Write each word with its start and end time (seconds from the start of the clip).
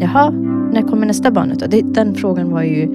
jaha, 0.00 0.30
när 0.72 0.82
kommer 0.82 1.06
nästa? 1.06 1.30
Det, 1.30 1.82
den 1.82 2.14
frågan 2.14 2.50
var 2.50 2.62
ju, 2.62 2.88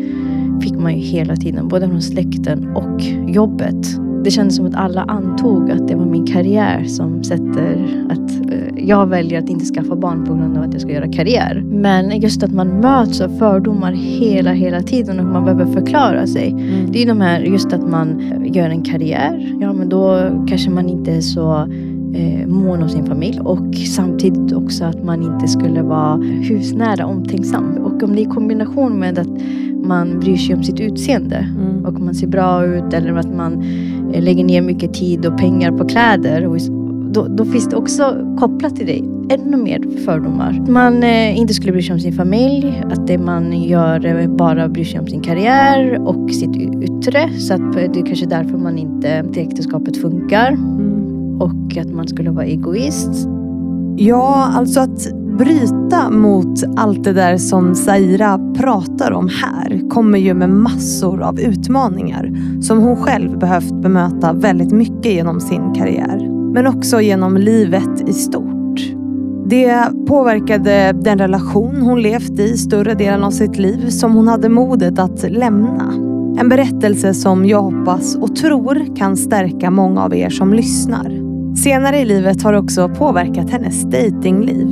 fick 0.62 0.74
man 0.74 0.96
ju 0.96 1.02
hela 1.02 1.36
tiden, 1.36 1.68
både 1.68 1.88
från 1.88 2.02
släkten 2.02 2.76
och 2.76 3.02
jobbet. 3.28 4.00
Det 4.24 4.32
kändes 4.32 4.56
som 4.56 4.66
att 4.66 4.76
alla 4.76 5.02
antog 5.02 5.72
att 5.72 5.88
det 5.88 5.96
var 5.96 6.06
min 6.06 6.26
karriär 6.26 6.84
som 6.84 7.24
sätter 7.24 8.06
att 8.10 8.52
eh, 8.52 8.88
jag 8.88 9.08
väljer 9.08 9.40
att 9.40 9.50
inte 9.50 9.66
skaffa 9.66 9.96
barn 9.96 10.26
på 10.26 10.34
grund 10.34 10.58
av 10.58 10.64
att 10.64 10.74
jag 10.74 10.82
ska 10.82 10.92
göra 10.92 11.12
karriär. 11.12 11.64
Men 11.66 12.22
just 12.22 12.44
att 12.44 12.54
man 12.54 12.68
möts 12.68 13.22
av 13.22 13.30
fördomar 13.30 13.92
hela, 13.92 14.52
hela 14.54 14.82
tiden 14.82 15.20
och 15.20 15.26
man 15.26 15.46
behöver 15.46 15.66
förklara 15.66 16.28
sig. 16.28 16.50
Mm. 16.50 16.92
Det 16.92 17.04
är 17.04 17.08
de 17.08 17.22
här, 17.22 17.42
just 17.42 17.74
att 17.74 17.90
man 17.90 18.22
gör 18.46 18.70
en 18.70 18.84
karriär. 18.84 19.58
Ja, 19.62 19.74
men 19.74 19.90
då 19.90 20.30
kanske 20.48 20.70
man 20.70 20.90
inte 20.90 21.12
är 21.12 21.22
så 21.22 21.68
eh, 22.16 22.48
mån 22.48 22.84
om 22.84 22.90
sin 22.90 23.06
familj 23.06 23.40
och 23.40 23.76
samtidigt 23.76 24.54
också 24.54 24.86
att 24.86 25.04
man 25.04 25.24
inte 25.24 25.48
skulle 25.48 25.82
vara 25.82 26.16
husnära 26.18 27.06
omtänksam. 27.06 27.78
Och 27.78 28.04
om 28.04 28.16
det 28.16 28.22
är 28.22 28.24
i 28.24 28.30
kombination 28.30 29.00
med 29.00 29.20
att 29.20 29.30
man 29.84 30.20
bryr 30.20 30.38
sig 30.38 30.56
om 30.56 30.64
sitt 30.64 30.80
utseende 30.80 31.48
Mm. 31.58 31.86
och 31.86 32.00
man 32.00 32.16
ser 32.16 32.28
bra 32.28 32.66
ut 32.66 32.94
eller 32.94 33.14
att 33.14 33.36
man 33.36 33.64
eh, 34.14 34.24
lägger 34.24 34.44
ner 34.44 34.62
mycket 34.62 34.94
tid 34.94 35.26
och 35.26 35.38
pengar 35.38 35.72
på 35.72 35.86
kläder. 35.88 36.48
Och 36.48 36.58
då, 37.12 37.28
då 37.28 37.46
finns 37.46 37.70
det 37.70 37.76
också 37.76 38.36
kopplat 38.40 38.76
till 38.76 38.86
det 38.86 39.04
ännu 39.34 39.58
mer 39.58 39.82
fördomar. 40.06 40.60
Att 40.64 40.70
man 40.70 41.04
eh, 41.04 41.40
inte 41.40 41.54
skulle 41.54 41.72
bry 41.72 41.82
sig 41.82 41.94
om 41.94 42.00
sin 42.00 42.14
familj, 42.14 42.84
att 42.92 43.08
det 43.08 43.18
man 43.18 43.64
gör 43.64 44.06
eh, 44.06 44.28
bara 44.28 44.70
bryr 44.70 44.84
sig 44.84 45.00
om 45.00 45.08
sin 45.08 45.22
karriär 45.22 46.08
och 46.08 46.32
sitt 46.32 46.56
yttre. 46.84 47.30
Så 47.40 47.54
att 47.54 47.74
det 47.74 48.00
är 48.00 48.06
kanske 48.06 48.26
därför 48.26 48.58
man 48.58 48.78
inte, 48.78 49.22
det 49.22 49.42
äktenskapet 49.42 49.98
funkar. 49.98 50.58
Och 51.40 51.78
att 51.78 51.90
man 51.94 52.08
skulle 52.08 52.32
vara 52.32 52.46
egoist. 52.46 53.28
Ja, 53.96 54.52
alltså 54.54 54.80
att 54.80 55.14
bryta 55.38 56.10
mot 56.10 56.64
allt 56.76 57.04
det 57.04 57.14
där 57.14 57.38
som 57.38 57.76
Zaira 57.76 58.40
pratar 58.58 59.12
om 59.12 59.30
här 59.44 59.90
kommer 59.90 60.20
ju 60.20 60.34
med 60.34 60.50
massor 60.50 61.22
av 61.22 61.40
utmaningar 61.40 62.32
som 62.62 62.80
hon 62.80 62.96
själv 62.96 63.40
behövt 63.40 63.82
bemöta 63.82 64.34
väldigt 64.34 64.72
mycket 64.72 65.14
genom 65.14 65.40
sin 65.40 65.74
karriär. 65.74 66.30
Men 66.54 66.68
också 66.68 67.02
genom 67.02 67.38
livet 67.38 68.10
i 68.10 68.14
stort. 68.14 68.94
Det 69.46 69.92
påverkade 70.08 70.92
den 71.02 71.18
relation 71.18 71.82
hon 71.82 72.02
levt 72.02 72.40
i 72.40 72.58
större 72.58 72.94
delen 72.94 73.24
av 73.24 73.32
sitt 73.32 73.58
liv 73.58 73.90
som 73.90 74.16
hon 74.16 74.28
hade 74.28 74.50
modet 74.50 75.00
att 75.00 75.32
lämna. 75.32 75.94
En 76.40 76.50
berättelse 76.50 77.14
som 77.14 77.46
jag 77.46 77.62
hoppas 77.62 78.16
och 78.16 78.36
tror 78.36 78.96
kan 78.96 79.18
stärka 79.18 79.72
många 79.72 80.04
av 80.04 80.16
er 80.16 80.30
som 80.30 80.54
lyssnar. 80.54 81.27
Senare 81.68 82.00
i 82.00 82.06
livet 82.06 82.44
har 82.44 82.52
det 82.52 82.60
också 82.60 82.90
påverkat 82.90 83.50
hennes 83.50 83.84
datingliv. 83.84 84.68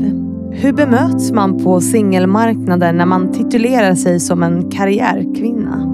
Hur 0.52 0.74
bemöts 0.74 1.32
man 1.32 1.64
på 1.64 1.82
singelmarknaden 1.82 2.98
när 2.98 3.06
man 3.06 3.32
titulerar 3.32 3.96
sig 3.96 4.20
som 4.20 4.44
en 4.44 4.72
karriärkvinna? 4.72 5.92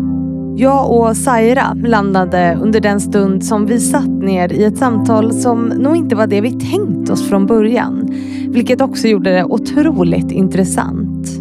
Jag 0.58 0.92
och 0.92 1.18
Saira 1.18 1.78
landade 1.86 2.58
under 2.62 2.80
den 2.80 3.02
stund 3.02 3.46
som 3.46 3.66
vi 3.66 3.80
satt 3.80 4.10
ner 4.10 4.54
i 4.54 4.64
ett 4.64 4.78
samtal 4.78 5.34
som 5.34 5.66
nog 5.66 5.96
inte 5.96 6.16
var 6.16 6.28
det 6.28 6.42
vi 6.42 6.52
tänkt 6.52 7.10
oss 7.10 7.30
från 7.30 7.46
början. 7.46 8.10
Vilket 8.50 8.82
också 8.82 9.08
gjorde 9.08 9.32
det 9.32 9.44
otroligt 9.44 10.32
intressant. 10.32 11.41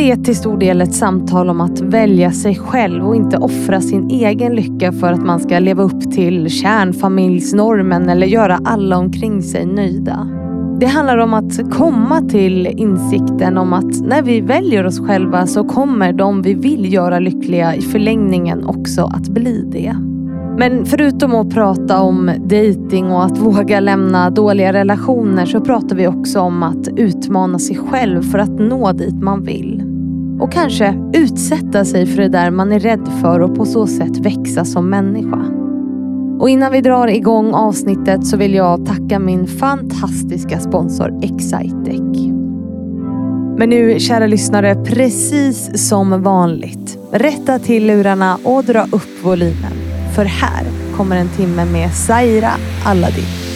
Det 0.00 0.10
är 0.10 0.16
till 0.16 0.36
stor 0.36 0.58
del 0.58 0.80
ett 0.80 0.94
samtal 0.94 1.50
om 1.50 1.60
att 1.60 1.80
välja 1.80 2.32
sig 2.32 2.56
själv 2.56 3.06
och 3.08 3.16
inte 3.16 3.36
offra 3.36 3.80
sin 3.80 4.10
egen 4.10 4.54
lycka 4.54 4.92
för 4.92 5.12
att 5.12 5.24
man 5.24 5.40
ska 5.40 5.58
leva 5.58 5.82
upp 5.82 6.12
till 6.12 6.50
kärnfamiljsnormen 6.50 8.08
eller 8.08 8.26
göra 8.26 8.60
alla 8.64 8.98
omkring 8.98 9.42
sig 9.42 9.66
nöjda. 9.66 10.28
Det 10.80 10.86
handlar 10.86 11.18
om 11.18 11.34
att 11.34 11.72
komma 11.72 12.20
till 12.20 12.66
insikten 12.66 13.58
om 13.58 13.72
att 13.72 14.00
när 14.00 14.22
vi 14.22 14.40
väljer 14.40 14.86
oss 14.86 15.00
själva 15.00 15.46
så 15.46 15.64
kommer 15.64 16.12
de 16.12 16.42
vi 16.42 16.54
vill 16.54 16.92
göra 16.92 17.18
lyckliga 17.18 17.74
i 17.74 17.80
förlängningen 17.80 18.64
också 18.64 19.04
att 19.04 19.28
bli 19.28 19.68
det. 19.72 19.96
Men 20.58 20.86
förutom 20.86 21.34
att 21.34 21.50
prata 21.50 22.00
om 22.00 22.30
dating 22.44 23.12
och 23.12 23.24
att 23.24 23.38
våga 23.38 23.80
lämna 23.80 24.30
dåliga 24.30 24.72
relationer 24.72 25.46
så 25.46 25.60
pratar 25.60 25.96
vi 25.96 26.06
också 26.06 26.40
om 26.40 26.62
att 26.62 26.88
utmana 26.96 27.58
sig 27.58 27.76
själv 27.76 28.22
för 28.22 28.38
att 28.38 28.58
nå 28.58 28.92
dit 28.92 29.22
man 29.22 29.42
vill. 29.42 29.89
Och 30.40 30.52
kanske 30.52 30.94
utsätta 31.14 31.84
sig 31.84 32.06
för 32.06 32.22
det 32.22 32.28
där 32.28 32.50
man 32.50 32.72
är 32.72 32.78
rädd 32.78 33.08
för 33.20 33.40
och 33.40 33.54
på 33.54 33.64
så 33.64 33.86
sätt 33.86 34.18
växa 34.18 34.64
som 34.64 34.90
människa. 34.90 35.60
Och 36.40 36.50
innan 36.50 36.72
vi 36.72 36.80
drar 36.80 37.08
igång 37.08 37.54
avsnittet 37.54 38.26
så 38.26 38.36
vill 38.36 38.54
jag 38.54 38.86
tacka 38.86 39.18
min 39.18 39.46
fantastiska 39.46 40.60
sponsor 40.60 41.24
Excitec. 41.24 42.30
Men 43.58 43.70
nu 43.70 44.00
kära 44.00 44.26
lyssnare, 44.26 44.74
precis 44.74 45.88
som 45.88 46.22
vanligt. 46.22 46.98
Rätta 47.12 47.58
till 47.58 47.86
lurarna 47.86 48.38
och 48.44 48.64
dra 48.64 48.82
upp 48.82 49.24
volymen. 49.24 49.72
För 50.14 50.24
här 50.24 50.64
kommer 50.96 51.16
en 51.16 51.28
timme 51.28 51.64
med 51.64 51.94
Zaira 51.94 52.52
Aladdin. 52.84 53.49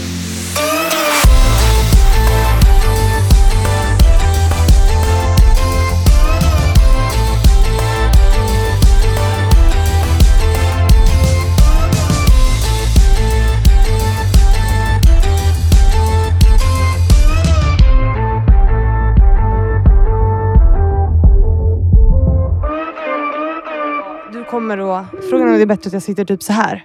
Kommer 24.69 25.01
att... 25.01 25.07
Frågan 25.31 25.49
är 25.49 25.53
om 25.53 25.57
det 25.57 25.63
är 25.63 25.67
bättre 25.67 25.89
att 25.89 25.93
jag 25.93 26.03
sitter 26.03 26.25
typ 26.25 26.43
så 26.43 26.53
här. 26.53 26.85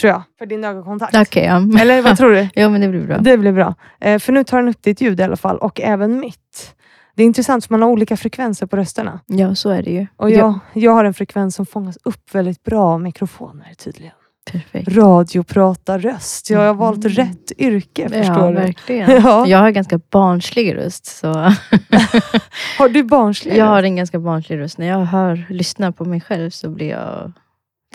Tror 0.00 0.12
jag. 0.12 0.22
För 0.38 0.46
din 0.46 0.64
ögonkontakt. 0.64 1.16
Okej, 1.16 1.44
ja. 1.44 1.80
Eller 1.80 2.02
vad 2.02 2.16
tror 2.16 2.30
du? 2.30 2.48
ja 2.54 2.68
men 2.68 2.80
det 2.80 2.88
blir 2.88 3.06
bra. 3.06 3.18
Det 3.18 3.38
blir 3.38 3.52
bra. 3.52 3.74
Eh, 4.00 4.18
för 4.18 4.32
nu 4.32 4.44
tar 4.44 4.58
den 4.58 4.68
upp 4.68 4.82
ditt 4.82 5.00
ljud 5.00 5.20
i 5.20 5.22
alla 5.22 5.36
fall 5.36 5.58
och 5.58 5.80
även 5.80 6.20
mitt. 6.20 6.74
Det 7.14 7.22
är 7.22 7.26
intressant 7.26 7.66
för 7.66 7.74
man 7.74 7.82
har 7.82 7.88
olika 7.88 8.16
frekvenser 8.16 8.66
på 8.66 8.76
rösterna. 8.76 9.20
Ja, 9.26 9.54
så 9.54 9.70
är 9.70 9.82
det 9.82 9.90
ju. 9.90 10.06
Och 10.16 10.30
jag, 10.30 10.58
jag 10.72 10.92
har 10.92 11.04
en 11.04 11.14
frekvens 11.14 11.54
som 11.54 11.66
fångas 11.66 11.98
upp 12.04 12.34
väldigt 12.34 12.62
bra 12.62 12.84
av 12.84 13.00
mikrofoner 13.00 13.74
tydligen. 13.74 14.14
Perfekt. 14.52 14.88
Radiopratarröst. 14.88 16.50
Jag 16.50 16.58
har 16.60 16.74
valt 16.74 17.04
Mm. 17.04 17.16
rätt 17.16 17.52
yrke 17.58 18.02
Ja, 18.02 18.08
förstår 18.08 18.48
du. 18.48 18.52
verkligen. 18.54 19.10
Ja. 19.24 19.46
Jag 19.46 19.58
har 19.58 19.70
ganska 19.70 20.00
barnslig 20.10 20.74
röst. 20.76 21.06
Så 21.06 21.32
Har 22.78 22.88
du 22.88 23.02
barnslig 23.04 23.56
jag 23.56 23.66
har 23.66 23.76
röst? 23.76 23.84
en 23.84 23.96
ganska 23.96 24.18
barnslig 24.18 24.58
röst. 24.58 24.78
När 24.78 24.86
jag 24.86 24.98
hör, 25.04 25.44
lyssnar 25.48 25.90
på 25.90 26.04
mig 26.04 26.20
själv 26.20 26.50
så 26.50 26.70
blir 26.70 26.90
jag, 26.90 27.32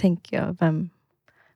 tänker 0.02 0.38
jag, 0.38 0.58
vem, 0.60 0.90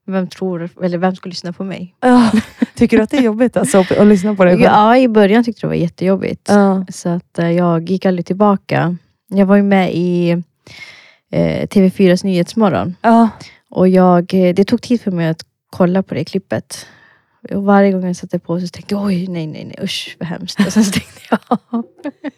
vem 0.06 0.28
tror, 0.28 0.68
eller 0.82 0.98
vem 0.98 1.16
ska 1.16 1.28
lyssna 1.28 1.52
på 1.52 1.64
mig? 1.64 1.94
Ja. 2.00 2.30
Tycker 2.74 2.96
du 2.96 3.02
att 3.02 3.10
det 3.10 3.16
är 3.16 3.22
jobbigt 3.22 3.56
alltså, 3.56 3.78
att, 3.78 3.92
att 3.98 4.06
lyssna 4.06 4.34
på 4.34 4.44
dig 4.44 4.54
själv? 4.54 4.64
Ja, 4.64 4.96
i 4.96 5.08
början 5.08 5.44
tyckte 5.44 5.66
jag 5.66 5.70
det 5.72 5.76
var 5.76 5.82
jättejobbigt. 5.82 6.48
Ja. 6.48 6.86
Så 6.92 7.08
att 7.08 7.38
eh, 7.38 7.50
jag 7.50 7.90
gick 7.90 8.06
aldrig 8.06 8.26
tillbaka. 8.26 8.96
Jag 9.28 9.46
var 9.46 9.56
ju 9.56 9.62
med 9.62 9.90
i 9.94 10.30
eh, 11.32 11.66
TV4s 11.66 12.24
Nyhetsmorgon. 12.24 12.96
Ja. 13.02 13.28
Och 13.70 13.88
jag, 13.88 14.34
eh, 14.34 14.54
det 14.54 14.64
tog 14.64 14.82
tid 14.82 15.00
för 15.00 15.10
mig 15.10 15.28
att 15.28 15.40
kolla 15.70 16.02
på 16.02 16.14
det 16.14 16.24
klippet. 16.24 16.86
Och 17.50 17.64
varje 17.64 17.92
gång 17.92 18.06
jag 18.06 18.16
satte 18.16 18.38
på 18.38 18.60
så 18.60 18.68
tänkte 18.68 18.94
jag 18.94 19.04
oj 19.04 19.26
nej 19.28 19.46
nej 19.46 19.64
nej 19.64 19.78
usch 19.82 20.16
vad 20.20 20.28
hemskt. 20.28 20.60
Och 20.66 20.72
sen 20.72 20.84
så 20.84 20.92
tänkte 20.92 21.20
jag 21.30 21.82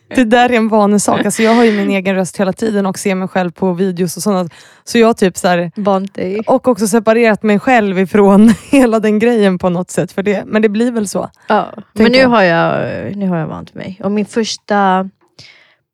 Det 0.17 0.25
där 0.25 0.51
är 0.51 0.57
en 0.57 0.69
vanesak. 0.69 1.25
Alltså, 1.25 1.43
jag 1.43 1.55
har 1.55 1.65
ju 1.65 1.73
min 1.73 1.91
egen 1.91 2.15
röst 2.15 2.37
hela 2.37 2.53
tiden 2.53 2.87
och 2.87 2.99
ser 2.99 3.15
mig 3.15 3.29
själv 3.29 3.51
på 3.51 3.73
videos 3.73 4.17
och 4.17 4.23
sånt. 4.23 4.53
Så 4.85 4.99
jag 4.99 5.17
typ 5.17 5.37
så 5.37 5.49
här, 5.49 5.73
och 6.47 6.69
också 6.69 6.87
separerat 6.87 7.43
mig 7.43 7.59
själv 7.59 7.99
ifrån 7.99 8.55
hela 8.71 9.01
den 9.01 9.19
grejen 9.19 9.59
på 9.59 9.69
något 9.69 9.91
sätt. 9.91 10.13
För 10.13 10.23
det, 10.23 10.45
men 10.47 10.63
det 10.63 10.69
blir 10.69 10.93
väl 10.93 11.09
så. 11.09 11.31
Ja. 11.49 11.73
Men 11.93 12.13
nu 12.13 12.19
jag. 12.19 12.29
har, 12.29 12.43
jag, 12.43 13.17
nu 13.17 13.29
har 13.29 13.37
jag 13.37 13.47
vant 13.47 13.75
mig. 13.75 14.01
Och 14.05 14.13
min 14.13 14.27
första 14.27 15.11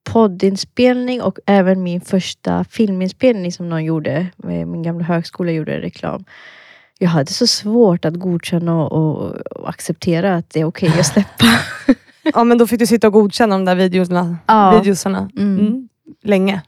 poddinspelning 0.05 1.23
och 1.23 1.39
även 1.47 1.83
min 1.83 2.01
första 2.01 2.65
filminspelning 2.65 3.53
som 3.53 3.69
någon 3.69 3.85
gjorde, 3.85 4.27
min 4.37 4.83
gamla 4.83 5.05
högskola 5.05 5.51
gjorde 5.51 5.81
reklam. 5.81 6.25
Jag 6.99 7.09
hade 7.09 7.33
så 7.33 7.47
svårt 7.47 8.05
att 8.05 8.15
godkänna 8.15 8.75
och, 8.75 9.33
och, 9.57 9.69
acceptera 9.69 10.37
att 10.37 10.51
det 10.51 10.61
är 10.61 10.65
okej 10.65 10.93
att 11.01 11.07
släppa. 11.07 11.47
Ja, 12.35 12.45
men 12.45 12.59
då 12.59 12.67
fick 12.67 12.79
du 12.79 12.87
sitta 12.87 13.07
och 13.07 13.13
godkänna 13.13 13.55
de 13.55 13.65
där 13.65 13.75
videorna, 13.75 14.37
Ja. 14.47 14.79
videosarna. 14.79 15.31
Mm. 15.37 15.59
Mm. 15.59 15.89
Länge. 16.23 16.63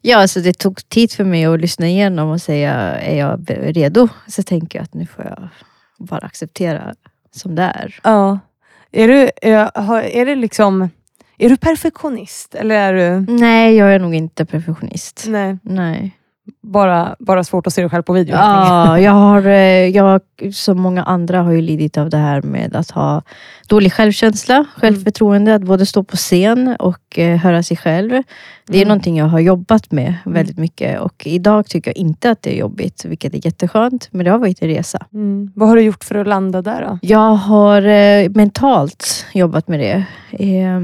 Ja, 0.00 0.18
alltså 0.18 0.40
det 0.40 0.52
tog 0.52 0.88
tid 0.88 1.12
för 1.12 1.24
mig 1.24 1.44
att 1.44 1.60
lyssna 1.60 1.88
igenom 1.88 2.30
och 2.30 2.40
säga, 2.40 2.72
är 3.00 3.18
jag 3.18 3.46
redo? 3.48 4.08
Så 4.26 4.42
tänker 4.42 4.78
jag 4.78 4.84
att 4.84 4.94
nu 4.94 5.06
får 5.06 5.24
jag 5.24 5.48
bara 5.98 6.26
acceptera 6.26 6.94
som 7.30 7.54
det 7.54 7.62
är. 7.62 8.00
Ja. 8.02 8.38
Är 8.92 9.08
du, 9.08 9.30
är 9.42 10.24
det 10.26 10.34
liksom... 10.34 10.90
Är 11.38 11.48
du 11.48 11.56
perfektionist? 11.56 12.54
Eller 12.54 12.74
är 12.74 12.94
du... 12.94 13.32
Nej, 13.32 13.76
jag 13.76 13.94
är 13.94 13.98
nog 13.98 14.14
inte 14.14 14.44
perfektionist. 14.44 15.24
Nej. 15.28 15.58
Nej. 15.62 16.16
Bara, 16.62 17.16
bara 17.18 17.44
svårt 17.44 17.66
att 17.66 17.72
se 17.74 17.80
dig 17.80 17.90
själv 17.90 18.02
på 18.02 18.12
video. 18.12 18.34
Ja, 18.36 18.98
jag 18.98 19.12
har, 19.12 19.46
eh, 19.46 19.88
jag 19.88 20.20
som 20.52 20.80
många 20.80 21.02
andra 21.02 21.42
har 21.42 21.52
ju 21.52 21.60
lidit 21.60 21.98
av 21.98 22.10
det 22.10 22.16
här 22.16 22.42
med 22.42 22.76
att 22.76 22.90
ha 22.90 23.22
dålig 23.68 23.92
självkänsla, 23.92 24.64
självförtroende, 24.76 25.54
att 25.54 25.62
både 25.62 25.86
stå 25.86 26.04
på 26.04 26.16
scen 26.16 26.76
och 26.78 27.18
eh, 27.18 27.36
höra 27.38 27.62
sig 27.62 27.76
själv. 27.76 28.10
Det 28.66 28.72
är 28.78 28.82
Mm. 28.82 28.88
någonting 28.88 29.16
jag 29.16 29.26
har 29.26 29.40
jobbat 29.40 29.92
med 29.92 30.14
väldigt 30.24 30.58
mycket 30.58 31.00
och 31.00 31.22
idag 31.26 31.66
tycker 31.66 31.90
jag 31.90 31.96
inte 31.96 32.30
att 32.30 32.42
det 32.42 32.54
är 32.54 32.58
jobbigt, 32.58 33.04
vilket 33.04 33.34
är 33.34 33.46
jätteskönt. 33.46 34.08
Men 34.10 34.24
det 34.24 34.30
har 34.30 34.38
varit 34.38 34.62
en 34.62 34.68
resa. 34.68 35.06
Mm. 35.14 35.52
Vad 35.54 35.68
har 35.68 35.76
du 35.76 35.82
gjort 35.82 36.04
för 36.04 36.14
att 36.14 36.26
landa 36.28 36.62
där 36.62 36.82
då? 36.82 36.98
Jag 37.02 37.34
har 37.34 37.82
eh, 37.82 38.28
mentalt 38.30 39.26
jobbat 39.34 39.68
med 39.68 39.80
det. 39.80 40.04
Eh, 40.44 40.80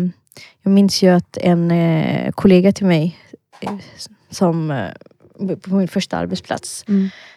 jag 0.63 0.73
minns 0.73 1.03
ju 1.03 1.09
att 1.09 1.37
en 1.37 1.71
eh, 1.71 2.31
kollega 2.33 2.73
till 2.73 2.87
mig 2.87 3.17
eh, 3.61 3.73
som 4.31 4.71
eh, 4.71 4.89
på 5.57 5.75
min 5.75 5.89
första 5.89 6.17
arbetsplats 6.17 6.85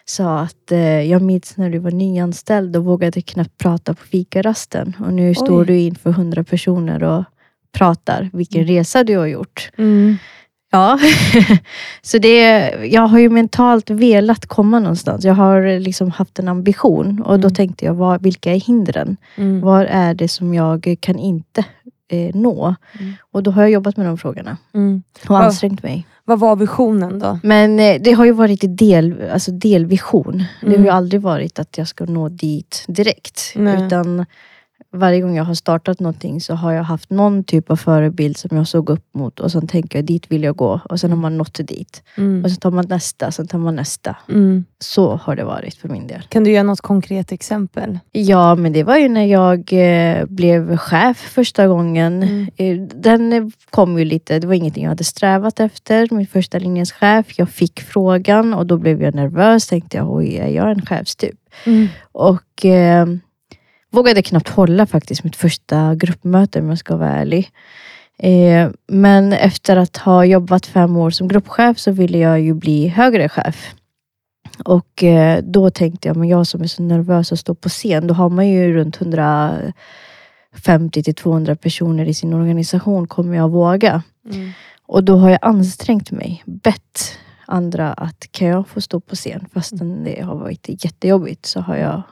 sa 0.04 0.38
att 0.40 0.72
eh, 0.72 0.78
jag 1.02 1.22
minns 1.22 1.56
när 1.56 1.70
du 1.70 1.78
var 1.78 1.90
nyanställd 1.90 2.76
och 2.76 2.84
vågade 2.84 3.20
knappt 3.22 3.58
prata 3.58 3.94
på 3.94 4.02
fikarasten. 4.04 4.96
Och 5.00 5.12
nu 5.12 5.34
står 5.34 5.60
Oj. 5.60 5.66
du 5.66 5.78
inför 5.78 6.10
hundra 6.10 6.44
personer 6.44 7.02
och 7.02 7.24
pratar. 7.72 8.30
Vilken 8.32 8.66
resa 8.66 9.04
du 9.04 9.16
har 9.16 9.26
gjort. 9.26 9.70
Mm. 9.78 10.16
Ja, 10.70 10.98
så 12.02 12.18
det, 12.18 12.40
jag 12.84 13.02
har 13.06 13.18
ju 13.18 13.28
mentalt 13.28 13.90
velat 13.90 14.46
komma 14.46 14.78
någonstans. 14.78 15.24
Jag 15.24 15.34
har 15.34 15.78
liksom 15.80 16.10
haft 16.10 16.38
en 16.38 16.48
ambition 16.48 17.22
och 17.22 17.40
då 17.40 17.46
Mm. 17.48 17.54
tänkte 17.54 17.84
jag, 17.84 17.94
vad, 17.94 18.22
vilka 18.22 18.52
är 18.52 18.60
hindren? 18.60 19.16
Mm. 19.36 19.60
Vad 19.60 19.86
är 19.90 20.14
det 20.14 20.28
som 20.28 20.54
jag 20.54 20.96
kan 21.00 21.18
inte 21.18 21.64
eh, 22.08 22.34
nå? 22.36 22.74
Mm. 23.00 23.12
Och 23.32 23.42
då 23.42 23.50
har 23.50 23.62
jag 23.62 23.70
jobbat 23.70 23.96
med 23.96 24.06
de 24.06 24.18
frågorna 24.18 24.56
Mm. 24.74 25.02
och 25.22 25.30
Vad- 25.30 25.42
ansträngt 25.42 25.82
mig. 25.82 26.06
Vad 26.24 26.38
var 26.40 26.56
visionen 26.56 27.18
då? 27.18 27.38
Men 27.42 27.80
eh, 27.80 28.00
det 28.00 28.12
har 28.12 28.24
ju 28.24 28.32
varit 28.32 28.60
del, 28.78 29.30
alltså 29.32 29.50
delvision. 29.50 30.44
Det 30.60 30.66
har 30.66 30.72
ju 30.74 30.78
Mm. 30.80 30.94
aldrig 30.94 31.20
varit 31.22 31.58
att 31.58 31.78
jag 31.78 31.88
ska 31.88 32.04
nå 32.04 32.28
dit 32.28 32.84
direkt. 32.88 33.52
Nej. 33.56 33.86
Utan 33.86 34.26
varje 34.92 35.20
gång 35.20 35.36
jag 35.36 35.44
har 35.44 35.54
startat 35.54 36.00
någonting 36.00 36.40
så 36.40 36.54
har 36.54 36.72
jag 36.72 36.82
haft 36.82 37.10
någon 37.10 37.44
typ 37.44 37.70
av 37.70 37.76
förebild 37.76 38.36
som 38.36 38.56
jag 38.56 38.68
såg 38.68 38.90
upp 38.90 39.14
mot 39.14 39.40
och 39.40 39.52
sen 39.52 39.66
tänker 39.66 39.98
jag 39.98 40.04
dit 40.04 40.32
vill 40.32 40.42
jag 40.42 40.56
gå 40.56 40.80
och 40.88 41.00
sen 41.00 41.10
har 41.10 41.18
man 41.18 41.38
nått 41.38 41.66
dit. 41.66 42.02
Mm. 42.16 42.44
Och 42.44 42.50
sen 42.50 42.60
tar 42.60 42.70
man 42.70 42.84
nästa, 42.88 43.30
sen 43.30 43.46
tar 43.46 43.58
man 43.58 43.76
nästa. 43.76 44.16
Mm. 44.28 44.64
Så 44.78 45.16
har 45.16 45.36
det 45.36 45.44
varit 45.44 45.74
för 45.74 45.88
min 45.88 46.06
del. 46.06 46.22
Kan 46.28 46.44
du 46.44 46.50
ge 46.50 46.62
något 46.62 46.80
konkret 46.80 47.32
exempel? 47.32 47.98
Ja, 48.12 48.54
men 48.54 48.72
det 48.72 48.82
var 48.82 48.96
ju 48.96 49.08
när 49.08 49.24
jag 49.24 49.72
eh, 49.72 50.24
blev 50.26 50.76
chef 50.76 51.16
första 51.18 51.66
gången. 51.66 52.22
Mm. 52.22 52.48
Eh, 52.56 52.88
Den 52.96 53.32
eh, 53.32 53.44
kom 53.70 53.98
ju 53.98 54.04
lite, 54.04 54.38
det 54.38 54.46
var 54.46 54.54
ingenting 54.54 54.82
jag 54.82 54.90
hade 54.90 55.04
strävat 55.04 55.60
efter. 55.60 56.08
Min 56.10 56.26
första 56.26 56.58
linjens 56.58 56.92
chef. 56.92 57.38
Jag 57.38 57.48
fick 57.48 57.80
frågan 57.80 58.54
och 58.54 58.66
då 58.66 58.78
blev 58.78 59.02
jag 59.02 59.14
nervös. 59.14 59.66
Tänkte 59.66 59.96
jag, 59.96 60.12
oj, 60.12 60.36
är 60.36 60.48
jag 60.48 60.70
en 60.70 60.86
chefstyp? 60.86 61.36
Mm. 61.66 61.88
Och 62.12 62.64
eh, 62.64 63.06
vågade 63.94 64.22
knappt 64.22 64.48
hålla 64.48 64.86
faktiskt 64.86 65.24
mitt 65.24 65.36
första 65.36 65.94
gruppmöte 65.94 66.60
om 66.60 66.68
jag 66.68 66.78
ska 66.78 66.96
vara 66.96 67.10
ärlig. 67.10 67.50
Eh, 68.18 68.70
men 68.86 69.32
efter 69.32 69.76
att 69.76 69.96
ha 69.96 70.24
jobbat 70.24 70.66
fem 70.66 70.96
år 70.96 71.10
som 71.10 71.28
gruppchef 71.28 71.78
så 71.78 71.92
ville 71.92 72.18
jag 72.18 72.40
ju 72.40 72.54
bli 72.54 72.88
högre 72.88 73.28
chef. 73.28 73.74
Och 74.64 75.04
eh, 75.04 75.42
då 75.42 75.70
tänkte 75.70 76.08
jag, 76.08 76.16
men 76.16 76.28
jag 76.28 76.46
som 76.46 76.62
är 76.62 76.66
så 76.66 76.82
nervös 76.82 77.32
att 77.32 77.38
stå 77.38 77.54
på 77.54 77.68
scen, 77.68 78.06
då 78.06 78.14
har 78.14 78.28
man 78.28 78.48
ju 78.48 78.72
runt 78.72 79.00
150 79.00 81.02
till 81.02 81.14
200 81.14 81.56
personer 81.56 82.08
i 82.08 82.14
sin 82.14 82.34
organisation. 82.34 83.06
Kommer 83.06 83.36
jag 83.36 83.50
våga? 83.50 84.02
Mm. 84.32 84.50
Och 84.86 85.04
då 85.04 85.16
har 85.16 85.30
jag 85.30 85.38
ansträngt 85.42 86.10
mig, 86.10 86.42
bett 86.46 87.18
andra 87.46 87.92
att 87.92 88.32
kan 88.32 88.48
jag 88.48 88.68
få 88.68 88.80
stå 88.80 89.00
på 89.00 89.14
scen 89.14 89.46
fastän 89.54 90.04
det 90.04 90.22
har 90.22 90.36
varit 90.36 90.84
jättejobbigt 90.84 91.46
så 91.46 91.60
har 91.60 91.76
jag 91.76 92.02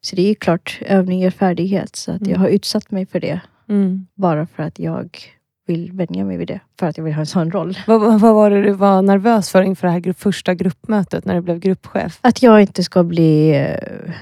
så 0.00 0.16
det 0.16 0.22
är 0.22 0.28
ju 0.28 0.34
klart, 0.34 0.78
övning 0.86 1.20
ger 1.20 1.30
färdighet. 1.30 1.96
Så 1.96 2.12
att 2.12 2.20
jag 2.20 2.28
Mm. 2.28 2.40
har 2.40 2.48
utsatt 2.48 2.90
mig 2.90 3.06
för 3.06 3.20
det. 3.20 3.40
Mm. 3.68 4.06
Bara 4.14 4.46
för 4.46 4.62
att 4.62 4.78
jag 4.78 5.18
vill 5.66 5.92
vänja 5.92 6.24
mig 6.24 6.36
vid 6.36 6.48
det. 6.48 6.60
För 6.78 6.86
att 6.86 6.96
jag 6.96 7.04
vill 7.04 7.14
ha 7.14 7.20
en 7.20 7.26
sån 7.26 7.50
roll. 7.50 7.78
Vad, 7.86 8.20
vad 8.20 8.34
var 8.34 8.50
det 8.50 8.62
du 8.62 8.72
var 8.72 9.02
nervös 9.02 9.50
för 9.50 9.62
inför 9.62 9.86
det 9.86 9.92
här 9.92 10.12
första 10.12 10.54
gruppmötet 10.54 11.24
när 11.24 11.34
du 11.34 11.40
blev 11.40 11.58
gruppchef? 11.58 12.18
Att 12.20 12.42
jag 12.42 12.60
inte 12.60 12.84
ska 12.84 13.02
bli 13.02 13.50
eh, 13.56 14.12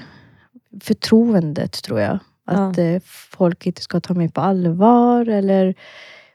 förtroendet 0.81 1.71
tror 1.83 1.99
jag. 1.99 2.19
Att 2.45 2.77
eh, 2.77 2.99
folk 3.31 3.65
inte 3.67 3.81
ska 3.81 3.99
ta 3.99 4.13
mig 4.13 4.29
på 4.31 4.41
allvar. 4.41 5.25
Eller 5.29 5.75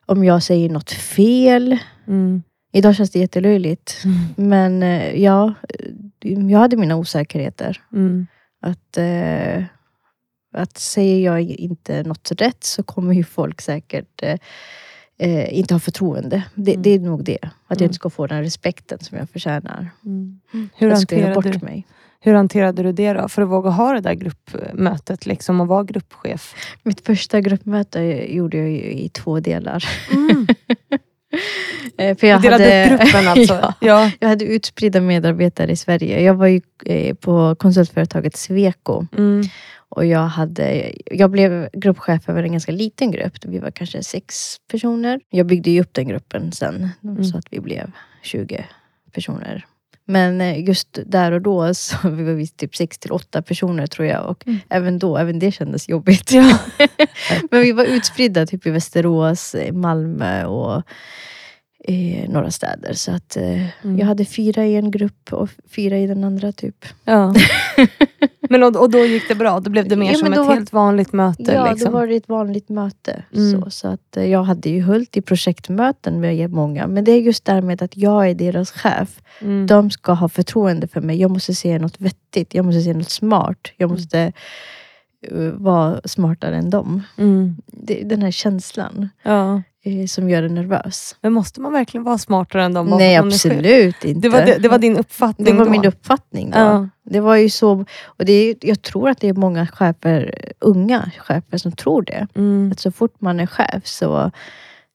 om 0.07 0.25
jag 0.25 0.43
säger 0.43 0.69
något 0.71 0.91
fel. 0.91 1.79
Mm. 2.07 2.43
Idag 2.73 2.97
känns 2.97 3.11
det 3.11 3.19
jättelöjligt. 3.19 4.03
Men 4.37 4.83
eh, 4.83 5.23
ja, 5.23 5.55
jag 6.21 6.59
hade 6.59 6.77
mina 6.77 6.97
osäkerheter. 6.97 7.81
Mm. 7.93 8.27
Att, 8.65 8.97
eh, 8.97 9.65
att 10.55 10.79
säger 10.79 11.25
jag 11.25 11.41
inte 11.43 12.03
något 12.03 12.33
rätt 12.37 12.65
så 12.65 12.83
kommer 12.83 13.13
ju 13.15 13.25
folk 13.25 13.61
säkert 13.61 14.23
eh, 14.23 14.39
eh, 15.19 15.59
inte 15.59 15.75
ha 15.75 15.79
förtroende. 15.81 16.43
Det, 16.55 16.71
Mm. 16.73 16.83
det 16.83 16.91
är 16.91 16.99
nog 16.99 17.25
det. 17.25 17.39
Att 17.43 17.51
jag 17.69 17.77
Mm. 17.81 17.85
inte 17.85 17.95
ska 17.95 18.11
få 18.11 18.27
den 18.27 18.43
respekten 18.43 18.99
som 19.01 19.19
jag 19.19 19.31
förtjänar. 19.31 19.91
Mm. 20.05 20.41
Hur, 20.77 20.89
jag 20.89 20.97
hanterade 20.97 21.35
bort 21.35 21.45
du, 21.53 21.59
mig. 21.67 21.87
hur 22.21 22.35
hanterade 22.35 22.83
du 22.83 22.93
det 22.93 23.13
då? 23.13 23.29
För 23.29 23.43
att 23.43 23.49
våga 23.49 23.71
ha 23.71 23.93
det 23.93 24.01
där 24.01 24.15
gruppmötet 24.15 25.27
liksom, 25.27 25.61
och 25.61 25.67
vara 25.69 25.85
gruppchef? 25.85 26.55
Mitt 26.83 27.01
första 27.07 27.41
gruppmöte 27.41 28.01
gjorde 28.35 28.57
jag 28.59 28.71
i 28.73 29.09
två 29.09 29.41
delar. 29.41 29.85
Mm. 30.13 30.47
Eh, 31.99 32.17
För 32.17 32.27
jag, 32.27 32.43
delade 32.43 32.65
hade, 32.65 32.95
upp 32.95 33.01
gruppen 33.01 33.29
alltså? 33.29 33.55
ja, 33.55 33.75
ja. 33.81 34.11
jag 34.21 34.29
hade 34.29 34.45
utspridda 34.45 35.01
medarbetare 35.01 35.73
i 35.73 35.77
Sverige. 35.77 36.21
Jag 36.21 36.35
var 36.35 36.47
ju 36.47 36.61
eh, 36.87 37.15
på 37.15 37.55
konsultföretaget 37.59 38.37
Sweco. 38.37 39.07
Mm. 39.17 39.43
Och 39.89 40.07
jag, 40.07 40.27
hade, 40.27 40.93
jag 41.07 41.31
blev 41.31 41.69
gruppchef 41.73 42.29
över 42.29 42.43
en 42.43 42.53
ganska 42.53 42.73
liten 42.73 43.11
grupp. 43.11 43.33
Vi 43.45 43.59
var 43.59 43.71
kanske 43.71 44.03
sex 44.03 44.57
personer. 44.71 45.21
Jag 45.31 45.47
byggde 45.47 45.71
ju 45.71 45.81
upp 45.81 45.95
den 45.95 46.09
gruppen 46.09 46.53
sen. 46.53 46.89
Mm. 47.05 47.25
Så 47.25 47.39
att 47.39 47.47
vi 47.51 47.61
blev 47.61 47.91
20 48.23 48.67
personer. 49.13 49.67
Men 50.07 50.41
eh, 50.41 50.65
just 50.65 50.99
där 51.07 51.33
och 51.33 51.43
då 51.43 51.75
så 51.75 51.97
vi 52.09 52.25
var 52.25 52.33
vi 52.33 52.47
typ 52.47 52.77
sex 52.77 52.99
till 52.99 53.13
åtta 53.13 53.43
personer 53.43 53.87
tror 53.87 54.09
jag. 54.09 54.27
Och 54.27 54.47
Mm. 54.47 54.61
även 54.71 54.99
då, 54.99 55.17
även 55.17 55.39
det 55.39 55.53
kändes 55.53 55.89
jobbigt. 55.89 56.33
Ja. 56.33 56.59
Men 57.51 57.61
vi 57.61 57.73
var 57.73 57.85
utspridda 57.85 58.47
typ 58.47 58.67
i 58.67 58.71
Västerås, 58.71 59.55
Malmö 59.73 60.45
och 60.45 60.83
eh, 61.89 62.29
några 62.31 62.51
städer. 62.51 62.93
Så 62.93 63.13
att 63.13 63.37
eh, 63.37 63.85
Mm. 63.85 63.99
jag 63.99 64.07
hade 64.07 64.25
fyra 64.25 64.65
i 64.67 64.77
en 64.77 64.91
grupp 64.91 65.33
och 65.33 65.49
fyra 65.71 65.99
i 65.99 66.07
den 66.07 66.25
andra 66.25 66.53
typ. 66.53 66.85
Ja. 67.05 67.35
Men 68.51 68.63
och, 68.63 68.77
och 68.77 68.91
då 68.91 68.99
gick 68.99 69.29
det 69.29 69.35
bra? 69.35 69.61
Då 69.61 69.71
blev 69.71 69.89
det 69.89 69.97
mer 69.97 70.13
Ja, 70.13 70.19
som 70.19 70.33
ett 70.33 70.39
var- 70.39 70.55
helt 70.55 70.73
vanligt 70.73 71.13
möte? 71.13 71.53
Ja, 71.53 71.71
liksom. 71.71 71.93
då 71.93 71.99
var 71.99 72.07
det 72.07 72.15
ett 72.17 72.29
vanligt 72.29 72.69
möte. 72.69 73.23
Mm. 73.35 73.63
Så, 73.63 73.71
så 73.71 73.89
att 73.89 74.17
eh, 74.17 74.25
jag 74.25 74.43
hade 74.45 74.69
ju 74.69 74.81
hult 74.83 75.17
i 75.17 75.23
projektmöten 75.23 76.21
med 76.21 76.51
många. 76.53 76.87
Men 76.87 77.05
det 77.05 77.13
är 77.13 77.21
just 77.21 77.45
där 77.45 77.61
med 77.63 77.83
att 77.83 77.97
jag 77.97 78.31
är 78.31 78.35
deras 78.35 78.71
chef. 78.71 79.21
mm. 79.41 79.67
De 79.67 79.91
ska 79.91 80.13
ha 80.13 80.29
förtroende 80.29 80.89
för 80.89 81.01
mig. 81.01 81.21
Jag 81.21 81.31
måste 81.31 81.55
se 81.55 81.79
något 81.79 82.01
vettigt. 82.01 82.55
Jag 82.55 82.65
måste 82.65 82.81
se 82.81 82.95
något 82.95 83.11
smart. 83.11 83.59
Jag 83.77 83.87
Mm. 83.91 83.95
måste 84.01 84.33
eh, 85.31 85.39
vara 85.55 86.01
smartare 86.05 86.57
än 86.57 86.71
dem. 86.71 87.03
Mm. 87.19 87.57
Det, 87.67 88.03
den 88.05 88.23
här 88.23 88.31
känslan 88.31 89.09
Ja. 89.23 89.63
Eh, 89.85 90.07
som 90.07 90.31
gör 90.31 90.43
en 90.43 90.55
nervös. 90.55 91.17
Men 91.21 91.33
måste 91.33 91.61
man 91.61 91.73
verkligen 91.73 92.05
vara 92.05 92.19
smartare 92.19 92.65
än 92.65 92.75
bara 92.75 92.85
Nej, 92.85 93.17
absolut 93.17 94.05
inte. 94.05 94.21
Det 94.21 94.29
var, 94.29 94.43
det, 94.43 94.59
det 94.59 94.69
var 94.69 94.79
din 94.79 94.97
uppfattning 94.97 95.47
Det 95.47 95.53
var 95.53 95.65
då? 95.65 95.71
min 95.71 95.85
uppfattning 95.85 96.51
då. 96.51 96.59
Ja. 96.59 96.89
Det 97.05 97.21
var 97.21 97.37
ju 97.37 97.51
så, 97.51 97.85
och 98.05 98.25
det 98.25 98.33
är, 98.33 98.57
jag 98.61 98.83
tror 98.83 99.09
att 99.09 99.21
det 99.21 99.29
är 99.29 99.35
många 99.35 99.67
chefer, 99.67 100.35
unga 100.59 101.11
chefer 101.19 101.59
som 101.59 101.73
tror 101.73 102.03
det. 102.03 102.27
Mm. 102.35 102.73
Att 102.73 102.81
så 102.81 102.93
fort 102.93 103.21
man 103.21 103.41
är 103.41 103.47
chef 103.47 103.87
så 103.87 104.31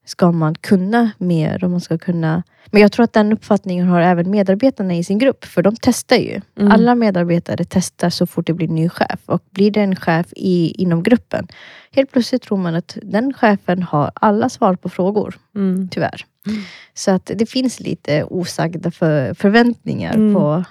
ska 0.09 0.31
man 0.31 0.55
kunna 0.55 1.11
mer 1.17 1.63
och 1.63 1.69
man 1.69 1.81
ska 1.81 1.97
kunna... 1.97 2.43
Men 2.71 2.81
jag 2.81 2.91
tror 2.91 3.03
att 3.03 3.13
den 3.13 3.33
uppfattningen 3.33 3.87
har 3.87 4.01
även 4.01 4.31
medarbetarna 4.31 4.95
i 4.95 5.03
sin 5.03 5.17
grupp, 5.17 5.45
för 5.45 5.61
de 5.61 5.75
testar 5.81 6.15
ju. 6.15 6.41
Mm. 6.59 6.71
Alla 6.71 6.95
medarbetare 6.95 7.65
testar 7.69 8.09
så 8.09 8.25
fort 8.27 8.47
det 8.47 8.53
blir 8.53 8.67
ny 8.67 8.89
chef 8.89 9.19
och 9.25 9.43
blir 9.51 9.71
det 9.71 9.81
en 9.81 9.95
chef 9.95 10.25
i, 10.35 10.71
inom 10.81 11.03
gruppen, 11.03 11.47
helt 11.91 12.11
plötsligt 12.11 12.41
tror 12.41 12.57
man 12.57 12.75
att 12.75 12.97
den 13.03 13.33
chefen 13.33 13.83
har 13.83 14.11
alla 14.13 14.49
svar 14.49 14.75
på 14.75 14.89
frågor, 14.89 15.35
Mm. 15.55 15.89
tyvärr. 15.89 16.25
Mm. 16.47 16.61
Så 16.93 17.11
att 17.11 17.31
det 17.35 17.45
finns 17.45 17.79
lite 17.79 18.23
osagda 18.23 18.91
för, 18.91 19.33
förväntningar 19.33 20.13
Mm. 20.15 20.33
på, 20.33 20.63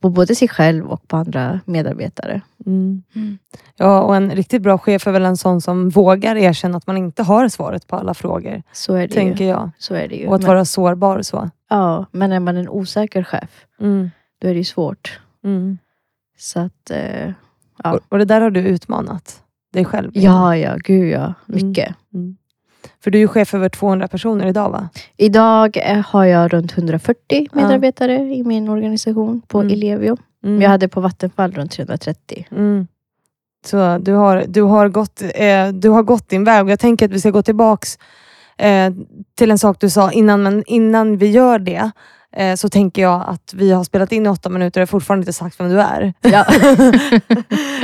på 0.00 0.08
både 0.10 0.34
sig 0.34 0.48
själv 0.48 0.86
och 0.86 1.08
på 1.08 1.16
andra 1.16 1.60
medarbetare. 1.64 2.40
Mm. 2.66 3.02
Mm. 3.14 3.38
Ja, 3.76 4.02
och 4.02 4.16
en 4.16 4.30
riktigt 4.30 4.62
bra 4.62 4.78
chef 4.78 5.06
är 5.06 5.10
väl 5.12 5.24
en 5.24 5.36
sån 5.36 5.60
som 5.60 5.88
vågar 5.88 6.36
erkänna 6.36 6.76
att 6.76 6.86
man 6.86 6.96
inte 6.96 7.22
har 7.22 7.48
svaret 7.48 7.86
på 7.86 7.96
alla 7.96 8.14
frågor, 8.14 8.62
Så 8.72 8.94
är 8.94 9.08
det 9.08 9.14
tänker 9.14 9.44
ju. 9.44 9.50
jag. 9.50 9.70
Så 9.78 9.94
är 9.94 10.08
det 10.08 10.14
ju. 10.16 10.26
Och 10.26 10.34
att 10.34 10.40
Men, 10.40 10.48
vara 10.48 10.64
sårbar 10.64 11.22
så. 11.22 11.50
ja, 11.70 12.06
men 12.12 12.32
är 12.32 12.40
man 12.40 12.56
en 12.56 12.68
osäker 12.68 13.22
chef, 13.22 13.66
Mm. 13.80 14.10
då 14.42 14.48
är 14.48 14.52
det 14.52 14.58
ju 14.58 14.64
svårt. 14.64 15.20
Mm. 15.44 15.78
Så 16.38 16.60
att, 16.60 16.90
eh, 16.90 17.32
Ja. 17.84 17.92
Och, 17.92 18.00
och 18.08 18.18
det 18.18 18.24
där 18.24 18.40
har 18.40 18.50
du 18.50 18.60
utmanat 18.60 19.42
dig 19.72 19.84
själv 19.84 20.10
ja, 20.14 20.56
ja, 20.56 20.76
gud 20.84 21.10
ja. 21.12 21.34
Mycket. 21.46 21.94
För 23.04 23.10
du 23.10 23.18
är 23.18 23.20
ju 23.20 23.28
chef 23.28 23.54
över 23.54 23.68
200 23.68 24.08
personer 24.08 24.46
idag 24.46 24.70
va? 24.70 24.88
Idag 25.16 25.76
eh, 25.76 25.98
har 26.06 26.24
jag 26.24 26.52
runt 26.52 26.72
140 26.78 27.46
medarbetare 27.52 28.14
i 28.14 28.42
min 28.44 28.68
organisation 28.68 29.42
på 29.48 29.60
Mm. 29.60 29.72
Ellevio. 29.72 30.16
Mm. 30.44 30.62
Jag 30.62 30.70
hade 30.70 30.88
på 30.88 31.00
Vattenfall 31.00 31.52
runt 31.52 31.72
330. 31.72 32.46
Mm. 32.50 32.86
Så 33.66 33.98
du 33.98 34.12
har, 34.12 34.44
du, 34.48 34.62
har 34.62 34.88
gått, 34.88 35.22
eh, 35.34 35.68
du 35.68 35.88
har 35.88 36.02
gått 36.02 36.28
din 36.28 36.44
väg. 36.44 36.70
Jag 36.70 36.80
tänker 36.80 37.06
att 37.06 37.12
vi 37.12 37.20
ska 37.20 37.30
gå 37.30 37.42
tillbaks 37.42 37.98
eh, 38.58 38.92
till 39.34 39.50
en 39.50 39.58
sak 39.58 39.76
du 39.80 39.90
sa 39.90 40.12
innan, 40.12 40.42
men 40.42 40.64
innan 40.66 41.16
vi 41.16 41.30
gör 41.30 41.58
det 41.58 41.90
eh, 42.36 42.54
så 42.54 42.68
tänker 42.68 43.02
jag 43.02 43.24
att 43.26 43.54
vi 43.54 43.72
har 43.72 43.84
spelat 43.84 44.12
in 44.12 44.26
i 44.26 44.28
åtta 44.28 44.48
minuter 44.48 44.82
och 44.82 44.88
fortfarande 44.88 45.22
inte 45.22 45.32
sagt 45.32 45.60
vem 45.60 45.68
du 45.68 45.80
är. 45.80 46.14
Ja. 46.20 46.46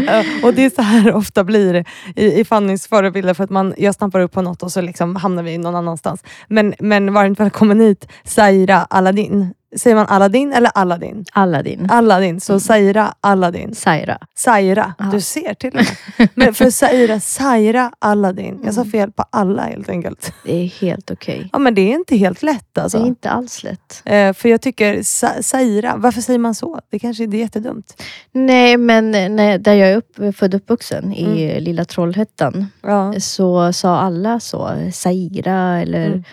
Eh, 0.09 0.45
och 0.45 0.55
det 0.55 0.65
är 0.65 0.71
så 0.71 0.83
här 0.83 1.15
ofta 1.17 1.45
blir 1.45 1.85
i, 2.17 2.41
i 2.41 2.45
Fannys 2.45 2.87
förebilder 2.87 3.35
för 3.35 3.45
att 3.45 3.51
man, 3.51 3.75
jag 3.77 3.95
stampar 3.95 4.21
upp 4.21 4.33
på 4.33 4.43
något 4.43 4.63
och 4.63 4.73
så 4.73 4.81
liksom 4.81 5.17
hamnar 5.17 5.43
vi 5.43 5.59
någon 5.59 5.75
annanstans. 5.77 6.25
Men, 6.49 6.75
men 6.79 7.13
varmt 7.13 7.41
välkommen 7.41 7.81
hit 7.81 8.09
Zaira 8.25 8.87
Aladdin. 8.91 9.55
Säger 9.77 9.97
man 9.97 10.07
Aladdin 10.07 10.53
eller 10.53 10.71
Aladdin? 10.75 11.25
Aladdin. 11.33 11.91
Aladdin, 11.91 12.41
så 12.41 12.61
Zaira 12.61 13.15
Aladdin. 13.21 13.75
Zaira. 13.75 14.19
Zaira, 14.37 14.95
Ja. 14.99 15.05
du 15.05 15.21
ser 15.21 15.55
till 15.55 15.69
och 15.69 15.75
med. 16.19 16.29
Men 16.35 16.55
för 16.55 16.71
Zaira, 16.71 17.21
Zaira 17.21 17.93
Aladdin. 17.99 18.61
Jag 18.65 18.75
sa 18.75 18.81
Mm. 18.81 18.91
fel 18.91 19.13
på 19.13 19.25
alla 19.31 19.63
helt 19.63 19.89
enkelt. 19.89 20.33
Det 20.45 20.57
är 20.57 20.67
helt 20.67 21.11
okej. 21.11 21.49
Ja 21.53 21.59
men 21.59 21.75
det 21.75 21.81
är 21.81 21.95
inte 21.95 22.17
helt 22.17 22.43
lätt 22.43 22.79
alltså. 22.79 22.99
Det 22.99 23.05
är 23.05 23.09
inte 23.09 23.31
alls 23.31 23.63
lätt. 23.63 24.03
Eh, 24.05 24.33
för 24.33 24.49
jag 24.49 24.61
tycker 24.61 25.03
Sa- 25.03 25.43
Zaira, 25.43 25.95
varför 25.97 26.21
säger 26.21 26.39
man 26.39 26.55
så? 26.55 26.81
Det 26.91 26.99
kanske 26.99 27.25
är 27.25 27.35
jättedumt. 27.35 28.03
Nej, 28.33 28.77
men 28.77 29.11
när, 29.11 29.59
där 29.59 29.75
jag 29.75 29.89
är 29.91 29.97
upp, 29.97 30.37
född 30.37 30.55
och 30.55 30.61
uppvuxen 30.61 31.13
i 31.13 31.61
lilla 31.61 31.85
Trollhättan 31.85 32.67
Ja. 32.83 33.15
så 33.21 33.73
sa 33.73 33.99
alla 33.99 34.41
så. 34.41 34.71
Zaira 34.93 35.81
eller 35.81 36.07
Mm. 36.07 36.25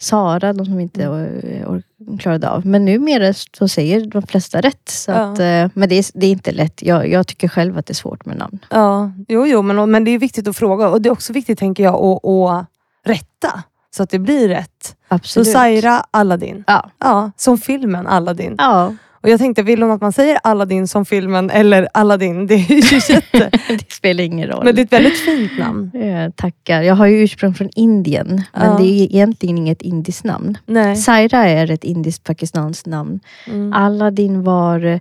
Sara, 0.00 0.52
de 0.52 0.64
som 0.66 0.80
inte 0.80 1.00
or- 1.06 1.64
or- 1.66 2.18
klarade 2.18 2.50
av. 2.50 2.66
Men 2.66 2.84
numera 2.84 3.32
så 3.58 3.68
säger 3.68 4.06
de 4.06 4.22
flesta 4.22 4.60
rätt. 4.60 4.88
Så 4.88 5.10
Ja. 5.10 5.16
att, 5.16 5.38
eh, 5.38 5.68
men 5.74 5.88
det 5.88 5.94
är, 5.94 6.18
det 6.20 6.26
är 6.26 6.30
inte 6.30 6.52
lätt. 6.52 6.82
Jag, 6.82 7.08
jag 7.08 7.26
tycker 7.26 7.48
själv 7.48 7.78
att 7.78 7.86
det 7.86 7.92
är 7.92 7.94
svårt 7.94 8.26
med 8.26 8.36
namn. 8.36 8.58
Ja, 8.70 9.10
jo, 9.28 9.46
jo 9.46 9.62
men, 9.62 9.90
men 9.90 10.04
det 10.04 10.10
är 10.10 10.18
viktigt 10.18 10.48
att 10.48 10.56
fråga 10.56 10.88
och 10.88 11.02
det 11.02 11.08
är 11.08 11.12
också 11.12 11.32
viktigt 11.32 11.58
tänker 11.58 11.82
jag 11.82 11.94
att, 11.94 12.24
att 12.24 12.66
rätta 13.04 13.62
så 13.96 14.02
att 14.02 14.10
det 14.10 14.18
blir 14.18 14.48
rätt. 14.48 14.96
Absolut. 15.08 15.46
Så 15.46 15.52
Zaira 15.52 16.04
Aladdin. 16.10 16.64
Ja. 16.66 16.90
Ja, 16.98 17.30
som 17.36 17.58
filmen 17.58 18.06
Aladdin. 18.06 18.54
ja, 18.58 18.94
Och 19.22 19.28
jag 19.28 19.38
tänkte, 19.40 19.62
vill 19.62 19.82
hon 19.82 19.90
att 19.90 20.00
man 20.00 20.12
säger 20.12 20.38
Aladdin 20.42 20.88
som 20.88 21.04
filmen 21.04 21.50
eller 21.50 21.88
Aladdin? 21.94 22.46
Det 22.46 22.54
är 22.54 22.70
ju 22.92 23.00
jätte... 23.14 23.50
det 23.68 23.92
spelar 23.92 24.24
ingen 24.24 24.48
roll. 24.48 24.64
men 24.64 24.74
det 24.74 24.80
är 24.80 24.84
ett 24.84 24.92
väldigt 24.92 25.18
fint 25.18 25.58
namn. 25.58 25.90
Eh, 25.94 26.30
tackar. 26.30 26.82
Jag 26.82 26.94
har 26.94 27.06
ju 27.06 27.22
ursprung 27.24 27.54
från 27.54 27.70
Indien, 27.76 28.42
men 28.52 28.70
Ja. 28.70 28.76
det 28.78 28.84
är 28.84 29.02
egentligen 29.02 29.58
inget 29.58 29.82
indiskt 29.82 30.24
namn. 30.24 30.58
Nej. 30.66 30.96
Zaira 30.96 31.38
är 31.44 31.70
ett 31.70 31.84
indiskt-pakistanskt 31.84 32.86
namn. 32.86 33.20
Mm. 33.46 33.72
Aladdin 33.72 34.42
var... 34.42 35.00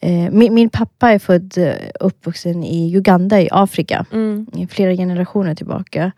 Eh, 0.00 0.30
min, 0.30 0.54
min 0.54 0.68
pappa 0.70 1.10
är 1.10 1.18
född 1.18 1.58
eh, 1.58 1.72
uppvuxen 2.00 2.64
i 2.64 2.96
Uganda 2.96 3.40
i 3.40 3.48
Afrika, 3.52 4.06
Mm. 4.12 4.46
flera 4.70 4.92
generationer 4.94 5.54
tillbaka. 5.54 6.12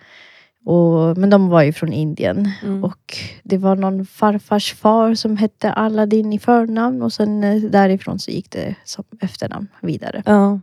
Och, 0.66 1.18
men 1.18 1.30
de 1.30 1.48
var 1.48 1.62
ju 1.62 1.72
från 1.72 1.92
Indien. 1.92 2.50
Mm. 2.62 2.84
Och 2.84 3.16
det 3.42 3.58
var 3.58 3.76
någon 3.76 4.06
farfars 4.06 4.74
far 4.74 5.14
som 5.14 5.36
hette 5.36 5.72
Aladdin 5.72 6.32
i 6.32 6.38
förnamn 6.38 7.02
och 7.02 7.12
sen 7.12 7.44
eh, 7.44 7.62
därifrån 7.62 8.18
så 8.18 8.30
gick 8.30 8.50
det 8.50 8.74
som 8.84 9.04
efternamn 9.20 9.68
vidare. 9.80 10.22
Ja. 10.26 10.60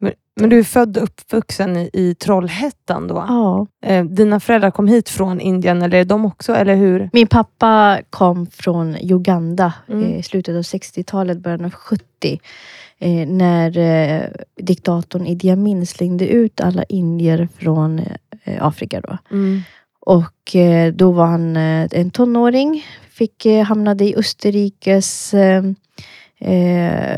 Men, 0.00 0.12
men 0.40 0.50
du 0.50 0.58
är 0.58 0.62
född 0.62 0.96
och 0.96 1.02
uppvuxen 1.02 1.76
i, 1.76 1.90
i 1.92 2.14
Trollhättan 2.14 3.08
då? 3.08 3.24
Ja. 3.28 3.66
Eh, 3.82 4.04
dina 4.04 4.40
föräldrar 4.40 4.70
kom 4.70 4.88
hit 4.88 5.08
från 5.08 5.40
Indien, 5.40 5.82
eller 5.82 5.98
är 5.98 6.04
de 6.04 6.24
också, 6.24 6.54
eller 6.54 6.74
hur? 6.74 7.10
Min 7.12 7.26
pappa 7.26 7.98
kom 8.10 8.46
från 8.46 8.96
Uganda 9.00 9.72
Mm. 9.88 10.04
eh, 10.04 10.18
i 10.18 10.22
slutet 10.22 10.56
av 10.56 10.62
60-talet, 10.62 11.38
början 11.38 11.64
av 11.64 11.70
70. 11.70 12.40
Eh, 13.00 13.28
när 13.28 13.78
eh, 13.78 14.22
diktatorn 14.56 15.26
Idi 15.26 15.50
Amin 15.50 15.86
slängde 15.86 16.28
ut 16.28 16.60
alla 16.60 16.82
indier 16.82 17.48
från 17.58 17.98
eh, 18.44 18.66
Afrika. 18.66 19.00
Då. 19.00 19.18
Mm. 19.30 19.62
Och 20.00 20.56
eh, 20.56 20.92
då 20.92 21.12
var 21.12 21.26
han 21.26 21.56
eh, 21.56 21.88
en 21.92 22.10
tonåring, 22.10 22.86
fick, 23.10 23.46
eh, 23.46 23.64
hamnade 23.64 24.04
i 24.04 24.16
Österrikes 24.16 25.34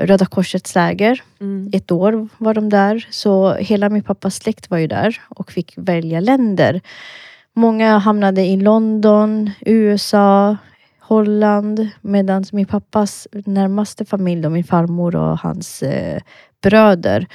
Röda 0.03 0.27
Korsets 0.27 0.75
läger. 0.75 1.23
Mm. 1.41 1.71
Ett 1.73 1.93
år 1.93 2.29
var 2.39 2.55
de 2.55 2.69
där, 2.69 3.07
så 3.11 3.55
hela 3.55 3.89
min 3.89 4.03
pappas 4.03 4.37
släkt 4.37 4.71
var 4.71 4.79
ju 4.79 4.87
där 4.87 5.21
och 5.29 5.53
fick 5.53 5.73
välja 5.77 6.21
länder. 6.21 6.81
Många 7.55 7.99
hamnade 7.99 8.43
i 8.43 8.57
London, 8.57 9.51
USA, 9.61 10.57
Holland 11.11 11.89
medan 12.01 12.45
min 12.53 12.67
pappas 12.67 13.29
närmaste 13.33 14.05
familj, 14.05 14.43
då, 14.43 14.51
min 14.51 14.65
farmor 14.65 15.17
och 15.17 15.39
hans 15.39 15.83
eh, 15.83 16.21
bröder, 16.63 17.27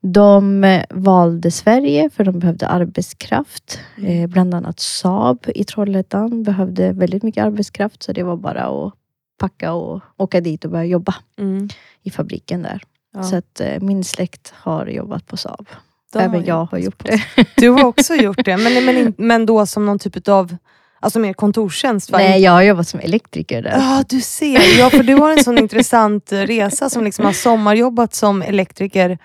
de 0.00 0.64
eh, 0.64 0.84
valde 0.90 1.50
Sverige 1.50 2.10
för 2.10 2.24
de 2.24 2.38
behövde 2.38 2.68
arbetskraft. 2.68 3.80
Eh, 4.06 4.26
bland 4.26 4.54
annat 4.54 4.80
Saab 4.80 5.38
i 5.54 5.64
Trollhättan 5.64 6.42
behövde 6.42 6.92
väldigt 6.92 7.22
mycket 7.22 7.44
arbetskraft 7.44 8.02
så 8.02 8.12
det 8.12 8.22
var 8.22 8.36
bara 8.36 8.62
att 8.62 8.94
packa 9.38 9.72
och 9.72 10.02
åka 10.16 10.40
dit 10.40 10.64
och 10.64 10.70
börja 10.70 10.84
jobba 10.84 11.14
Mm. 11.38 11.68
i 12.02 12.10
fabriken 12.10 12.62
där. 12.62 12.82
Ja. 13.14 13.22
Så 13.22 13.36
att 13.36 13.60
eh, 13.60 13.80
min 13.80 14.04
släkt 14.04 14.52
har 14.56 14.86
jobbat 14.86 15.26
på 15.26 15.36
Saab. 15.36 15.66
De 16.12 16.18
har 16.18 16.24
Även 16.24 16.44
jag 16.44 16.48
jobbat 16.48 16.70
har 16.70 16.78
gjort 16.78 17.04
det. 17.04 17.20
Du 17.56 17.68
har 17.68 17.84
också 17.84 18.14
gjort 18.26 18.44
det, 18.44 18.56
men, 18.56 18.84
men, 18.84 19.14
men 19.18 19.46
då 19.46 19.66
som 19.66 19.86
någon 19.86 19.98
typ 19.98 20.28
av 20.28 20.56
alltså 21.04 21.18
mer 21.18 21.32
kontorstjänst? 21.32 22.10
va? 22.10 22.18
Nej, 22.18 22.42
jag 22.42 22.52
har 22.52 22.62
jobbat 22.62 22.88
som 22.88 23.00
elektriker 23.00 23.62
där. 23.62 23.70
Ja, 23.78 24.04
du 24.08 24.20
ser. 24.20 24.78
Ja, 24.78 24.90
för 24.90 25.02
du 25.02 25.14
har 25.14 25.32
en 25.32 25.44
sån 25.44 25.58
intressant 25.66 26.32
eh, 26.32 26.38
resa 26.38 26.90
som 26.90 27.04
liksom 27.04 27.24
har 27.24 27.32
sommarjobbat 27.32 28.14
som 28.14 28.42
elektriker 28.42 29.18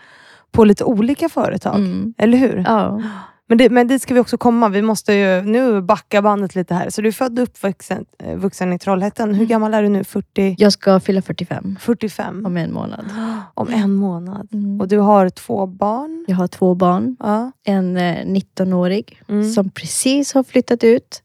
på 0.52 0.64
lite 0.66 0.84
olika 0.84 1.30
företag. 1.30 1.76
Mm. 1.76 2.14
Eller 2.18 2.38
hur? 2.38 2.64
Ja. 2.68 3.02
Men, 3.48 3.58
det, 3.58 3.70
men 3.70 3.88
dit 3.88 4.02
ska 4.02 4.14
vi 4.14 4.20
också 4.20 4.38
komma. 4.38 4.70
Vi 4.70 4.82
måste 4.82 5.14
ju 5.14 5.42
nu 5.42 5.82
backa 5.82 6.22
bandet 6.22 6.56
lite 6.56 6.74
här. 6.74 6.90
Så 6.90 7.02
du 7.02 7.08
är 7.08 7.12
född 7.12 7.40
och 7.40 7.44
uppvuxen 7.44 8.06
eh, 8.24 8.36
vuxen 8.36 8.74
i 8.74 8.80
Trollhättan. 8.80 9.30
Hur 9.30 9.36
Mm. 9.36 9.48
gammal 9.48 9.74
är 9.74 9.82
du 9.84 9.90
nu? 9.90 10.04
40, 10.04 10.56
Jag 10.58 10.74
ska 10.74 11.00
fylla 11.00 11.22
45 11.22 11.78
45? 11.82 12.46
om 12.46 12.58
en 12.58 12.74
månad. 12.74 13.06
Om 13.54 13.68
en 13.70 13.94
månad. 13.94 14.48
Mm. 14.54 14.82
Och 14.82 14.88
du 14.88 14.98
har 14.98 15.30
två 15.30 15.66
barn? 15.66 16.26
Jag 16.28 16.36
har 16.36 16.48
två 16.48 16.76
barn. 16.76 17.16
Ja. 17.20 17.52
En 17.66 17.98
eh, 17.98 18.26
19-årig 18.26 19.22
Mm. 19.28 19.52
som 19.52 19.70
precis 19.70 20.34
har 20.34 20.44
flyttat 20.44 20.84
ut 20.84 21.24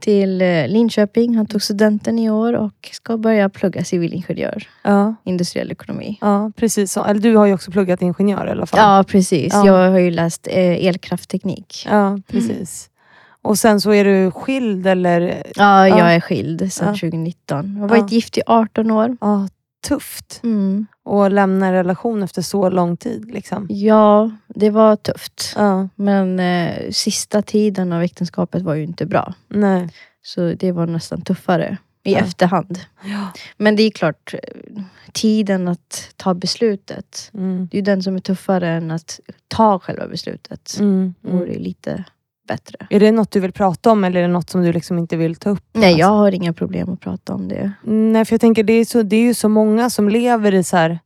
till 0.00 0.42
eh, 0.42 0.68
Linköping. 0.68 1.36
Han 1.36 1.46
tog 1.46 1.62
studenten 1.62 2.18
i 2.18 2.30
år 2.30 2.52
och 2.52 2.88
ska 2.92 3.16
börja 3.16 3.48
plugga 3.48 3.84
civilingenjör, 3.84 4.68
Ja. 4.82 5.14
industriell 5.24 5.72
ekonomi. 5.72 6.18
ja, 6.20 6.52
precis. 6.56 6.96
Eller 6.96 7.20
du 7.20 7.36
har 7.36 7.46
ju 7.46 7.54
också 7.54 7.70
pluggat 7.70 8.02
ingenjör 8.02 8.46
i 8.46 8.50
alla 8.50 8.66
fall. 8.66 8.80
Ja, 8.80 9.04
precis. 9.08 9.52
Ja. 9.52 9.66
Jag 9.66 9.90
har 9.90 9.98
ju 9.98 10.10
läst 10.10 10.46
eh, 10.50 10.86
elkraftteknik. 10.86 11.86
Ja, 11.90 12.18
precis. 12.26 12.86
Och 13.42 13.58
sen 13.58 13.80
så 13.80 13.92
är 13.92 14.04
du 14.04 14.30
skild 14.30 14.86
eller? 14.86 15.20
Ja, 15.56 15.88
Ja. 15.88 15.98
jag 15.98 16.14
är 16.14 16.20
skild 16.20 16.72
sedan 16.72 16.88
Ja. 16.88 16.94
2019. 16.94 17.74
Jag 17.74 17.80
har 17.80 17.88
varit 17.88 18.00
Ja. 18.00 18.08
gift 18.14 18.38
i 18.38 18.42
18 18.46 18.90
år. 18.90 19.16
Ja, 19.20 19.48
tufft. 19.88 20.40
Mm. 20.42 20.86
Och 21.10 21.30
lämna 21.32 21.66
en 21.66 21.72
relation 21.72 22.22
efter 22.22 22.42
så 22.42 22.68
lång 22.70 22.96
tid. 22.96 23.30
Liksom. 23.34 23.66
Ja, 23.70 24.30
det 24.48 24.70
var 24.70 24.96
tufft. 24.96 25.52
Ja, 25.56 25.88
Men 25.94 26.40
eh, 26.40 26.90
sista 26.90 27.42
tiden 27.42 27.92
av 27.92 28.02
äktenskapet 28.02 28.62
var 28.62 28.74
ju 28.74 28.82
inte 28.82 29.06
bra. 29.06 29.34
nej. 29.48 29.88
Så 30.22 30.54
det 30.54 30.72
var 30.72 30.86
nästan 30.86 31.22
tuffare 31.22 31.76
i 32.04 32.12
Ja. 32.12 32.18
efterhand. 32.18 32.80
Ja. 33.04 33.28
Men 33.56 33.76
det 33.76 33.82
är 33.82 33.90
klart, 33.90 34.34
eh, 34.34 34.82
tiden 35.12 35.68
att 35.68 36.12
ta 36.16 36.34
beslutet. 36.34 37.30
Mm. 37.34 37.68
Det 37.70 37.76
är 37.76 37.78
ju 37.78 37.84
den 37.84 38.02
som 38.02 38.16
är 38.16 38.20
tuffare 38.20 38.68
än 38.68 38.90
att 38.90 39.20
ta 39.48 39.78
själva 39.78 40.06
beslutet. 40.08 40.76
Mm. 40.80 41.14
Mm. 41.24 41.42
är 41.42 41.46
det 41.46 41.58
lite 41.58 42.04
bättre. 42.50 42.86
Är 42.90 43.00
det 43.00 43.12
något 43.12 43.30
du 43.30 43.40
vill 43.40 43.52
prata 43.52 43.90
om 43.90 44.04
eller 44.04 44.20
är 44.20 44.26
det 44.26 44.32
något 44.32 44.50
som 44.50 44.62
du 44.62 44.72
liksom 44.72 44.98
inte 44.98 45.16
vill 45.16 45.36
ta 45.36 45.50
upp? 45.50 45.64
Nej, 45.72 45.90
jag 45.90 46.06
Alltså? 46.06 46.16
har 46.18 46.34
inga 46.34 46.52
problem 46.52 46.92
att 46.92 47.00
prata 47.00 47.34
om 47.34 47.48
det. 47.48 47.72
Nej, 47.82 48.24
för 48.24 48.34
jag 48.34 48.40
tänker 48.40 48.62
det 48.62 48.72
är, 48.72 48.84
så, 48.84 49.02
det 49.02 49.16
är 49.16 49.22
ju 49.22 49.34
så 49.34 49.48
många 49.48 49.90
som 49.90 50.08
lever 50.08 50.54
i 50.54 50.62
så 50.64 50.76
här, 50.76 50.98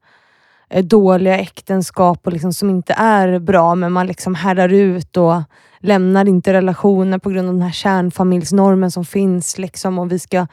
eh, 0.70 0.84
dåliga 0.84 1.38
äktenskap 1.38 2.26
och 2.26 2.32
liksom, 2.32 2.52
som 2.52 2.70
inte 2.70 2.92
är 2.92 3.38
bra, 3.38 3.74
men 3.74 3.92
man 3.92 4.06
liksom 4.06 4.34
härdar 4.34 4.68
ut 4.72 5.16
och 5.16 5.42
lämnar 5.78 6.28
inte 6.28 6.52
relationer 6.52 7.18
på 7.18 7.30
grund 7.30 7.48
av 7.48 7.54
den 7.54 7.62
här 7.62 7.72
kärnfamiljsnormen 7.72 8.90
som 8.90 9.04
finns. 9.04 9.58
Liksom, 9.58 9.98
och 9.98 10.12
vi 10.12 10.18
ska 10.18 10.46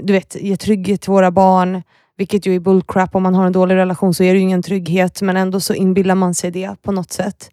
du 0.00 0.12
vet, 0.12 0.36
ge 0.40 0.56
trygghet 0.56 1.00
till 1.00 1.10
våra 1.10 1.30
barn, 1.30 1.82
vilket 2.16 2.46
ju 2.46 2.54
är 2.54 2.60
bullcrap. 2.60 3.14
Om 3.14 3.22
man 3.22 3.34
har 3.34 3.46
en 3.46 3.52
dålig 3.52 3.74
relation 3.74 4.14
så 4.14 4.22
är 4.22 4.32
det 4.32 4.38
ju 4.38 4.42
ingen 4.42 4.62
trygghet, 4.62 5.22
men 5.22 5.36
ändå 5.36 5.60
så 5.60 5.74
inbillar 5.74 6.14
man 6.14 6.34
sig 6.34 6.50
det 6.50 6.82
på 6.82 6.92
något 6.92 7.12
sätt. 7.12 7.50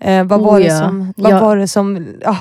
Eh, 0.00 0.24
vad, 0.24 0.40
Oh, 0.40 0.46
var 0.46 0.60
det 0.60 0.66
ja. 0.66 0.78
som, 0.78 1.12
vad 1.16 1.32
Ja. 1.32 1.40
var 1.40 1.56
det 1.56 1.68
som... 1.68 2.06
Ja, 2.20 2.36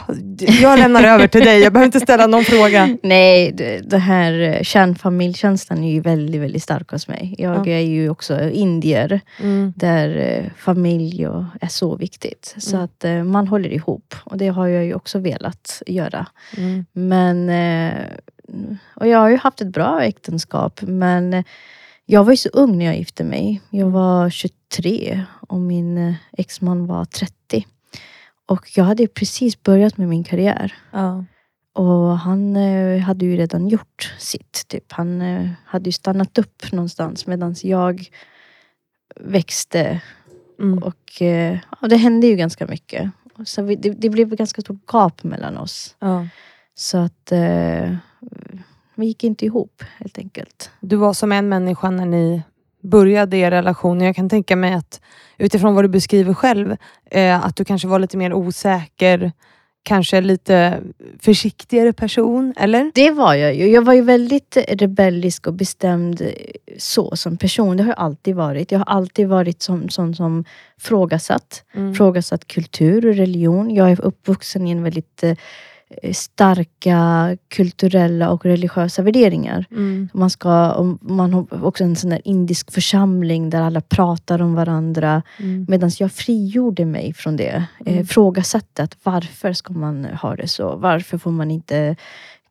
jag 0.62 0.80
lämnar 0.80 1.04
över 1.04 1.28
till 1.28 1.42
dig, 1.46 1.60
jag 1.60 1.74
behöver 1.74 1.86
inte 1.86 2.00
ställa 2.00 2.28
någon 2.28 2.44
fråga. 2.44 2.98
Nej, 3.04 3.52
det, 3.52 3.80
det 3.90 3.98
här 3.98 4.40
eh, 4.40 4.62
kärnfamiljkänslan 4.64 5.84
är 5.84 5.92
ju 5.94 6.00
väldigt, 6.00 6.42
väldigt 6.42 6.64
stark 6.64 6.90
hos 6.92 7.08
mig. 7.08 7.36
Jag 7.38 7.68
Ja. 7.68 7.74
är 7.74 7.80
ju 7.80 8.10
också 8.10 8.50
indier, 8.50 9.22
Mm. 9.42 9.74
där 9.76 10.18
eh, 10.18 10.50
familj 10.58 11.24
är 11.62 11.68
så 11.68 11.96
viktigt. 11.96 12.56
Så 12.58 12.76
Mm. 12.76 12.86
att 12.86 13.04
eh, 13.06 13.24
man 13.24 13.48
håller 13.48 13.70
ihop. 13.74 14.16
Och 14.24 14.38
det 14.38 14.48
har 14.48 14.68
jag 14.68 14.86
ju 14.86 14.94
också 14.94 15.20
velat 15.20 15.82
göra. 15.88 16.28
Mm. 16.58 16.86
Men, 16.94 17.50
och 18.96 19.08
jag 19.08 19.20
har 19.20 19.30
ju 19.30 19.38
haft 19.38 19.62
ett 19.62 19.68
bra 19.74 20.02
äktenskap, 20.04 20.82
men 20.82 21.44
jag 22.06 22.24
var 22.24 22.32
ju 22.34 22.38
så 22.38 22.50
ung 22.50 22.78
när 22.78 22.86
jag 22.86 22.98
gifte 22.98 23.24
mig. 23.24 23.62
Jag 23.70 23.90
var 23.90 24.30
23 24.74 25.26
och 25.48 25.60
min 25.60 25.98
eh, 25.98 26.16
exman 26.38 26.86
var 26.88 27.06
30. 27.06 27.66
Och 28.46 28.78
jag 28.78 28.84
hade 28.84 29.08
precis 29.08 29.64
börjat 29.64 29.98
med 29.98 30.08
min 30.08 30.24
karriär. 30.24 30.74
Ja. 30.92 31.26
Och 31.74 32.18
han 32.20 32.56
eh, 32.56 33.00
hade 33.00 33.26
ju 33.26 33.38
redan 33.38 33.68
gjort 33.68 34.14
sitt. 34.20 34.68
Typ. 34.68 34.92
Han 34.92 35.22
eh, 35.22 35.50
hade 35.66 35.86
ju 35.86 35.92
stannat 35.92 36.38
upp 36.38 36.72
någonstans 36.72 37.28
medan 37.28 37.56
jag 37.64 38.08
växte. 39.16 40.02
Mm. 40.60 40.84
Och 40.84 41.22
ja, 41.82 41.88
det 41.88 41.98
hände 41.98 42.28
ju 42.28 42.36
ganska 42.36 42.68
mycket. 42.68 43.12
Så 43.46 43.62
vi, 43.62 43.76
det, 43.76 43.90
det 43.90 44.10
blev 44.10 44.34
ett 44.34 44.40
ganska 44.40 44.62
stort 44.62 44.92
gap 44.94 45.24
mellan 45.24 45.58
oss. 45.58 45.96
Ja. 46.00 46.28
Så 46.76 46.98
att 46.98 47.32
eh, 47.32 47.96
vi 48.96 49.06
gick 49.06 49.24
inte 49.24 49.46
ihop 49.46 49.84
helt 49.98 50.18
enkelt. 50.18 50.72
Du 50.80 50.96
var 50.96 51.14
som 51.14 51.32
en 51.32 51.50
människa 51.50 51.90
när 51.90 52.06
ni 52.06 52.44
började 52.84 53.38
er 53.38 53.52
relation. 53.52 54.02
Jag 54.02 54.16
kan 54.16 54.30
tänka 54.30 54.56
mig 54.56 54.74
att 54.74 55.02
utifrån 55.38 55.76
vad 55.76 55.84
du 55.84 55.88
beskriver 55.88 56.34
själv, 56.34 56.76
eh, 57.12 57.46
att 57.46 57.56
du 57.56 57.66
kanske 57.66 57.88
var 57.88 58.00
lite 58.00 58.18
mer 58.18 58.34
osäker, 58.34 59.32
kanske 59.84 60.22
lite 60.22 60.80
försiktigare 61.20 61.94
person, 61.94 62.54
eller? 62.58 62.92
Det 62.94 63.12
var 63.12 63.34
jag 63.34 63.56
ju. 63.56 63.68
Jag 63.68 63.82
var 63.82 63.94
ju 63.94 64.02
väldigt 64.02 64.58
rebellisk 64.68 65.48
och 65.48 65.54
bestämd 65.54 66.22
så 66.78 67.16
som 67.16 67.38
person. 67.38 67.78
Det 67.78 67.84
har 67.84 67.90
jag 67.90 68.00
alltid 68.00 68.36
varit. 68.36 68.72
Jag 68.72 68.80
har 68.80 68.86
alltid 68.86 69.28
varit 69.28 69.62
som, 69.62 69.90
sån 69.90 70.16
som 70.16 70.46
frågasatt. 70.80 71.64
Mm. 71.74 71.96
Frågasatt 71.96 72.48
kultur 72.48 73.06
och 73.06 73.16
religion. 73.16 73.76
Jag 73.76 73.92
är 73.92 74.02
uppvuxen 74.02 74.68
i 74.68 74.72
en 74.72 74.84
väldigt 74.84 75.24
eh, 75.24 75.36
starka 76.14 77.38
kulturella 77.48 78.30
och 78.30 78.46
religiösa 78.46 79.02
värderingar. 79.02 79.66
Mm. 79.72 80.10
Man, 80.14 80.30
ska, 80.30 80.72
och 80.72 80.98
man 81.02 81.34
har 81.34 81.66
också 81.66 81.84
en 81.84 81.96
sån 81.96 82.18
indisk 82.24 82.72
församling 82.72 83.50
där 83.50 83.62
alla 83.62 83.82
pratar 83.82 84.42
om 84.42 84.56
varandra. 84.56 85.22
Mm. 85.40 85.66
Medan 85.70 85.92
jag 86.00 86.12
frigjorde 86.12 86.86
mig 86.86 87.14
från 87.14 87.38
det. 87.38 87.64
Mm. 87.86 88.00
Eh, 88.00 88.06
frågasatte 88.06 88.84
att 88.84 88.98
varför 89.04 89.54
ska 89.54 89.74
man 89.74 90.06
ha 90.06 90.36
det 90.36 90.48
så? 90.48 90.76
Varför 90.76 91.18
får 91.18 91.32
man 91.32 91.52
inte 91.52 91.96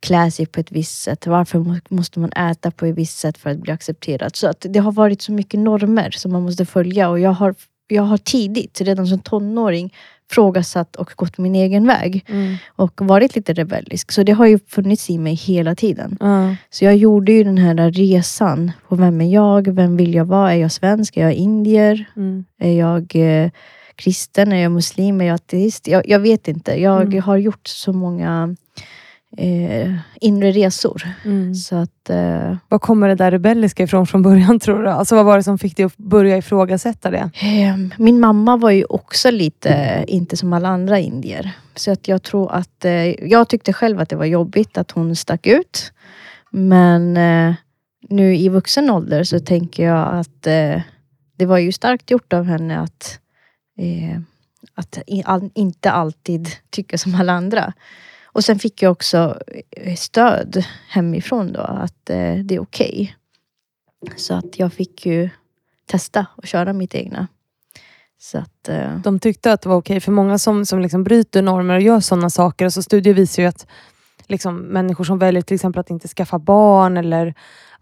klä 0.01 0.31
sig 0.31 0.47
på 0.47 0.61
ett 0.61 0.73
visst 0.73 1.03
sätt? 1.03 1.27
Varför 1.27 1.59
må- 1.59 1.81
måste 1.89 2.21
man 2.21 2.33
äta 2.33 2.71
på 2.71 2.87
ett 2.87 2.95
visst 2.95 3.19
sätt 3.19 3.39
för 3.39 3.51
att 3.51 3.59
bli 3.59 3.73
accepterad? 3.73 4.37
Så 4.37 4.49
att 4.49 4.67
det 4.69 4.79
har 4.79 4.93
varit 4.93 5.23
så 5.23 5.33
mycket 5.33 5.61
normer 5.61 6.11
som 6.11 6.33
man 6.33 6.43
måste 6.43 6.67
följa 6.67 7.09
och 7.09 7.21
jag 7.21 7.31
har, 7.31 7.55
jag 7.89 8.03
har 8.03 8.19
tidigt, 8.19 8.81
redan 8.81 9.07
som 9.07 9.19
tonåring, 9.19 9.95
frågasatt 10.33 10.97
och 10.97 11.11
gått 11.17 11.39
min 11.39 11.55
egen 11.55 11.87
väg. 11.87 12.25
Mm. 12.29 12.57
Och 12.77 13.01
varit 13.05 13.35
lite 13.37 13.53
rebellisk. 13.53 14.13
Så 14.13 14.23
det 14.23 14.33
har 14.33 14.47
ju 14.47 14.59
funnits 14.69 15.11
i 15.11 15.19
mig 15.19 15.35
hela 15.35 15.75
tiden. 15.75 16.17
Ja. 16.21 16.55
Så 16.71 16.85
jag 16.85 16.97
gjorde 16.97 17.33
ju 17.33 17.45
den 17.45 17.59
här 17.59 17.91
resan 17.91 18.73
på 18.89 18.97
vem 18.97 19.21
är 19.21 19.33
jag? 19.35 19.69
Vem 19.75 19.97
vill 19.97 20.15
jag 20.15 20.25
vara? 20.25 20.53
Är 20.53 20.57
jag 20.57 20.73
svensk? 20.73 21.17
Är 21.17 21.23
jag 21.23 21.33
indier? 21.35 22.05
Mm. 22.17 22.45
Är 22.59 22.73
jag 22.79 23.17
eh, 23.17 23.51
kristen? 23.97 24.53
Är 24.53 24.63
jag 24.63 24.73
muslim? 24.73 25.21
Är 25.21 25.25
jag 25.25 25.35
ateist? 25.35 25.87
Jag, 25.89 26.09
jag 26.09 26.19
vet 26.21 26.49
inte. 26.49 26.81
Jag 26.81 27.03
Mm. 27.07 27.23
har 27.23 27.37
gjort 27.37 27.67
så 27.69 27.93
många 27.93 28.57
eh, 29.37 29.95
inre 30.21 30.51
resor. 30.53 31.03
Mm. 31.25 31.55
Så 31.55 31.77
att, 31.77 32.11
eh, 32.11 32.57
Var 32.69 32.79
kommer 32.79 33.09
det 33.09 33.15
där 33.15 33.31
rebelliska 33.31 33.83
ifrån 33.83 34.07
från 34.07 34.23
början 34.23 34.61
tror 34.61 34.83
du? 34.83 34.89
Alltså, 34.89 35.17
vad 35.17 35.25
var 35.25 35.37
det 35.37 35.43
som 35.43 35.59
fick 35.59 35.77
dig 35.77 35.87
att 35.87 35.97
börja 35.97 36.37
ifrågasätta 36.37 37.11
det? 37.11 37.31
eh, 37.43 37.77
min 37.97 38.21
mamma 38.21 38.57
var 38.57 38.71
ju 38.71 38.85
också 38.85 39.31
lite 39.31 40.05
inte 40.09 40.37
som 40.37 40.53
alla 40.53 40.69
andra 40.69 40.99
indier. 40.99 41.53
Så 41.75 41.93
att 41.93 42.09
jag 42.09 42.23
tror 42.23 42.53
att, 42.53 42.85
eh, 42.85 42.93
jag 43.31 43.49
tyckte 43.49 43.73
själv 43.73 44.01
att 44.01 44.09
det 44.09 44.17
var 44.17 44.25
jobbigt 44.25 44.79
att 44.79 44.91
hon 44.91 45.17
stack 45.17 45.47
ut. 45.47 45.93
Men 46.51 47.17
eh, 47.17 47.55
nu 48.09 48.37
i 48.37 48.49
vuxen 48.49 48.91
ålder 48.91 49.25
så 49.25 49.41
tänker 49.41 49.85
jag 49.85 50.15
att 50.15 50.47
eh, 50.47 50.81
det 51.37 51.47
var 51.47 51.59
ju 51.59 51.73
starkt 51.73 52.11
gjort 52.11 52.33
av 52.33 52.45
henne 52.45 52.81
att, 52.81 53.19
eh, 53.79 54.21
att 54.75 54.99
i, 55.07 55.23
all, 55.25 55.51
inte 55.55 55.91
alltid 55.91 56.49
tycka 56.71 56.99
som 56.99 57.15
alla 57.15 57.33
andra. 57.33 57.73
Och 58.33 58.45
sen 58.45 58.59
fick 58.59 58.83
jag 58.83 58.93
också 58.93 59.39
eh, 59.71 59.97
stöd 59.97 60.65
hemifrån 60.89 61.53
då, 61.53 61.61
att 61.61 62.11
eh, 62.11 62.35
det 62.35 62.55
är 62.55 62.63
okej. 62.63 63.17
Så 64.17 64.35
att 64.35 64.59
jag 64.59 64.73
fick 64.73 65.07
ju 65.07 65.31
testa 65.87 66.27
och 66.37 66.47
köra 66.47 66.73
mitt 66.73 66.95
egna. 66.95 67.29
Så 68.19 68.39
att, 68.39 68.69
eh, 68.69 68.99
De 68.99 69.19
tyckte 69.19 69.53
att 69.53 69.63
det 69.63 69.69
var 69.69 69.77
okej, 69.77 70.01
för 70.01 70.13
många 70.13 70.39
som, 70.39 70.67
som 70.67 70.81
liksom 70.81 71.05
bryter 71.05 71.43
normer 71.43 71.75
och 71.75 71.83
gör 71.83 72.01
sådana 72.01 72.31
saker, 72.31 72.65
alltså 72.65 72.83
studier 72.83 73.15
visar 73.15 73.43
ju 73.43 73.49
att 73.49 73.67
liksom, 74.33 74.57
människor 74.57 75.05
som 75.05 75.19
väljer 75.19 75.43
till 75.43 75.55
exempel 75.55 75.81
att 75.81 75.91
inte 75.91 76.09
skaffa 76.09 76.39
barn 76.39 76.97
eller 76.97 77.35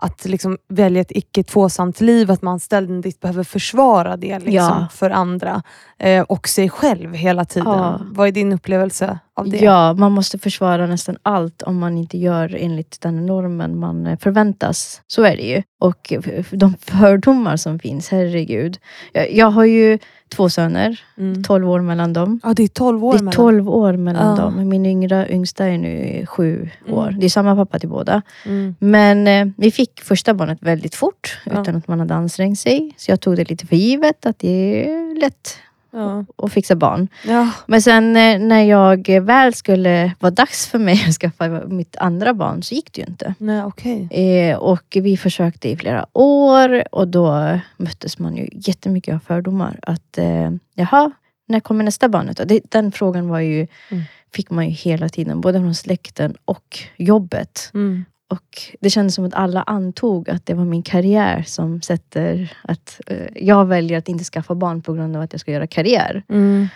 att 0.02 0.24
liksom 0.24 0.58
välja 0.68 1.00
ett 1.00 1.12
icke 1.12 1.42
tvåsamt 1.42 2.00
liv, 2.00 2.30
att 2.30 2.42
man 2.42 2.60
ständigt 2.60 3.20
behöver 3.20 3.44
försvara 3.44 4.16
det 4.16 4.38
liksom, 4.38 4.52
Ja. 4.54 4.88
för 4.92 5.10
andra 5.10 5.62
eh, 5.98 6.22
och 6.22 6.48
sig 6.48 6.70
själv 6.70 7.14
hela 7.14 7.44
tiden. 7.44 7.68
Ja. 7.68 8.00
Vad 8.12 8.28
är 8.28 8.32
din 8.32 8.52
upplevelse 8.52 9.18
av 9.36 9.48
det? 9.48 9.58
Ja, 9.58 9.92
man 9.92 10.12
måste 10.12 10.38
försvara 10.38 10.86
nästan 10.86 11.16
allt 11.22 11.62
om 11.62 11.78
man 11.78 11.98
inte 11.98 12.18
gör 12.18 12.56
enligt 12.60 13.00
den 13.00 13.26
normen 13.26 13.78
man 13.78 14.06
eh, 14.06 14.18
förväntas. 14.18 15.02
Så 15.06 15.22
är 15.22 15.36
det 15.36 15.42
ju. 15.42 15.62
Och 15.80 16.12
de 16.50 16.74
fördomar 16.80 17.56
som 17.56 17.78
finns, 17.78 18.08
herregud. 18.08 18.78
Jag, 19.12 19.32
jag 19.32 19.50
har 19.50 19.64
ju 19.64 19.98
två 20.30 20.48
söner, 20.50 21.00
Mm. 21.18 21.42
12 21.42 21.70
år 21.70 21.80
mellan 21.80 22.12
dem. 22.12 22.40
Ja, 22.42 22.54
det 22.54 22.62
är 22.62 22.68
12 22.68 23.04
år 23.04 23.12
Det 23.12 23.16
är 23.18 23.22
mellan. 23.22 23.32
12 23.32 23.68
år 23.70 23.92
mellan 23.96 24.36
Ja. 24.36 24.42
dem. 24.44 24.68
Min 24.68 24.86
yngre, 24.86 25.26
yngsta 25.32 25.66
är 25.66 25.78
nu 25.78 26.26
sju 26.26 26.68
Mm. 26.86 26.94
år. 26.98 27.16
Det 27.20 27.26
är 27.26 27.30
samma 27.30 27.56
pappa 27.56 27.78
till 27.78 27.88
båda. 27.88 28.22
Mm. 28.46 28.74
Men 28.78 29.26
eh, 29.26 29.46
vi 29.56 29.70
fick 29.70 30.00
första 30.00 30.34
barnet 30.34 30.58
väldigt 30.60 30.94
fort 30.94 31.38
Ja. 31.44 31.60
utan 31.62 31.76
att 31.76 31.88
man 31.88 32.00
hade 32.00 32.14
ansträngt 32.14 32.58
sig. 32.58 32.94
Så 32.96 33.10
jag 33.10 33.20
tog 33.20 33.36
det 33.36 33.50
lite 33.50 33.66
för 33.66 33.76
givet 33.76 34.26
att 34.26 34.38
det 34.38 34.48
är 34.88 35.20
lätt 35.20 35.56
Ja. 35.92 36.24
att 36.36 36.52
fixa 36.52 36.74
barn. 36.76 37.08
Ja. 37.26 37.50
Men 37.66 37.82
sen 37.82 38.16
eh, 38.16 38.38
när 38.38 38.62
jag 38.62 39.08
väl 39.20 39.54
skulle 39.54 40.12
vara 40.20 40.30
dags 40.30 40.66
för 40.66 40.78
mig 40.78 41.04
att 41.08 41.14
skaffa 41.14 41.48
mitt 41.48 41.96
andra 41.96 42.34
barn 42.34 42.62
så 42.62 42.74
gick 42.74 42.92
det 42.92 43.00
ju 43.00 43.06
inte. 43.06 43.34
Nej, 43.38 43.64
okej. 43.64 44.08
Eh, 44.10 44.56
och 44.58 44.84
vi 45.00 45.16
försökte 45.16 45.68
i 45.68 45.76
flera 45.76 46.06
år 46.12 46.94
och 46.94 47.08
då 47.08 47.58
möttes 47.76 48.18
man 48.18 48.36
ju 48.36 48.48
jättemycket 48.52 49.14
av 49.14 49.18
fördomar. 49.18 49.78
Att 49.82 50.18
eh, 50.18 50.50
jaha, 50.74 51.10
när 51.48 51.60
kommer 51.60 51.84
nästa 51.84 52.08
barnet 52.08 52.36
då? 52.36 52.44
Det, 52.44 52.60
den 52.68 52.92
frågan 52.92 53.28
var 53.28 53.40
ju, 53.40 53.66
Mm. 53.90 54.04
fick 54.34 54.50
man 54.50 54.64
ju 54.68 54.70
hela 54.70 55.08
tiden, 55.08 55.40
både 55.40 55.58
från 55.58 55.74
släkten 55.74 56.34
och 56.44 56.78
jobbet. 56.96 57.70
Mm. 57.74 58.04
Och 58.30 58.76
det 58.80 58.90
kändes 58.90 59.14
som 59.14 59.24
att 59.24 59.34
alla 59.34 59.62
antog 59.62 60.30
att 60.30 60.46
det 60.46 60.54
var 60.54 60.64
min 60.64 60.82
karriär 60.82 61.44
som 61.46 61.82
sätter 61.82 62.52
att 62.62 63.00
eh, 63.06 63.26
jag 63.34 63.66
väljer 63.66 63.98
att 63.98 64.08
inte 64.08 64.24
skaffa 64.24 64.54
barn 64.54 64.82
på 64.82 64.92
grund 64.92 65.16
av 65.16 65.22
att 65.22 65.32
jag 65.32 65.40
ska 65.40 65.52
göra 65.52 65.66
karriär. 65.66 66.22
Mm. 66.28 66.68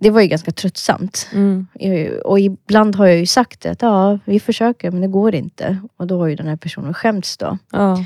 Det 0.00 0.10
var 0.10 0.20
ju 0.20 0.26
ganska 0.26 0.50
tröttsamt. 0.50 1.28
Mm. 1.32 1.66
Och 2.24 2.40
ibland 2.40 2.96
har 2.96 3.06
jag 3.06 3.18
ju 3.18 3.26
sagt 3.26 3.60
det, 3.60 3.70
att 3.70 3.82
ja, 3.82 4.18
vi 4.24 4.40
försöker 4.40 4.90
men 4.90 5.00
det 5.00 5.08
går 5.08 5.34
inte. 5.34 5.78
Och 5.96 6.06
då 6.06 6.18
har 6.18 6.26
ju 6.26 6.36
den 6.36 6.46
här 6.46 6.56
personen 6.56 6.94
skämts 6.94 7.36
då. 7.36 7.58
Ja. 7.72 8.04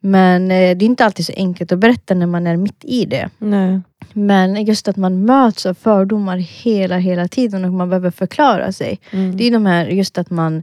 Men 0.00 0.42
eh, 0.42 0.76
det 0.76 0.84
är 0.84 0.86
inte 0.86 1.04
alltid 1.04 1.26
så 1.26 1.32
enkelt 1.36 1.72
att 1.72 1.78
berätta 1.78 2.14
när 2.14 2.26
man 2.26 2.46
är 2.46 2.56
mitt 2.56 2.84
i 2.84 3.04
det. 3.04 3.30
Nej. 3.38 3.80
Men 4.12 4.64
just 4.64 4.88
att 4.88 4.96
man 4.96 5.24
möts 5.24 5.66
av 5.66 5.74
fördomar 5.74 6.36
hela, 6.36 6.98
hela 6.98 7.28
tiden 7.28 7.64
och 7.64 7.72
man 7.72 7.88
behöver 7.88 8.10
förklara 8.10 8.72
sig. 8.72 9.00
Mm. 9.10 9.36
Det 9.36 9.44
är 9.44 9.50
de 9.50 9.66
här, 9.66 9.86
just 9.86 10.18
att 10.18 10.30
man 10.30 10.62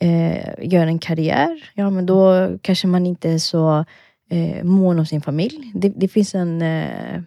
eh, 0.00 0.54
gör 0.58 0.86
en 0.86 0.98
karriär. 0.98 1.70
Ja, 1.74 1.90
men 1.90 2.06
då 2.06 2.48
kanske 2.62 2.86
man 2.86 3.06
inte 3.06 3.30
är 3.30 3.38
så 3.38 3.84
eh, 4.30 4.64
mån 4.64 4.98
om 4.98 5.06
sin 5.06 5.20
familj. 5.20 5.72
Det, 5.74 5.88
det 5.88 6.08
finns 6.08 6.34
en, 6.34 6.62
eh, 6.62 7.20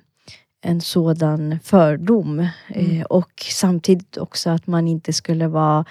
en 0.61 0.81
sådan 0.81 1.59
fördom. 1.63 2.47
Mm. 2.67 2.99
Eh, 2.99 3.05
och 3.05 3.31
samtidigt 3.49 4.17
också 4.17 4.49
att 4.49 4.67
man 4.67 4.87
inte 4.87 5.13
skulle 5.13 5.47
vara 5.47 5.85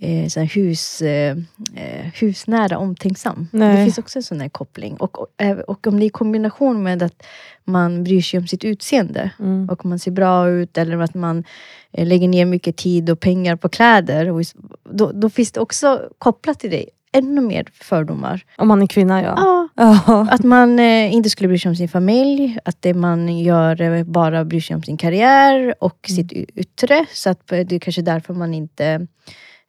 eh, 0.00 0.28
så 0.28 0.40
här 0.40 0.46
hus, 0.46 1.02
eh, 1.02 1.36
eh, 1.74 2.06
husnära 2.20 2.78
omtänksam. 2.78 3.48
Nej. 3.52 3.76
Det 3.76 3.84
finns 3.84 3.98
också 3.98 4.18
en 4.18 4.22
sån 4.22 4.40
här 4.40 4.48
koppling. 4.48 4.96
Och, 4.96 5.18
och, 5.20 5.28
och 5.66 5.86
om 5.86 5.98
det 5.98 6.04
är 6.04 6.06
i 6.06 6.10
kombination 6.10 6.82
med 6.82 7.02
att 7.02 7.22
man 7.64 8.04
bryr 8.04 8.22
sig 8.22 8.38
om 8.40 8.46
sitt 8.46 8.64
utseende 8.64 9.30
Mm. 9.38 9.68
och 9.68 9.84
man 9.84 9.98
ser 9.98 10.10
bra 10.10 10.48
ut 10.48 10.78
eller 10.78 10.98
att 10.98 11.14
man 11.14 11.44
eh, 11.92 12.06
lägger 12.06 12.28
ner 12.28 12.44
mycket 12.44 12.76
tid 12.76 13.10
och 13.10 13.20
pengar 13.20 13.56
på 13.56 13.68
kläder. 13.68 14.30
Och 14.30 14.42
då, 14.90 15.12
då 15.12 15.30
finns 15.30 15.52
det 15.52 15.60
också 15.60 16.08
kopplat 16.18 16.60
till 16.60 16.70
det 16.70 16.84
ännu 17.12 17.40
mer 17.40 17.64
fördomar. 17.72 18.44
Om 18.58 18.68
man 18.68 18.82
är 18.82 18.86
kvinna 18.86 19.22
ja. 19.22 19.68
Ja, 19.74 20.26
att 20.30 20.44
man 20.44 20.78
eh, 20.78 21.14
inte 21.14 21.30
skulle 21.30 21.48
bry 21.48 21.58
sig 21.58 21.68
om 21.68 21.76
sin 21.76 21.88
familj, 21.88 22.58
att 22.64 22.82
det 22.82 22.94
man 22.94 23.38
gör 23.38 23.80
eh, 23.80 24.04
bara 24.04 24.44
bryr 24.44 24.60
sig 24.60 24.76
om 24.76 24.82
sin 24.82 24.96
karriär 24.96 25.74
och 25.80 26.10
Mm. 26.10 26.16
sitt 26.28 26.32
yttre. 26.56 27.06
Så 27.12 27.30
att 27.30 27.52
eh, 27.52 27.58
det 27.66 27.74
är 27.74 27.78
kanske 27.80 28.02
därför 28.02 28.34
man 28.34 28.54
inte 28.54 29.06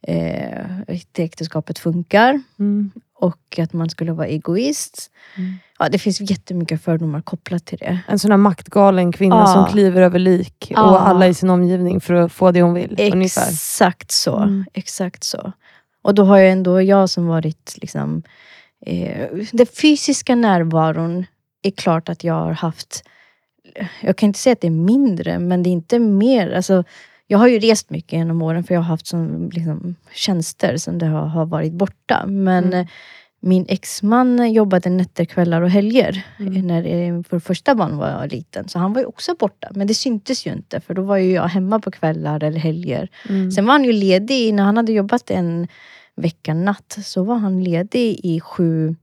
eh, 0.08 0.66
det 1.12 1.24
äktenskapet 1.24 1.80
funkar. 1.80 2.42
Mm. 2.60 2.92
Och 3.14 3.60
att 3.60 3.74
man 3.74 3.90
skulle 3.90 4.12
vara 4.12 4.28
egoist. 4.28 5.12
Mm. 5.38 5.54
Ja, 5.80 5.90
det 5.90 6.00
finns 6.00 6.22
jättemycket 6.22 6.84
fördomar 6.84 7.22
kopplat 7.22 7.66
till 7.66 7.78
det. 7.78 8.00
En 8.08 8.20
sån 8.20 8.32
här 8.32 8.38
maktgalen 8.38 9.12
kvinna 9.12 9.36
Ja. 9.36 9.48
som 9.48 9.66
kliver 9.66 10.02
över 10.02 10.20
lik 10.20 10.68
Ja. 10.70 10.90
och 10.92 11.08
alla 11.08 11.28
i 11.28 11.34
sin 11.34 11.50
omgivning 11.50 12.02
för 12.02 12.14
att 12.14 12.32
få 12.32 12.52
det 12.52 12.62
hon 12.62 12.74
vill. 12.74 13.12
Ungefär. 13.14 13.50
Exakt 13.50 14.12
så. 14.12 14.38
Mm. 14.38 14.66
Exakt 14.74 15.24
så. 15.24 15.52
Och 16.02 16.16
då 16.16 16.24
har 16.24 16.38
jag 16.38 16.52
ändå, 16.52 16.82
jag 16.82 17.10
som 17.10 17.28
varit 17.28 17.78
liksom... 17.82 18.24
Eh, 18.86 19.28
den 19.52 19.68
fysiska 19.68 20.36
närvaron 20.36 21.26
är 21.62 21.72
klart 21.72 22.10
att 22.10 22.24
jag 22.24 22.34
har 22.34 22.52
haft... 22.52 23.04
Jag 24.02 24.18
kan 24.18 24.28
inte 24.28 24.40
säga 24.40 24.54
att 24.54 24.62
det 24.62 24.68
är 24.68 24.72
mindre, 24.72 25.40
men 25.40 25.64
det 25.64 25.70
är 25.70 25.72
inte 25.72 26.00
mer. 26.00 26.52
Alltså, 26.52 26.84
jag 27.32 27.38
har 27.40 27.48
ju 27.48 27.60
rest 27.60 27.90
mycket 27.90 28.14
genom 28.14 28.42
åren 28.42 28.64
för 28.64 28.74
jag 28.74 28.82
har 28.82 28.88
haft 28.90 29.08
som, 29.08 29.50
liksom, 29.54 29.96
tjänster 30.14 30.78
som 30.78 30.98
det 30.98 31.06
har, 31.06 31.26
har 31.26 31.46
varit 31.46 31.74
borta. 31.74 32.26
Men 32.28 32.64
Mm. 32.66 32.80
eh, 32.80 32.88
min 33.42 33.66
exman 33.70 34.54
jobbade 34.54 34.90
nätter, 34.90 35.26
kvällar 35.26 35.62
och 35.62 35.70
helger 35.70 36.26
Mm. 36.40 36.68
när 36.68 36.86
eh, 36.88 37.22
vår 37.30 37.40
första 37.40 37.76
barn 37.76 37.98
var 37.98 38.28
liten. 38.28 38.68
Så 38.68 38.80
han 38.80 38.94
var 38.94 39.02
ju 39.02 39.06
också 39.08 39.36
borta. 39.40 39.68
Men 39.76 39.88
det 39.88 39.94
syntes 39.94 40.48
ju 40.48 40.52
inte 40.52 40.80
för 40.82 40.94
då 40.94 41.02
var 41.02 41.18
ju 41.18 41.32
jag 41.32 41.48
hemma 41.48 41.80
på 41.80 41.92
kvällar 41.92 42.44
eller 42.44 42.60
helger. 42.60 43.10
Mm. 43.30 43.52
Sen 43.52 43.66
var 43.66 43.72
han 43.74 43.84
ju 43.86 43.92
ledig, 43.92 44.54
när 44.54 44.64
han 44.64 44.78
hade 44.78 44.92
jobbat 44.92 45.32
en 45.32 45.68
vecka 46.16 46.54
natt 46.54 46.98
så 47.04 47.24
var 47.24 47.36
han 47.36 47.64
ledig 47.64 48.20
i 48.24 48.40
sju 48.40 48.96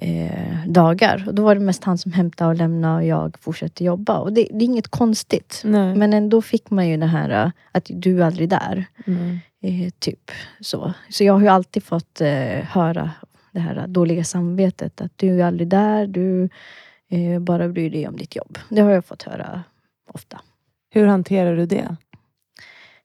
eh, 0.00 0.66
dagar. 0.66 1.24
Och 1.26 1.34
då 1.34 1.42
var 1.44 1.54
det 1.54 1.60
mest 1.60 1.84
han 1.84 1.98
som 1.98 2.12
hämtade 2.12 2.50
och 2.50 2.56
lämnade 2.56 2.94
och 2.96 3.04
jag 3.04 3.36
fortsatte 3.40 3.84
jobba. 3.84 4.18
Och 4.18 4.32
det, 4.32 4.48
det 4.50 4.64
är 4.64 4.66
inget 4.66 4.88
konstigt. 4.88 5.60
Nej. 5.64 5.94
Men 5.94 6.12
ändå 6.12 6.42
fick 6.42 6.70
man 6.70 6.88
ju 6.88 6.96
det 6.96 7.06
här 7.06 7.44
eh, 7.44 7.50
att 7.72 7.84
du 7.94 8.20
är 8.22 8.26
aldrig 8.26 8.48
där. 8.48 8.84
Mm. 9.06 9.38
Eh, 9.62 9.90
typ 9.98 10.30
så. 10.60 10.92
Så 11.10 11.24
jag 11.24 11.32
har 11.32 11.40
ju 11.40 11.48
alltid 11.48 11.82
fått 11.84 12.20
eh, 12.20 12.28
höra 12.64 13.10
det 13.52 13.60
här 13.60 13.86
dåliga 13.86 14.24
samvetet. 14.24 15.00
Att 15.00 15.12
du 15.16 15.40
är 15.40 15.44
aldrig 15.44 15.68
där, 15.68 16.06
du 16.06 16.48
eh, 17.10 17.40
bara 17.40 17.68
bryr 17.68 17.90
dig 17.90 18.08
om 18.08 18.16
ditt 18.16 18.36
jobb. 18.36 18.58
Det 18.68 18.80
har 18.80 18.90
jag 18.90 19.04
fått 19.04 19.22
höra 19.22 19.62
ofta. 20.12 20.40
Hur 20.90 21.06
hanterar 21.06 21.56
du 21.56 21.66
det? 21.66 21.96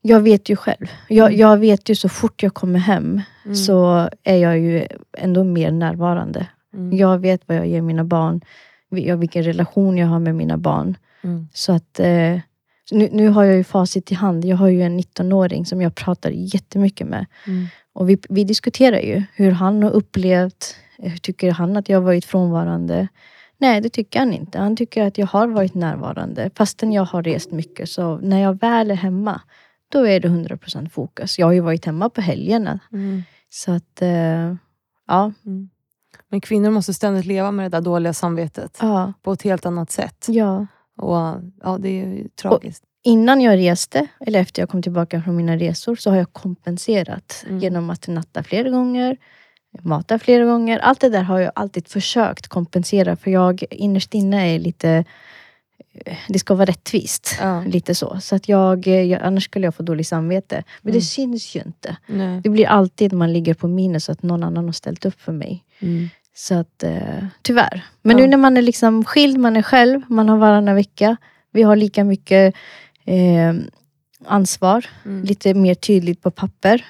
Jag 0.01 0.19
vet 0.19 0.49
ju 0.49 0.55
själv. 0.55 0.87
Jag, 1.07 1.27
Mm. 1.27 1.39
jag 1.39 1.57
vet 1.57 1.89
ju 1.89 1.95
så 1.95 2.09
fort 2.09 2.43
jag 2.43 2.53
kommer 2.53 2.79
hem 2.79 3.21
Mm. 3.45 3.55
så 3.55 4.09
är 4.23 4.35
jag 4.37 4.59
ju 4.59 4.87
ändå 5.17 5.43
mer 5.43 5.71
närvarande. 5.71 6.47
Mm. 6.73 6.97
Jag 6.97 7.17
vet 7.19 7.41
vad 7.47 7.57
jag 7.57 7.67
ger 7.67 7.81
mina 7.81 8.03
barn. 8.03 8.41
vi- 8.89 9.15
Vilken 9.15 9.43
relation 9.43 9.97
jag 9.97 10.07
har 10.07 10.19
med 10.19 10.35
mina 10.35 10.57
barn. 10.57 10.97
Mm. 11.23 11.47
Så 11.53 11.71
att 11.73 11.99
eh, 11.99 12.39
nu, 12.91 13.09
nu 13.11 13.29
har 13.29 13.43
jag 13.43 13.55
ju 13.55 13.63
facit 13.63 14.11
i 14.11 14.15
hand. 14.15 14.45
Jag 14.45 14.57
har 14.57 14.67
ju 14.67 14.81
en 14.83 14.99
19-åring 14.99 15.65
som 15.65 15.81
jag 15.81 15.95
pratar 15.95 16.29
jättemycket 16.29 17.07
med. 17.07 17.25
Mm. 17.47 17.65
Och 17.93 18.09
vi, 18.09 18.17
vi 18.29 18.43
diskuterar 18.43 18.99
ju 18.99 19.23
hur 19.35 19.51
han 19.51 19.83
har 19.83 19.91
upplevt, 19.91 20.75
eh, 20.99 21.09
hur 21.11 21.17
tycker 21.17 21.51
han 21.51 21.77
att 21.77 21.89
jag 21.89 21.97
har 21.97 22.05
varit 22.05 22.25
frånvarande? 22.25 23.07
Nej, 23.57 23.81
det 23.81 23.89
tycker 23.89 24.19
han 24.19 24.33
inte. 24.33 24.59
Han 24.59 24.75
tycker 24.77 25.03
att 25.07 25.17
jag 25.17 25.27
har 25.27 25.47
varit 25.47 25.73
närvarande 25.73 26.49
fastän 26.55 26.91
jag 26.91 27.05
har 27.05 27.23
rest 27.23 27.51
mycket. 27.51 27.89
Så 27.89 28.17
när 28.17 28.39
jag 28.39 28.59
väl 28.59 28.91
är 28.91 28.95
hemma, 28.95 29.41
då 29.91 30.07
är 30.07 30.19
det 30.19 30.27
100% 30.27 30.89
fokus. 30.89 31.39
Jag 31.39 31.45
har 31.45 31.53
ju 31.53 31.59
varit 31.59 31.85
hemma 31.85 32.09
på 32.09 32.21
helgerna. 32.21 32.79
Mm. 32.91 33.23
Så 33.49 33.71
att, 33.71 34.01
eh, 34.01 34.55
ja. 35.07 35.31
Mm. 35.45 35.69
Men 36.31 36.41
kvinnor 36.41 36.69
måste 36.71 36.93
ständigt 36.93 37.25
leva 37.25 37.51
med 37.51 37.71
det 37.71 37.77
där 37.77 37.81
dåliga 37.81 38.13
samvetet 38.13 38.77
ja. 38.81 39.13
på 39.21 39.31
ett 39.33 39.41
helt 39.41 39.65
annat 39.65 39.91
sätt. 39.91 40.25
ja. 40.29 40.67
Och 41.01 41.41
ja, 41.63 41.77
Det 41.79 41.89
är 41.89 42.05
ju 42.05 42.27
tragiskt. 42.41 42.83
Innan 43.03 43.41
jag 43.41 43.57
reste, 43.57 44.07
eller 44.19 44.39
efter 44.39 44.61
jag 44.61 44.69
kom 44.69 44.81
tillbaka 44.81 45.21
från 45.21 45.35
mina 45.35 45.57
resor, 45.57 45.95
så 45.95 46.09
har 46.09 46.17
jag 46.17 46.33
kompenserat 46.33 47.45
Mm. 47.47 47.59
genom 47.59 47.89
att 47.89 48.07
natta 48.07 48.43
flera 48.43 48.69
gånger, 48.69 49.17
mata 49.81 50.19
flera 50.19 50.45
gånger. 50.45 50.79
Allt 50.79 50.99
det 50.99 51.09
där 51.09 51.23
har 51.23 51.39
jag 51.39 51.51
alltid 51.55 51.87
försökt 51.87 52.47
kompensera 52.47 53.15
för 53.15 53.31
jag 53.31 53.63
innerst 53.71 54.13
inne 54.13 54.55
är 54.55 54.59
lite 54.59 55.05
det 56.27 56.39
ska 56.39 56.55
vara 56.55 56.65
rättvist. 56.65 57.35
Ja. 57.39 57.63
Lite 57.67 57.95
så. 57.95 58.17
Så 58.21 58.35
att 58.35 58.49
jag, 58.49 58.87
eh, 58.87 59.01
jag, 59.03 59.21
annars 59.21 59.43
skulle 59.43 59.67
jag 59.67 59.75
få 59.75 59.83
dåligt 59.83 60.07
samvete. 60.07 60.63
Men 60.81 60.91
Mm. 60.91 60.99
det 60.99 61.05
syns 61.05 61.55
ju 61.55 61.61
inte. 61.65 61.97
Nej. 62.07 62.41
Det 62.43 62.49
blir 62.49 62.67
alltid 62.67 63.13
man 63.13 63.33
ligger 63.33 63.53
på 63.53 63.67
minus 63.67 64.09
att 64.09 64.23
någon 64.23 64.43
annan 64.43 64.65
har 64.65 64.71
ställt 64.71 65.05
upp 65.05 65.21
för 65.21 65.31
mig. 65.31 65.63
Mm. 65.79 66.09
Så 66.35 66.55
att 66.55 66.83
eh, 66.83 67.25
tyvärr. 67.41 67.85
Men 68.01 68.17
Ja. 68.17 68.23
nu 68.23 68.29
när 68.29 68.37
man 68.37 68.57
är 68.57 68.61
liksom 68.61 69.05
skild, 69.05 69.37
man 69.37 69.57
är 69.57 69.61
själv, 69.61 70.01
man 70.07 70.29
har 70.29 70.37
varannan 70.37 70.75
vecka. 70.75 71.17
Vi 71.51 71.61
har 71.63 71.75
lika 71.75 72.03
mycket 72.03 72.55
eh, 73.05 73.53
ansvar, 74.25 74.85
Mm. 75.05 75.23
lite 75.23 75.53
mer 75.53 75.73
tydligt 75.75 76.21
på 76.21 76.31
papper. 76.31 76.85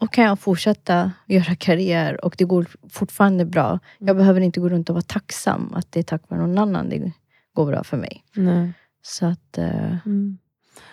Och 0.00 0.12
kan 0.12 0.24
jag 0.24 0.38
fortsätta 0.40 1.12
göra 1.26 1.54
karriär 1.54 2.24
och 2.24 2.34
det 2.38 2.44
går 2.44 2.66
fortfarande 2.90 3.44
bra. 3.44 3.78
Jag 3.98 4.08
Mm. 4.08 4.16
behöver 4.18 4.40
inte 4.40 4.60
gå 4.60 4.68
runt 4.68 4.88
och 4.90 4.94
vara 4.94 5.02
tacksam 5.02 5.72
att 5.74 5.92
det 5.92 5.98
är 5.98 6.02
tack 6.04 6.22
vare 6.28 6.40
någon 6.40 6.58
annan 6.58 6.88
det 6.88 7.12
går 7.54 7.66
bra 7.66 7.84
för 7.84 7.96
mig. 7.96 8.24
Nej. 8.34 8.72
Så 9.02 9.26
att, 9.26 9.58
eh, 9.58 9.96
Mm. 10.06 10.38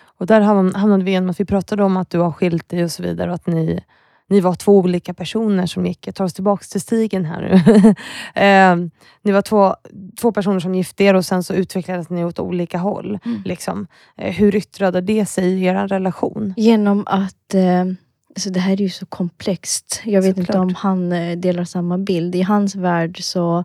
Och 0.02 0.26
där 0.26 0.40
hamn- 0.40 0.74
hamnade 0.74 1.04
vi 1.04 1.10
igenom 1.10 1.30
att 1.30 1.40
vi 1.40 1.44
pratade 1.44 1.84
om 1.84 1.96
att 1.96 2.10
du 2.10 2.18
har 2.18 2.32
skilt 2.32 2.68
dig 2.68 2.84
och 2.84 2.90
så 2.90 3.02
vidare. 3.02 3.28
Och 3.30 3.34
att 3.34 3.46
ni, 3.46 3.80
ni 4.28 4.40
var 4.40 4.54
två 4.54 4.78
olika 4.78 5.14
personer 5.14 5.66
som 5.66 5.86
gick. 5.86 6.06
Jag 6.06 6.14
tar 6.14 6.24
oss 6.24 6.34
tillbaka 6.34 6.64
till 6.70 6.80
stigen 6.80 7.24
här 7.24 7.40
nu. 7.42 7.54
eh, 8.42 8.76
ni 9.22 9.32
var 9.32 9.42
två, 9.42 9.76
två 10.20 10.32
personer 10.32 10.60
som 10.60 10.74
gifte 10.74 11.04
er 11.04 11.14
och 11.14 11.24
sen 11.24 11.42
så 11.44 11.54
utvecklades 11.54 12.10
ni 12.10 12.24
åt 12.24 12.38
olika 12.38 12.78
håll. 12.78 13.18
Mm. 13.24 13.42
Liksom. 13.44 13.86
Eh, 14.16 14.32
hur 14.34 14.56
yttrade 14.56 15.00
det 15.00 15.26
sig 15.26 15.44
i 15.52 15.64
er 15.64 15.88
relation? 15.88 16.54
genom 16.56 17.02
att 17.06 17.54
eh, 17.54 17.84
alltså 18.36 18.50
det 18.50 18.60
här 18.60 18.72
är 18.72 18.76
ju 18.80 18.90
så 18.90 19.06
komplext. 19.06 20.00
Jag 20.04 20.22
vet 20.22 20.36
inte 20.38 20.52
Såklart. 20.52 20.64
om 20.64 20.74
han 20.74 21.12
eh, 21.12 21.38
delar 21.38 21.64
samma 21.64 21.98
bild. 21.98 22.34
I 22.34 22.42
hans 22.42 22.74
värld 22.74 23.22
så 23.22 23.64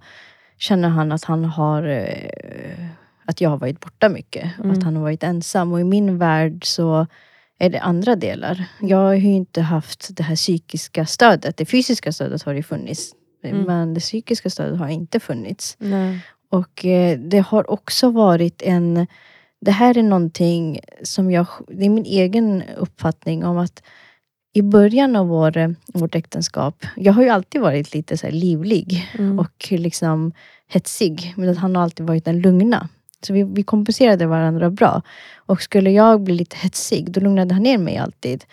känner 0.58 0.90
han 0.90 1.12
att 1.12 1.24
han 1.24 1.46
har 1.46 1.84
eh, 1.84 2.86
att 3.26 3.42
jag 3.42 3.50
har 3.50 3.58
varit 3.58 3.80
borta 3.80 4.10
mycket. 4.10 4.60
Mm. 4.60 4.72
Att 4.72 4.84
han 4.84 4.96
har 4.96 5.04
varit 5.04 5.24
ensam. 5.24 5.74
Och 5.74 5.80
i 5.80 5.84
min 5.84 6.18
värld 6.18 6.66
så 6.66 7.08
är 7.60 7.70
det 7.70 7.80
andra 7.80 8.16
delar. 8.16 8.66
Jag 8.82 8.98
har 8.98 9.14
ju 9.14 9.34
inte 9.34 9.62
haft 9.62 10.18
det 10.18 10.24
här 10.24 10.36
psykiska 10.36 11.06
stödet. 11.06 11.58
Det 11.58 11.66
fysiska 11.66 12.12
stödet 12.12 12.44
har 12.44 12.54
ju 12.54 12.64
funnits. 12.64 13.12
Mm. 13.44 13.62
Men 13.62 13.94
det 13.94 14.00
psykiska 14.00 14.50
stödet 14.50 14.80
har 14.80 14.88
inte 14.88 15.20
funnits. 15.20 15.76
Nej. 15.80 16.20
Och 16.50 16.86
eh, 16.86 17.20
det 17.20 17.40
har 17.40 17.72
också 17.72 18.10
varit 18.10 18.62
en... 18.62 19.08
Det 19.62 19.72
här 19.72 19.98
är 19.98 20.04
någonting 20.04 20.80
som 21.04 21.32
jag... 21.32 21.48
Det 21.68 21.86
är 21.86 21.90
min 21.90 22.06
egen 22.06 22.64
uppfattning 22.78 23.46
om 23.46 23.58
att 23.58 23.84
i 24.56 24.62
början 24.62 25.16
av 25.16 25.28
vår, 25.28 25.76
vårt 25.94 26.16
äktenskap, 26.16 26.86
jag 26.96 27.14
har 27.14 27.24
ju 27.24 27.30
alltid 27.30 27.62
varit 27.62 27.94
lite 27.94 28.18
så 28.18 28.30
livlig 28.30 29.10
Mm. 29.18 29.40
och 29.40 29.68
liksom 29.70 30.32
hetsig. 30.68 31.34
Men 31.38 31.58
han 31.58 31.76
har 31.76 31.84
alltid 31.84 32.06
varit 32.08 32.26
den 32.26 32.42
lugna. 32.42 32.90
Så 33.22 33.34
vi, 33.34 33.44
vi 33.44 33.64
kompenserade 33.64 34.26
varandra 34.26 34.70
bra. 34.70 35.02
Och 35.36 35.62
skulle 35.62 35.92
jag 35.92 36.22
bli 36.22 36.36
lite 36.36 36.58
hetsig, 36.58 37.12
då 37.12 37.20
lugnade 37.22 37.54
han 37.54 37.64
ner 37.64 37.78
mig 37.78 37.98
alltid. 37.98 38.44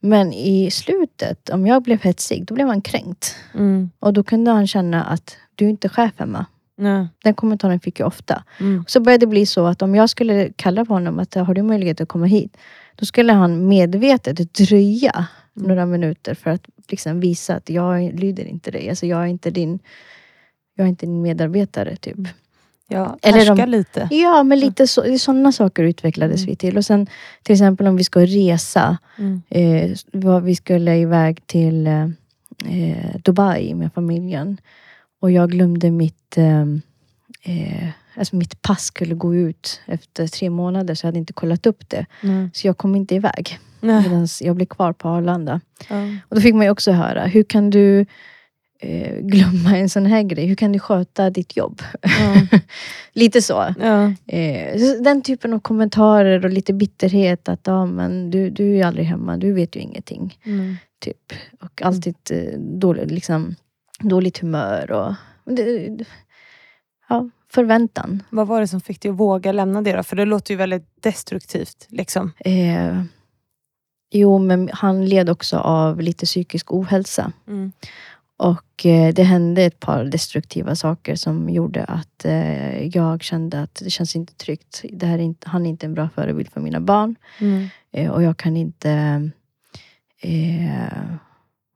Men 0.00 0.32
i 0.32 0.70
slutet, 0.70 1.48
om 1.48 1.66
jag 1.66 1.82
blev 1.82 2.02
hetsig, 2.02 2.44
då 2.46 2.54
blev 2.54 2.66
han 2.66 2.80
kränkt. 2.80 3.36
Mm. 3.54 3.90
Och 3.98 4.12
då 4.12 4.22
kunde 4.22 4.50
han 4.50 4.66
känna 4.66 5.04
att 5.04 5.36
du 5.54 5.64
är 5.64 5.70
inte 5.70 5.88
chef 5.88 6.12
hemma. 6.16 6.46
Nej. 6.76 7.08
Den 7.24 7.34
kommentaren 7.34 7.80
fick 7.80 8.00
jag 8.00 8.06
ofta. 8.06 8.44
Mm. 8.60 8.84
Så 8.88 9.00
började 9.00 9.26
det 9.26 9.30
bli 9.30 9.46
så 9.46 9.66
att 9.66 9.82
om 9.82 9.94
jag 9.94 10.10
skulle 10.10 10.52
kalla 10.56 10.84
på 10.84 10.92
honom 10.94 11.18
att 11.18 11.34
har 11.34 11.54
du 11.54 11.62
möjlighet 11.62 12.00
att 12.00 12.08
komma 12.08 12.26
hit? 12.26 12.56
Då 12.96 13.06
skulle 13.06 13.32
han 13.32 13.68
medvetet 13.68 14.54
dröja. 14.54 15.26
Några 15.60 15.86
minuter 15.86 16.34
för 16.34 16.50
att 16.50 16.66
liksom 16.88 17.20
visa 17.20 17.54
att 17.56 17.70
jag 17.70 18.20
lyder 18.20 18.44
inte 18.44 18.70
dig. 18.70 18.88
Alltså 18.90 19.06
jag 19.06 19.22
är 19.22 19.26
inte 19.26 19.50
din, 19.50 19.78
jag 20.74 20.84
är 20.84 20.88
inte 20.88 21.06
din 21.06 21.22
medarbetare. 21.22 21.96
typ. 21.96 22.16
Ja, 22.88 23.18
Eller 23.22 23.38
härska 23.38 23.54
de- 23.54 23.66
lite. 23.70 24.08
Ja, 24.10 24.42
men 24.42 24.58
lite 24.60 24.86
så, 24.86 25.18
sådana 25.18 25.52
saker 25.52 25.82
utvecklades 25.82 26.40
Mm. 26.40 26.46
vi 26.50 26.56
till. 26.56 26.76
Och 26.76 26.84
sen 26.84 27.06
till 27.42 27.52
exempel 27.52 27.86
om 27.86 27.96
vi 27.96 28.04
ska 28.04 28.20
resa. 28.20 28.98
Mm. 29.18 29.42
Eh, 29.48 29.96
var- 30.12 30.40
vi 30.40 30.54
skulle 30.54 30.96
iväg 30.96 31.46
till 31.46 31.86
eh, 31.86 32.02
eh, 32.66 33.16
Dubai 33.24 33.74
med 33.74 33.92
familjen. 33.92 34.56
Och 35.20 35.30
jag 35.30 35.50
glömde 35.50 35.90
mitt, 35.90 36.38
eh, 36.38 36.62
eh, 37.42 37.88
alltså 38.14 38.36
mitt 38.36 38.62
pass 38.62 38.84
skulle 38.84 39.14
gå 39.14 39.34
ut 39.34 39.80
efter 39.86 40.26
tre 40.26 40.50
månader 40.50 40.94
så 40.94 41.04
jag 41.06 41.08
hade 41.08 41.18
inte 41.18 41.32
kollat 41.32 41.66
upp 41.66 41.88
det. 41.88 42.06
Nej. 42.22 42.50
Så 42.54 42.66
jag 42.66 42.76
kom 42.78 42.94
inte 42.96 43.14
iväg. 43.14 43.58
Medan 43.80 44.28
jag 44.40 44.56
blev 44.56 44.66
kvar 44.66 44.92
på 44.92 45.08
Arlanda. 45.08 45.60
Ja. 45.88 46.02
Och 46.28 46.36
då 46.36 46.40
fick 46.40 46.54
man 46.54 46.64
ju 46.64 46.70
också 46.70 46.92
höra, 46.92 47.26
hur 47.26 47.42
kan 47.42 47.70
du 47.70 48.06
eh, 48.80 49.20
glömma 49.20 49.78
en 49.78 49.88
sån 49.88 50.06
här 50.06 50.22
grej? 50.22 50.46
Hur 50.46 50.54
kan 50.54 50.72
du 50.72 50.78
sköta 50.78 51.30
ditt 51.30 51.56
jobb? 51.56 51.82
Ja. 52.02 52.58
lite 53.12 53.42
så. 53.42 53.74
Ja. 53.80 54.12
Eh, 54.26 54.80
den 55.00 55.22
typen 55.22 55.52
av 55.52 55.60
kommentarer 55.60 56.44
och 56.44 56.50
lite 56.50 56.72
bitterhet 56.72 57.48
att 57.48 57.66
ja, 57.66 57.86
men 57.86 58.30
du, 58.30 58.50
du 58.50 58.70
är 58.70 58.76
ju 58.76 58.82
aldrig 58.82 59.06
hemma, 59.06 59.36
du 59.36 59.52
vet 59.52 59.76
ju 59.76 59.80
ingenting. 59.80 60.38
Mm. 60.44 60.76
Typ. 61.00 61.32
Och 61.60 61.82
alltid 61.82 62.16
eh, 62.30 62.58
dålig, 62.58 63.10
liksom, 63.10 63.54
dåligt 64.00 64.38
humör 64.38 64.90
och 64.90 65.14
det, 65.44 65.96
ja, 67.08 67.30
förväntan. 67.52 68.22
Vad 68.30 68.46
var 68.46 68.60
det 68.60 68.68
som 68.68 68.80
fick 68.80 69.00
dig 69.00 69.10
att 69.10 69.16
våga 69.16 69.52
lämna 69.52 69.82
det 69.82 69.96
då? 69.96 70.02
För 70.02 70.16
det 70.16 70.24
låter 70.24 70.54
ju 70.54 70.58
väldigt 70.58 71.02
destruktivt. 71.02 71.86
Liksom. 71.88 72.32
Eh, 72.38 73.02
jo, 74.10 74.38
men 74.38 74.70
han 74.72 75.04
led 75.04 75.30
också 75.30 75.58
av 75.58 76.00
lite 76.00 76.26
psykisk 76.26 76.72
ohälsa. 76.72 77.32
Mm. 77.48 77.72
Och 78.36 78.86
eh, 78.86 79.14
det 79.14 79.22
hände 79.22 79.62
ett 79.62 79.80
par 79.80 80.04
destruktiva 80.04 80.76
saker 80.76 81.16
som 81.16 81.50
gjorde 81.50 81.84
att 81.84 82.24
eh, 82.24 82.86
jag 82.86 83.22
kände 83.22 83.62
att 83.62 83.74
det 83.74 83.90
känns 83.90 84.16
inte 84.16 84.34
tryggt. 84.34 84.84
Det 84.92 85.06
här 85.06 85.18
är 85.18 85.22
inte, 85.22 85.48
han 85.48 85.66
är 85.66 85.70
inte 85.70 85.86
en 85.86 85.94
bra 85.94 86.08
förebild 86.14 86.52
för 86.52 86.60
mina 86.60 86.80
barn. 86.80 87.16
Mm. 87.38 87.68
Eh, 87.92 88.10
och 88.10 88.22
jag 88.22 88.36
kan 88.36 88.56
inte 88.56 88.90
eh, 90.20 91.14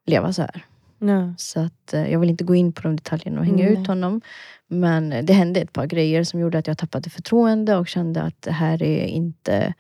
leva 0.07 0.33
så 0.33 0.43
här. 0.43 0.65
Nej. 0.99 1.35
Så 1.37 1.61
att, 1.61 1.95
eh, 1.95 2.13
jag 2.13 2.21
vill 2.21 2.31
inte 2.31 2.45
gå 2.45 2.55
in 2.55 2.73
på 2.73 2.83
de 2.83 2.97
detaljerna 2.97 3.41
och 3.41 3.47
hänga 3.47 3.65
Nej. 3.65 3.73
ut 3.73 3.87
honom. 3.87 4.21
Men 4.69 5.27
det 5.27 5.33
hände 5.33 5.61
ett 5.61 5.73
par 5.73 5.87
grejer 5.87 6.25
som 6.25 6.41
gjorde 6.41 6.59
att 6.59 6.67
jag 6.67 6.79
tappade 6.79 7.11
förtroende 7.11 7.77
och 7.77 7.89
kände 7.89 8.23
att 8.23 8.43
det 8.43 8.53
här 8.53 8.83
är 8.83 9.05
inte... 9.05 9.75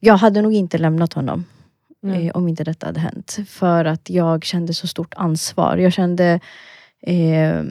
Jag 0.00 0.16
hade 0.16 0.42
nog 0.42 0.54
inte 0.54 0.78
lämnat 0.78 1.12
honom 1.12 1.44
Nej. 2.02 2.26
eh, 2.26 2.32
om 2.36 2.48
inte 2.48 2.64
detta 2.64 2.86
hade 2.86 3.00
hänt. 3.00 3.38
För 3.48 3.84
att 3.84 4.10
jag 4.10 4.44
kände 4.44 4.74
så 4.74 4.86
stort 4.86 5.14
ansvar. 5.16 5.76
Jag 5.76 5.92
kände 5.92 6.40
eh, 7.02 7.62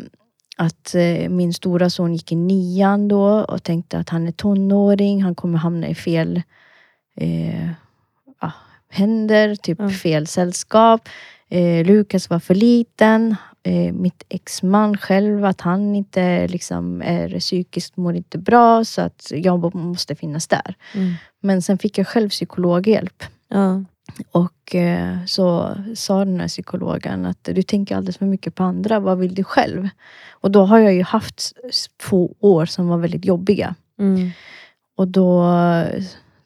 att 0.58 0.96
eh, 0.96 1.30
min 1.30 1.54
stora 1.54 1.90
son 1.90 2.14
gick 2.14 2.32
i 2.32 2.36
nian 2.36 3.08
då 3.08 3.26
och 3.28 3.64
tänkte 3.64 3.98
att 4.00 4.10
han 4.10 4.28
är 4.28 4.32
tonåring, 4.32 5.24
han 5.24 5.36
kommer 5.36 5.58
hamna 5.58 5.88
i 5.88 5.96
fel 5.96 6.42
eh, 7.16 7.70
ja, 8.42 8.52
händer, 8.90 9.56
typ 9.56 9.80
Mm. 9.80 9.92
fel 9.92 10.28
sällskap. 10.28 11.10
Eh, 11.50 11.86
Lukas 11.86 12.30
var 12.30 12.40
för 12.40 12.56
liten. 12.56 13.36
Eh, 13.64 13.94
mitt 13.94 14.24
exman 14.30 14.98
själv, 14.98 15.46
att 15.46 15.62
han 15.62 15.96
inte 15.96 16.48
liksom 16.48 17.02
är 17.02 17.40
psykiskt 17.40 17.98
mår 17.98 18.16
inte 18.16 18.38
bra 18.38 18.86
så 18.86 19.02
att 19.02 19.32
jag 19.36 19.76
måste 19.76 20.16
finnas 20.16 20.48
där. 20.48 20.76
Mm. 20.96 21.14
Men 21.42 21.62
sen 21.62 21.78
fick 21.78 21.98
jag 21.98 22.08
själv 22.08 22.30
psykologhjälp. 22.30 23.24
Ja. 23.48 23.84
Och 24.32 24.76
eh, 24.76 25.26
så 25.26 25.78
sa 25.96 26.26
den 26.26 26.40
här 26.40 26.48
psykologen 26.48 27.26
att 27.26 27.44
du 27.44 27.64
tänker 27.64 27.96
alldeles 27.96 28.18
för 28.18 28.26
mycket 28.26 28.56
på 28.56 28.64
andra, 28.64 29.00
vad 29.00 29.18
vill 29.18 29.36
du 29.36 29.44
själv? 29.44 29.90
Och 30.32 30.52
då 30.52 30.66
har 30.66 30.80
jag 30.80 30.94
ju 30.94 31.04
haft 31.04 31.54
två 31.98 32.36
år 32.40 32.66
som 32.66 32.88
var 32.88 32.98
väldigt 32.98 33.26
jobbiga. 33.26 33.76
Mm. 34.00 34.30
Och 34.96 35.08
då 35.08 35.46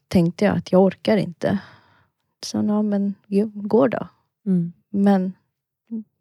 tänkte 0.08 0.46
jag 0.46 0.58
att 0.58 0.72
jag 0.72 0.82
orkar 0.82 1.18
inte. 1.18 1.60
Så 2.44 2.58
ja, 2.58 2.82
men 2.82 3.16
går 3.54 3.90
då. 3.90 4.08
Mm. 4.46 4.74
Men 4.90 5.34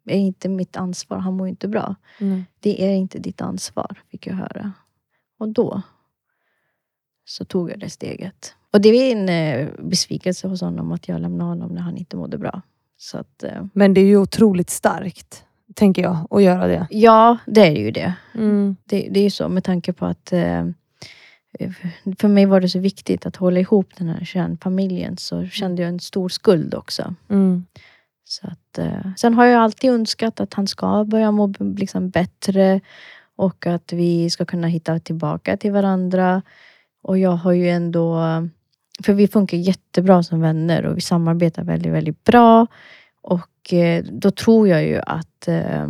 det 0.03 0.15
är 0.15 0.19
inte 0.19 0.49
mitt 0.49 0.77
ansvar, 0.77 1.17
han 1.17 1.33
mår 1.33 1.47
ju 1.47 1.49
inte 1.49 1.67
bra. 1.67 1.95
Nej. 2.19 2.43
Det 2.59 2.85
är 2.85 2.95
inte 2.95 3.19
ditt 3.19 3.41
ansvar, 3.41 4.01
fick 4.11 4.27
jag 4.27 4.33
höra. 4.33 4.71
Och 5.39 5.49
då 5.49 5.81
så 7.31 7.45
tog 7.45 7.71
jag 7.71 7.79
det 7.79 7.89
steget. 7.89 8.55
Och 8.73 8.81
det 8.81 8.89
är 8.89 9.11
en 9.11 9.29
eh, 9.29 9.67
besvikelse 9.79 10.47
hos 10.47 10.61
honom 10.61 10.91
att 10.91 11.07
jag 11.07 11.21
lämnade 11.21 11.49
honom 11.49 11.71
när 11.71 11.81
han 11.81 11.97
inte 11.97 12.15
mådde 12.15 12.37
bra. 12.37 12.61
Så 12.97 13.17
att, 13.17 13.43
eh, 13.43 13.65
Men 13.73 13.93
det 13.93 14.01
är 14.01 14.05
ju 14.05 14.17
otroligt 14.17 14.69
starkt, 14.69 15.43
tänker 15.75 16.01
jag, 16.01 16.27
att 16.29 16.43
göra 16.43 16.67
det. 16.67 16.87
ja, 16.89 17.37
det 17.45 17.61
är 17.61 17.75
ju 17.75 17.91
det. 17.91 18.13
Mm. 18.35 18.75
Det, 18.85 19.07
det 19.11 19.19
är 19.19 19.23
ju 19.23 19.29
så 19.29 19.49
med 19.49 19.63
tanke 19.63 19.93
på 19.93 20.05
att 20.05 20.33
eh, 20.33 20.65
för 22.17 22.27
mig 22.27 22.45
var 22.45 22.61
det 22.61 22.69
så 22.69 22.79
viktigt 22.79 23.25
att 23.25 23.35
hålla 23.35 23.59
ihop 23.59 23.89
den 23.97 24.07
här 24.07 24.25
kärnfamiljen 24.25 25.17
så 25.17 25.45
kände 25.45 25.81
jag 25.81 25.89
en 25.89 25.99
stor 25.99 26.29
skuld 26.29 26.75
också. 26.75 27.15
Mm. 27.29 27.65
Så 28.23 28.47
att, 28.47 28.79
sen 29.17 29.33
har 29.33 29.45
jag 29.45 29.61
alltid 29.61 29.91
önskat 29.91 30.39
att 30.39 30.53
han 30.53 30.67
ska 30.67 31.03
börja 31.03 31.31
må 31.31 31.53
liksom 31.77 32.09
bättre 32.09 32.81
och 33.35 33.67
att 33.67 33.93
vi 33.93 34.29
ska 34.29 34.45
kunna 34.45 34.67
hitta 34.67 34.99
tillbaka 34.99 35.57
till 35.57 35.71
varandra. 35.71 36.41
Och 37.01 37.19
jag 37.19 37.31
har 37.31 37.51
ju 37.51 37.69
ändå, 37.69 38.21
för 39.03 39.13
vi 39.13 39.27
funkar 39.27 39.57
jättebra 39.57 40.23
som 40.23 40.41
vänner 40.41 40.85
och 40.85 40.97
vi 40.97 41.01
samarbetar 41.01 41.63
väldigt, 41.63 41.93
väldigt 41.93 42.23
bra. 42.23 42.67
Och 43.21 43.73
eh, 43.73 44.03
då 44.03 44.31
tror 44.31 44.67
jag 44.67 44.83
ju 44.85 45.01
att, 45.05 45.47
eh, 45.47 45.87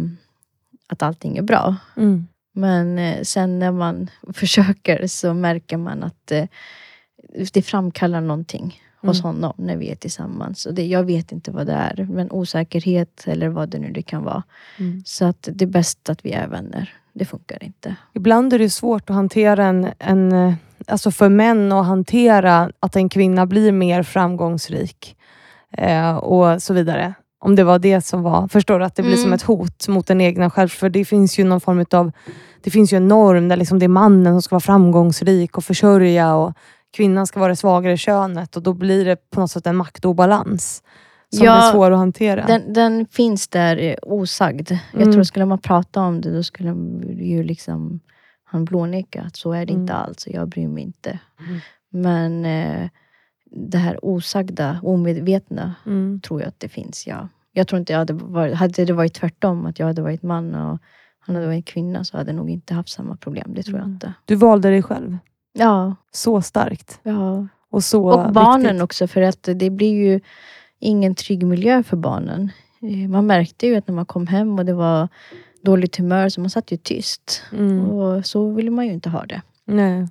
att 0.88 1.04
allting 1.04 1.38
är 1.38 1.42
bra. 1.42 1.76
Mm. 1.98 2.28
Men 2.54 3.00
eh, 3.00 3.22
sen 3.22 3.60
när 3.60 3.72
man 3.72 4.10
försöker 4.34 5.08
så 5.08 5.34
märker 5.34 5.78
man 5.78 6.04
att 6.04 6.32
det 7.54 7.62
framkallar 7.62 8.22
någonting 8.22 8.82
hos 9.02 9.20
Mm. 9.20 9.36
honom 9.36 9.54
när 9.58 9.78
vi 9.78 9.92
är 9.92 9.96
tillsammans. 9.96 10.66
Och 10.66 10.74
det, 10.74 10.86
jag 10.86 11.04
vet 11.04 11.32
inte 11.32 11.52
vad 11.52 11.68
det 11.68 11.74
är, 11.74 12.08
men 12.10 12.32
osäkerhet 12.32 13.24
eller 13.28 13.50
vad 13.50 13.70
det 13.70 13.80
nu 13.80 13.92
det 13.92 14.02
kan 14.02 14.24
vara. 14.24 14.44
Mm. 14.80 15.04
Så 15.06 15.26
att 15.26 15.50
det 15.52 15.66
är 15.66 15.70
bäst 15.70 16.10
att 16.10 16.26
vi 16.26 16.32
är 16.32 16.48
vänner. 16.48 16.94
Det 17.14 17.26
funkar 17.26 17.64
inte. 17.64 17.96
Ibland 18.14 18.54
är 18.54 18.60
det 18.60 18.70
svårt 18.70 19.10
att 19.10 19.16
hantera 19.16 19.66
en, 19.66 19.88
en... 20.00 20.56
Alltså 20.88 21.12
för 21.12 21.30
män 21.30 21.72
att 21.72 21.86
hantera 21.86 22.72
att 22.80 22.96
en 22.96 23.10
kvinna 23.10 23.46
blir 23.46 23.72
mer 23.72 24.04
framgångsrik 24.04 25.16
eh, 25.78 26.16
och 26.18 26.62
så 26.62 26.74
vidare. 26.74 27.14
Om 27.44 27.56
det 27.56 27.64
var 27.64 27.80
det 27.80 28.02
som 28.02 28.24
var... 28.24 28.48
Förstår 28.48 28.80
du? 28.80 28.86
Att 28.86 28.96
det 28.96 29.02
blir 29.02 29.14
Mm. 29.14 29.24
som 29.24 29.34
ett 29.34 29.42
hot 29.42 29.88
mot 29.88 30.08
den 30.08 30.22
egna 30.22 30.50
själv. 30.50 30.68
För 30.70 30.90
det 30.90 31.06
finns 31.06 31.40
ju 31.40 31.44
någon 31.44 31.62
form 31.62 31.86
av... 31.92 32.12
Det 32.64 32.70
finns 32.72 32.94
ju 32.94 32.98
en 32.98 33.08
norm 33.08 33.48
där 33.48 33.56
liksom 33.56 33.80
det 33.80 33.86
är 33.86 33.88
mannen 33.88 34.34
som 34.34 34.42
ska 34.42 34.56
vara 34.56 34.60
framgångsrik 34.62 35.58
och 35.58 35.64
försörja 35.64 36.36
och 36.36 36.54
kvinnan 36.98 37.28
ska 37.28 37.40
vara 37.40 37.50
det 37.50 37.56
svagare 37.56 37.98
könet 37.98 38.56
och 38.56 38.64
då 38.64 38.74
blir 38.74 39.06
det 39.06 39.30
på 39.30 39.40
något 39.40 39.52
sätt 39.52 39.68
en 39.68 39.76
maktobalans 39.76 40.84
som 41.36 41.46
Ja, 41.46 41.56
blir 41.56 41.72
svår 41.72 41.92
att 41.92 41.98
hantera. 41.98 42.46
Den, 42.48 42.74
den 42.74 43.06
finns 43.12 43.48
där 43.48 43.78
eh, 43.78 43.96
osagd. 44.02 44.72
Jag 44.94 45.02
Mm. 45.02 45.14
tror 45.14 45.24
skulle 45.24 45.46
man 45.46 45.60
prata 45.60 46.02
om 46.02 46.22
det, 46.22 46.36
då 46.36 46.44
skulle 46.44 46.70
ju 47.24 47.44
liksom 47.44 48.00
han 48.52 48.66
blåneka 48.66 49.22
att 49.22 49.36
så 49.36 49.52
är 49.54 49.66
det 49.66 49.74
inte 49.74 49.94
Mm. 49.94 50.04
alls 50.06 50.26
och 50.28 50.34
jag 50.34 50.48
bryr 50.48 50.68
mig 50.68 50.84
inte. 50.84 51.20
Mm. 51.48 51.60
Men 51.90 52.46
eh, 52.46 52.90
det 53.52 53.78
här 53.78 54.06
osagda, 54.06 54.80
omedvetna 54.84 55.76
Mm. 55.86 56.20
tror 56.22 56.42
jag 56.42 56.48
att 56.48 56.60
det 56.60 56.70
finns, 56.70 57.08
ja. 57.08 57.28
Jag 57.52 57.68
tror 57.68 57.80
inte 57.80 57.94
jag 57.94 58.00
hade 58.00 58.14
varit, 58.14 58.56
hade 58.56 58.86
det 58.86 58.94
varit 58.94 59.14
tvärtom, 59.14 59.66
att 59.66 59.80
jag 59.80 59.88
hade 59.88 60.02
varit 60.02 60.24
man 60.24 60.56
och 60.56 60.80
han 61.20 61.36
hade 61.36 61.48
varit 61.48 61.66
kvinna 61.66 62.04
så 62.04 62.18
hade 62.18 62.30
jag 62.30 62.36
nog 62.36 62.50
inte 62.50 62.74
haft 62.74 62.90
samma 62.90 63.16
problem. 63.16 63.52
Det 63.54 63.64
tror 63.64 63.78
jag 63.78 63.84
Mm. 63.84 63.94
inte. 63.94 64.14
Du 64.26 64.36
valde 64.36 64.70
dig 64.70 64.82
själv. 64.84 65.18
Ja, 65.54 65.96
Så 66.12 66.42
starkt. 66.42 67.00
ja. 67.04 67.48
Och, 67.70 67.84
så 67.84 68.10
Och 68.10 68.34
barnen 68.34 68.62
viktigt. 68.64 68.82
också, 68.82 69.08
för 69.08 69.22
att 69.22 69.50
det 69.56 69.70
blir 69.70 69.94
ju 69.94 70.20
ingen 70.80 71.16
trygg 71.16 71.46
miljö 71.46 71.84
för 71.84 71.98
barnen. 71.98 72.52
Eh, 72.82 73.10
Man 73.10 73.26
märkte 73.28 73.68
ju 73.68 73.76
att 73.76 73.88
när 73.88 73.96
man 73.96 74.06
kom 74.06 74.28
hem 74.28 74.60
och 74.60 74.66
det 74.66 74.74
var 74.74 75.08
dåligt 75.64 75.98
humör, 75.98 76.30
så 76.30 76.42
man 76.42 76.50
satt 76.50 76.72
ju 76.72 76.78
tyst. 76.78 77.44
Mm. 77.52 77.90
Och 77.90 78.26
så 78.26 78.50
ville 78.54 78.72
man 78.72 78.86
ju 78.88 78.94
inte 78.94 79.10
ha 79.10 79.26
det. 79.26 79.42
Nej. 79.66 80.08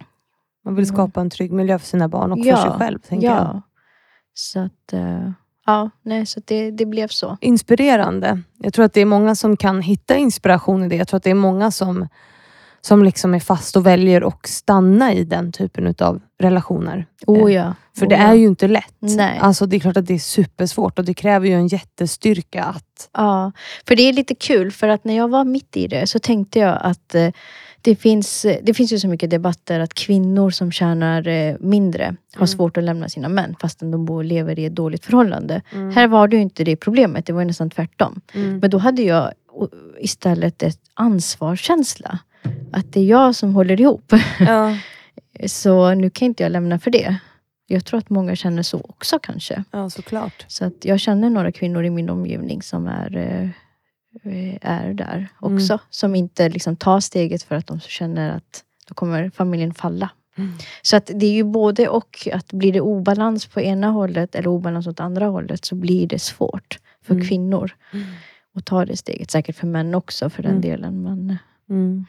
Man 0.65 0.75
vill 0.75 0.85
Mm. 0.85 0.95
skapa 0.97 1.21
en 1.21 1.31
trygg 1.31 1.53
miljö 1.53 1.79
för 1.79 1.87
sina 1.87 2.09
barn 2.09 2.33
och 2.33 2.39
Ja, 2.39 2.57
för 2.57 2.63
sig 2.63 2.79
själv. 2.79 2.99
Tänker 2.99 3.27
ja. 3.27 3.35
jag. 3.37 3.63
Så 4.35 4.61
att, 4.61 4.93
eh, 4.93 5.31
ja, 5.67 5.91
nej, 6.03 6.27
så 6.27 6.39
att 6.41 6.47
det, 6.47 6.71
det 6.71 6.87
blev 6.87 7.09
så. 7.09 7.37
Inspirerande. 7.41 8.43
Jag 8.59 8.75
tror 8.75 8.85
att 8.85 8.93
det 8.93 9.01
är 9.01 9.05
många 9.07 9.35
som 9.35 9.57
kan 9.57 9.81
hitta 9.83 10.17
inspiration 10.17 10.85
i 10.85 10.89
det. 10.89 10.97
Jag 10.97 11.09
tror 11.09 11.17
att 11.17 11.23
det 11.25 11.31
är 11.31 11.35
många 11.35 11.71
som, 11.71 12.09
som 12.81 13.05
liksom 13.05 13.35
är 13.35 13.41
fast 13.41 13.77
och 13.77 13.87
väljer 13.87 14.29
att 14.29 14.47
stanna 14.47 15.13
i 15.15 15.25
den 15.25 15.53
typen 15.53 15.95
av 16.01 16.21
relationer. 16.41 17.07
Oh 17.27 17.53
ja. 17.53 17.75
För 17.99 18.07
oh 18.07 18.09
det 18.09 18.15
ja. 18.17 18.23
är 18.23 18.35
ju 18.35 18.47
inte 18.47 18.69
lätt. 18.69 18.95
Nej. 18.99 19.39
Alltså 19.39 19.67
det 19.67 19.77
är 19.77 19.81
klart 19.81 19.97
att 19.97 20.07
det 20.07 20.15
är 20.15 20.19
supersvårt 20.19 20.99
och 20.99 21.05
det 21.05 21.15
kräver 21.15 21.47
ju 21.47 21.55
en 21.55 21.67
jättestyrka 21.67 22.65
att... 22.65 23.11
Ja, 23.13 23.53
för 23.87 23.97
det 23.97 24.03
är 24.03 24.13
lite 24.13 24.35
kul 24.35 24.71
för 24.73 24.89
att 24.89 25.05
när 25.05 25.17
jag 25.17 25.29
var 25.29 25.45
mitt 25.45 25.77
i 25.77 25.87
det 25.87 26.07
så 26.07 26.19
tänkte 26.19 26.59
jag 26.59 26.79
att 26.83 27.15
eh, 27.15 27.29
det 27.83 27.97
finns, 27.97 28.45
eh, 28.45 28.57
det 28.63 28.75
finns 28.75 28.93
ju 28.93 28.99
så 28.99 29.09
mycket 29.09 29.31
debatter 29.31 29.81
att 29.81 29.95
kvinnor 29.95 30.51
som 30.51 30.73
tjänar 30.73 31.29
eh, 31.29 31.57
mindre 31.61 32.05
har 32.35 32.41
Mm. 32.41 32.47
svårt 32.47 32.77
att 32.77 32.85
lämna 32.85 33.09
sina 33.09 33.29
män 33.29 33.55
fastän 33.61 33.91
de 33.91 34.05
bor 34.05 34.17
och 34.17 34.25
lever 34.25 34.59
i 34.59 34.65
ett 34.65 34.75
dåligt 34.75 35.05
förhållande. 35.05 35.63
Mm. 35.73 35.91
Här 35.91 36.09
var 36.09 36.29
det 36.29 36.37
ju 36.37 36.43
inte 36.43 36.65
det 36.65 36.77
problemet, 36.77 37.27
det 37.27 37.33
var 37.33 37.41
ju 37.41 37.47
nästan 37.47 37.71
tvärtom. 37.71 38.21
Mm. 38.35 38.59
Men 38.59 38.71
då 38.71 38.79
hade 38.79 39.03
jag 39.03 39.33
istället 40.01 40.63
ett 40.63 40.79
ansvarskänsla. 40.95 42.19
Att 42.73 42.93
det 42.93 43.01
är 43.01 43.05
jag 43.05 43.35
som 43.35 43.55
håller 43.55 43.81
ihop. 43.81 44.13
Ja, 44.39 44.77
Så 45.47 45.95
nu 45.95 46.11
kan 46.11 46.27
inte 46.27 46.43
jag 46.43 46.53
lämna 46.53 46.79
för 46.79 46.91
det. 46.91 47.17
Jag 47.67 47.85
tror 47.85 47.99
att 47.99 48.11
många 48.11 48.37
känner 48.37 48.63
så 48.63 48.81
också 48.89 49.19
kanske. 49.19 49.65
ja, 49.71 49.91
såklart. 49.91 50.45
Så 50.49 50.65
att 50.65 50.85
jag 50.85 51.01
känner 51.01 51.31
några 51.31 51.53
kvinnor 51.53 51.85
i 51.85 51.91
min 51.91 52.11
omgivning 52.11 52.63
som 52.63 52.87
är, 52.87 53.17
eh, 53.17 53.51
är 54.63 54.95
där 54.95 55.29
också. 55.41 55.79
Som 55.91 56.15
inte 56.15 56.49
liksom 56.49 56.77
tar 56.77 57.01
steget 57.01 57.43
för 57.43 57.55
att 57.57 57.67
de 57.67 57.81
känner 57.81 58.37
att 58.37 58.65
då 58.89 58.95
kommer 58.95 59.31
familjen 59.31 59.75
falla. 59.75 60.11
Mm. 60.39 60.53
Så 60.83 60.97
att 60.97 61.11
det 61.15 61.27
är 61.27 61.33
ju 61.33 61.45
både 61.45 61.89
och. 61.89 62.29
Att 62.33 62.53
blir 62.53 62.73
det 62.73 62.81
obalans 62.81 63.47
på 63.47 63.61
ena 63.61 63.89
hållet 63.91 64.35
eller 64.35 64.49
obalans 64.49 64.87
åt 64.87 65.01
andra 65.01 65.27
hållet 65.27 65.65
så 65.65 65.75
blir 65.75 66.07
det 66.07 66.19
svårt 66.19 66.79
för 67.05 67.15
Mm. 67.15 67.27
kvinnor. 67.27 67.77
Mm. 67.93 68.07
att 68.55 68.65
ta 68.67 68.85
det 68.85 68.97
steget. 68.97 69.31
Säkert 69.31 69.57
för 69.57 69.67
män 69.67 69.95
också 69.95 70.31
för 70.31 70.43
den 70.43 70.51
Mm. 70.53 70.63
delen. 70.63 71.03
Men, 71.03 71.39
Mm. 71.71 72.07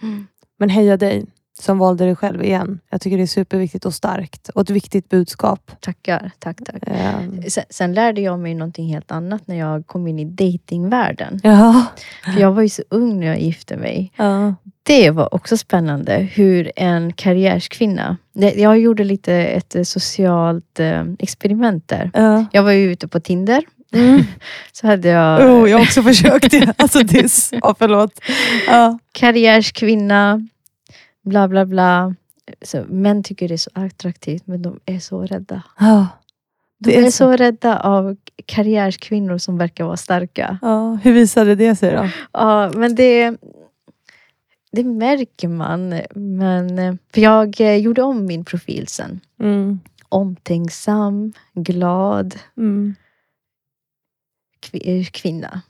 Men 0.58 0.69
heja 0.69 0.97
dig 0.97 1.26
som 1.62 1.78
valde 1.78 2.06
dig 2.06 2.15
själv 2.15 2.43
igen. 2.43 2.80
Jag 2.89 3.02
tycker 3.02 3.17
det 3.17 3.24
är 3.24 3.28
superviktigt 3.28 3.86
och 3.86 3.93
starkt 3.93 4.50
och 4.50 4.62
ett 4.62 4.69
viktigt 4.69 5.10
budskap. 5.10 5.71
tackar, 5.80 6.32
tack, 6.39 6.58
tack. 6.65 6.84
Ehm, 6.88 7.41
Sen, 7.50 7.63
sen 7.69 7.93
lärde 7.93 8.21
jag 8.21 8.39
mig 8.39 8.54
någonting 8.54 8.88
helt 8.93 9.12
annat 9.12 9.47
när 9.47 9.56
jag 9.56 9.88
kom 9.88 10.08
in 10.08 10.19
i 10.19 10.26
datingvärlden. 10.26 11.39
Ja. 11.43 11.86
För 12.24 12.41
jag 12.41 12.52
var 12.52 12.62
ju 12.62 12.69
så 12.69 12.84
ung 12.89 13.19
när 13.19 13.28
jag 13.28 13.41
gifte 13.41 13.78
mig. 13.78 14.12
ja. 14.17 14.56
Det 14.84 15.10
var 15.12 15.34
också 15.36 15.58
spännande 15.58 16.13
hur 16.17 16.71
en 16.76 17.13
karriärskvinna... 17.13 18.17
det- 18.34 18.54
Jag 18.56 18.80
gjorde 18.80 19.04
lite 19.04 19.34
ett 19.34 19.88
socialt 19.88 20.80
eh, 20.80 21.04
experiment 21.19 21.88
där. 21.88 22.12
ja. 22.13 22.45
Jag 22.52 22.63
var 22.63 22.71
ju 22.71 22.91
ute 22.91 23.08
på 23.08 23.19
Tinder. 23.19 23.63
Mm. 23.93 24.24
Så 24.71 24.88
hade 24.88 25.08
jag 25.10 25.41
Oh, 25.50 25.69
jag 25.69 25.78
har 25.78 25.84
också 25.84 26.04
försökt 26.04 26.52
det. 26.52 26.74
Alltså 26.78 27.04
diss. 27.04 27.50
Ja, 27.62 27.76
förlåt. 27.80 28.12
Ja. 28.67 29.00
karriärskvinna, 29.12 30.47
bla 31.23 31.47
bla 31.47 31.65
bla. 31.65 32.15
Så 32.62 32.84
män 32.88 33.23
tycker 33.23 33.47
det 33.47 33.55
är 33.55 33.57
så 33.57 33.69
attraktivt 33.73 34.47
men 34.47 34.62
de 34.62 34.79
är 34.86 34.99
så 34.99 35.25
rädda. 35.25 35.63
Ja. 35.79 36.07
De 36.77 36.97
är, 36.97 37.05
är 37.05 37.12
så 37.12 37.31
rädda 37.31 37.79
av 37.79 38.17
karriärskvinnor 38.45 39.38
som 39.38 39.57
verkar 39.57 39.84
vara 39.86 39.97
starka. 39.97 40.57
Ja. 40.62 40.99
Hur 41.03 41.13
visade 41.13 41.55
det 41.55 41.75
sig 41.75 41.91
då? 41.95 42.10
Ja, 42.31 42.71
men 42.75 42.95
det, 42.95 43.38
det 44.71 44.84
märker 44.84 45.47
man. 45.47 46.01
Men, 46.15 46.97
för 47.13 47.21
jag 47.21 47.62
eh, 47.62 47.75
gjorde 47.75 48.01
om 48.03 48.25
min 48.25 48.45
profil 48.45 48.88
sen. 48.88 49.19
Mm. 49.39 49.79
Omtänksam, 50.10 51.34
glad 51.53 52.36
Mm. 52.57 52.95
kvi- 54.65 55.03
kvinna. 55.12 55.62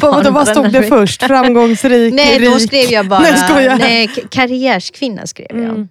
Vad, 0.00 0.32
vad 0.32 0.48
stod 0.48 0.72
det 0.72 0.82
först? 0.82 1.22
Framgångsrik, 1.22 2.14
Nej, 2.14 2.38
då 2.38 2.54
rik? 2.54 2.60
skrev 2.60 2.90
jag 2.90 3.08
bara 3.08 3.20
Nej, 3.20 3.78
nej, 3.78 4.08
karriärskvinna. 4.30 5.26
skrev 5.26 5.48
jag. 5.50 5.64
Mm. 5.64 5.88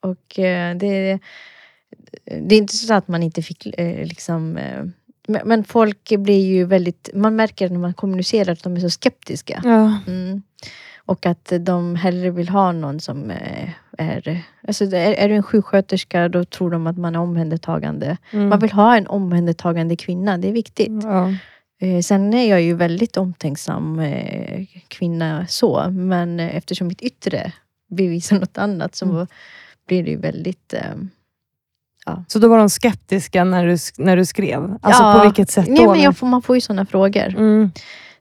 Och 0.00 0.38
eh, 0.38 0.76
det, 0.76 1.18
det 2.24 2.54
är 2.54 2.58
inte 2.58 2.76
så 2.76 2.94
att 2.94 3.08
man 3.08 3.22
inte 3.22 3.42
fick 3.42 3.66
eh, 3.66 4.06
liksom... 4.06 4.56
Eh, 4.56 4.84
men, 5.44 5.64
folk 5.64 6.12
blir 6.18 6.46
ju 6.46 6.64
väldigt... 6.64 7.10
Man 7.14 7.36
märker 7.36 7.68
när 7.68 7.78
man 7.78 7.94
kommunicerar 7.94 8.52
att 8.52 8.62
de 8.62 8.76
är 8.76 8.80
så 8.80 8.90
skeptiska. 8.90 9.62
Ja. 9.64 9.98
Mm. 10.06 10.42
Och 10.96 11.26
att 11.26 11.52
de 11.60 11.96
hellre 11.96 12.30
vill 12.30 12.48
ha 12.48 12.72
någon 12.72 13.00
som 13.00 13.30
är... 13.30 13.74
Alltså 14.68 14.84
är, 14.84 15.12
är 15.12 15.28
du 15.28 15.34
en 15.34 15.42
sjuksköterska 15.42 16.28
då 16.28 16.44
tror 16.44 16.70
de 16.70 16.86
att 16.86 16.98
man 16.98 17.14
är 17.14 17.20
omhändertagande. 17.20 18.16
Mm. 18.30 18.48
Man 18.48 18.58
vill 18.58 18.72
ha 18.72 18.96
en 18.96 19.06
omhändertagande 19.06 19.96
kvinna, 19.96 20.38
det 20.38 20.48
är 20.48 20.52
viktigt. 20.52 21.02
Ja. 21.02 21.34
Eh, 21.80 22.00
sen 22.00 22.34
är 22.34 22.50
jag 22.50 22.62
ju 22.62 22.74
väldigt 22.74 23.16
omtänksam 23.16 23.98
eh, 23.98 24.66
kvinna 24.88 25.46
så, 25.46 25.90
men 25.90 26.40
eh, 26.40 26.56
eftersom 26.56 26.88
mitt 26.88 27.02
yttre 27.02 27.52
bevisar 27.90 28.38
något 28.40 28.58
annat 28.58 28.94
så 28.94 29.04
Mm. 29.04 29.26
blir 29.86 30.02
det 30.04 30.10
ju 30.10 30.16
väldigt... 30.16 30.72
Eh, 30.74 30.94
Så 32.28 32.38
då 32.38 32.48
var 32.48 32.58
de 32.58 32.68
skeptiska 32.70 33.44
när 33.44 33.66
du, 33.66 33.76
när 33.98 34.16
du 34.16 34.24
skrev? 34.26 34.78
Alltså 34.82 35.02
Ja. 35.02 35.14
på 35.18 35.24
vilket 35.24 35.50
sätt 35.50 35.68
nej, 35.68 35.84
då? 35.84 35.90
men 35.92 36.00
jag 36.02 36.16
får, 36.16 36.26
man 36.26 36.42
får 36.42 36.56
ju 36.56 36.60
sådana 36.60 36.86
frågor. 36.86 37.28
mm. 37.28 37.70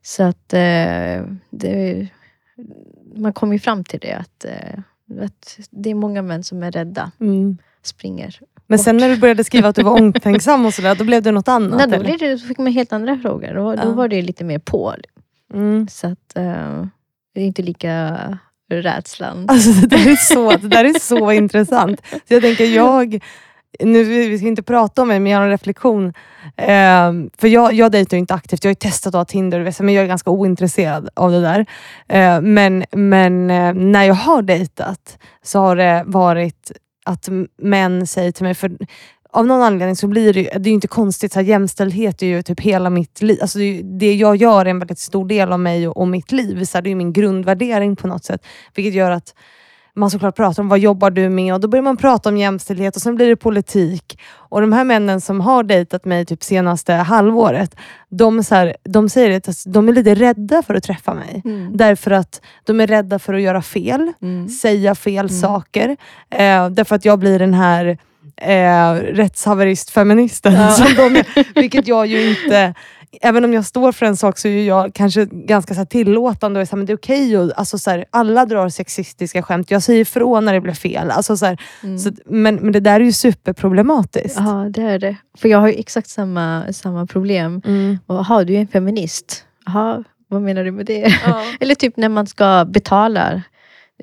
Så 0.01 0.23
att 0.23 0.47
det, 1.49 2.07
man 3.15 3.33
kommer 3.33 3.53
ju 3.53 3.59
fram 3.59 3.83
till 3.83 3.99
det 3.99 4.13
att, 4.13 4.45
att 5.21 5.59
det 5.71 5.89
är 5.89 5.95
många 5.95 6.21
män 6.21 6.43
som 6.43 6.63
är 6.63 6.71
rädda, 6.71 7.11
Mm. 7.19 7.57
springer. 7.83 8.39
Men 8.67 8.79
sen 8.79 8.97
när 8.97 9.09
du 9.09 9.17
började 9.17 9.43
skriva 9.43 9.69
att 9.69 9.75
du 9.75 9.83
var 9.83 10.01
omtänksam 10.01 10.65
och 10.65 10.73
sådär, 10.73 10.95
då 10.95 11.03
blev 11.03 11.23
det 11.23 11.31
något 11.31 11.47
annat? 11.47 11.89
Nej, 11.89 11.97
då, 11.99 12.03
blir 12.03 12.17
det, 12.17 12.31
då 12.31 12.37
fick 12.47 12.57
man 12.57 12.67
helt 12.67 12.93
andra 12.93 13.17
frågor. 13.17 13.53
Då, 13.53 13.75
Ja. 13.77 13.83
då 13.83 13.91
var 13.91 14.07
det 14.07 14.21
lite 14.21 14.43
mer 14.43 14.59
på. 14.59 14.93
Mm. 15.53 15.87
Så 15.87 16.07
att 16.07 16.35
eh, 16.35 16.83
det 17.35 17.41
är 17.41 17.45
inte 17.45 17.61
lika 17.61 18.17
rädslan. 18.71 19.45
Alltså 19.49 19.69
det 19.71 19.87
där 19.87 20.11
är 20.11 20.15
så, 20.15 20.51
det 20.51 20.67
där 20.67 20.85
är 20.85 20.99
så 20.99 21.31
intressant. 21.31 22.01
Så 22.09 22.33
jag 22.33 22.41
tänker, 22.41 22.65
jag, 22.65 23.23
nu, 23.79 24.03
vi 24.03 24.37
ska 24.37 24.47
inte 24.47 24.63
prata 24.63 25.01
om 25.01 25.07
det, 25.07 25.19
men 25.19 25.31
jag 25.31 25.39
har 25.39 25.45
en 25.45 25.51
reflektion. 25.51 26.13
Ehm, 26.57 27.29
för 27.37 27.47
jag, 27.47 27.73
jag 27.73 27.91
dejtar 27.91 28.17
inte 28.17 28.33
aktivt, 28.33 28.63
jag 28.63 28.69
har 28.69 28.71
ju 28.71 28.75
testat 28.75 29.15
att 29.15 29.19
ha 29.19 29.25
Tinder, 29.25 29.83
men 29.83 29.93
jag 29.93 30.03
är 30.03 30.07
ganska 30.07 30.31
ointresserad 30.31 31.09
av 31.13 31.31
det 31.31 31.41
där. 31.41 31.65
Ehm, 32.07 32.53
men 32.53 32.85
men 32.91 33.49
eh, 33.51 33.73
när 33.73 34.03
jag 34.03 34.13
har 34.15 34.41
dejtat 34.41 35.17
så 35.43 35.59
har 35.59 35.75
det 35.75 36.03
varit 36.05 36.71
att 37.07 37.29
män 37.61 38.07
säger 38.07 38.31
till 38.31 38.43
mig, 38.43 38.53
för 38.53 38.77
av 39.31 39.47
någon 39.47 39.61
anledning 39.61 39.95
så 39.95 40.07
blir 40.07 40.33
det 40.33 40.39
ju, 40.39 40.45
det 40.45 40.55
är 40.55 40.71
ju 40.71 40.71
inte 40.71 40.87
konstigt, 40.87 41.33
så 41.33 41.39
här, 41.39 41.45
jämställdhet 41.47 42.21
är 42.21 42.27
ju 42.27 42.41
typ 42.41 42.59
hela 42.59 42.89
mitt 42.89 43.21
liv. 43.21 43.37
Alltså 43.41 43.57
det, 43.59 43.65
ju- 43.65 43.83
det 43.83 44.13
jag 44.15 44.35
gör 44.35 44.65
är 44.65 44.69
en 44.69 44.79
väldigt 44.79 44.99
stor 44.99 45.27
del 45.27 45.51
av 45.51 45.59
mig 45.59 45.87
och, 45.87 45.97
och 45.97 46.07
mitt 46.07 46.31
liv. 46.31 46.63
Så 46.65 46.77
här, 46.77 46.81
det 46.81 46.87
är 46.87 46.91
ju 46.91 46.95
min 46.95 47.13
grundvärdering 47.13 47.95
på 47.95 48.07
något 48.07 48.23
sätt. 48.23 48.45
Vilket 48.75 48.93
gör 48.93 49.11
att 49.11 49.33
man 49.97 50.09
såklart 50.11 50.35
pratar 50.35 50.63
om 50.63 50.69
vad 50.69 50.79
jobbar 50.79 51.09
du 51.11 51.29
med 51.29 51.53
och 51.53 51.59
då 51.59 51.67
börjar 51.67 51.83
man 51.83 51.97
prata 51.97 52.29
om 52.29 52.37
jämställdhet 52.37 52.95
och 52.95 53.01
sen 53.01 53.15
blir 53.15 53.27
det 53.27 53.35
politik. 53.35 54.19
Och 54.29 54.61
de 54.61 54.73
här 54.73 54.83
männen 54.83 55.21
som 55.21 55.41
har 55.41 55.63
dejtat 55.63 56.05
mig 56.05 56.25
typ 56.25 56.43
senaste 56.43 56.93
halvåret, 56.93 57.75
de, 58.09 58.43
så 58.43 58.55
här, 58.55 58.75
de 58.83 59.09
säger 59.09 59.37
att 59.37 59.63
de 59.65 59.89
är 59.89 59.93
lite 59.93 60.15
rädda 60.15 60.63
för 60.63 60.75
att 60.75 60.83
träffa 60.83 61.13
mig. 61.13 61.41
Mm. 61.45 61.77
Därför 61.77 62.11
att 62.11 62.41
de 62.63 62.79
är 62.81 62.87
rädda 62.87 63.19
för 63.19 63.33
att 63.33 63.41
göra 63.41 63.61
fel 63.61 64.13
Mm. 64.21 64.49
säga 64.49 64.95
fel 64.95 65.25
Mm. 65.25 65.29
saker. 65.41 65.89
Eh, 66.29 66.69
därför 66.69 66.95
att 66.95 67.05
jag 67.05 67.19
blir 67.19 67.39
den 67.39 67.53
här 67.53 67.97
eh, 68.41 68.93
rättshaverist-feministen. 69.13 70.53
Ja. 70.53 70.71
som 70.71 70.95
de 70.95 71.23
vilket 71.55 71.87
jag 71.87 72.07
ju 72.07 72.29
inte... 72.29 72.73
Även 73.21 73.45
om 73.45 73.53
jag 73.53 73.65
står 73.65 73.91
för 73.91 74.05
en 74.05 74.17
sak 74.17 74.37
så 74.37 74.47
är 74.47 74.67
jag 74.67 74.93
kanske 74.93 75.25
ganska 75.31 75.73
så 75.73 75.85
tillåtande 75.85 76.59
och 76.59 76.61
är 76.61 76.65
så 76.65 76.71
här, 76.71 76.77
men 76.77 76.85
det 76.85 76.93
är 76.93 76.97
okej. 76.97 77.37
och 77.37 77.51
alltså, 77.59 77.77
så 77.77 77.89
här, 77.89 78.05
alla 78.09 78.45
drar 78.45 78.69
sexistiska 78.69 79.43
skämt. 79.43 79.71
Jag 79.71 79.83
säger 79.83 80.01
ifrån 80.01 80.45
när 80.45 80.53
det 80.53 80.61
blir 80.61 80.73
fel. 80.73 81.11
Alltså, 81.11 81.37
så 81.37 81.45
här, 81.45 81.57
Mm. 81.83 81.99
så, 81.99 82.11
men, 82.25 82.55
men 82.55 82.71
det 82.71 82.79
där 82.79 82.99
är 82.99 83.05
ju 83.05 83.11
superproblematiskt. 83.11 84.37
Ja, 84.39 84.67
det 84.69 84.81
är 84.81 84.99
det. 84.99 85.15
För 85.37 85.49
jag 85.49 85.57
har 85.59 85.67
ju 85.67 85.73
exakt 85.73 86.09
samma, 86.09 86.73
samma 86.73 87.05
problem. 87.05 87.61
Mm. 87.65 87.97
Och, 88.05 88.15
Jaha, 88.15 88.43
du 88.43 88.55
är 88.55 88.59
en 88.59 88.67
feminist. 88.67 89.43
Jaha, 89.65 90.03
vad 90.27 90.41
menar 90.41 90.63
du 90.63 90.71
med 90.71 90.85
det? 90.85 91.13
Ja. 91.25 91.43
Eller 91.59 91.75
typ 91.75 91.97
när 91.97 92.09
man 92.09 92.27
ska 92.27 92.65
betala. 92.65 93.41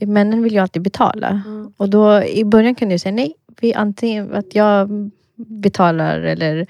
Männen 0.00 0.42
vill 0.42 0.52
ju 0.52 0.58
alltid 0.58 0.82
betala. 0.82 1.28
Mm. 1.46 1.72
Och 1.76 1.88
då 1.88 2.22
i 2.24 2.44
början 2.44 2.74
kan 2.74 2.88
du 2.88 2.98
säga 2.98 3.12
nej. 3.14 3.34
Vi 3.60 3.74
antingen 3.74 4.34
att 4.34 4.54
jag 4.54 5.10
betalar 5.36 6.20
eller 6.20 6.66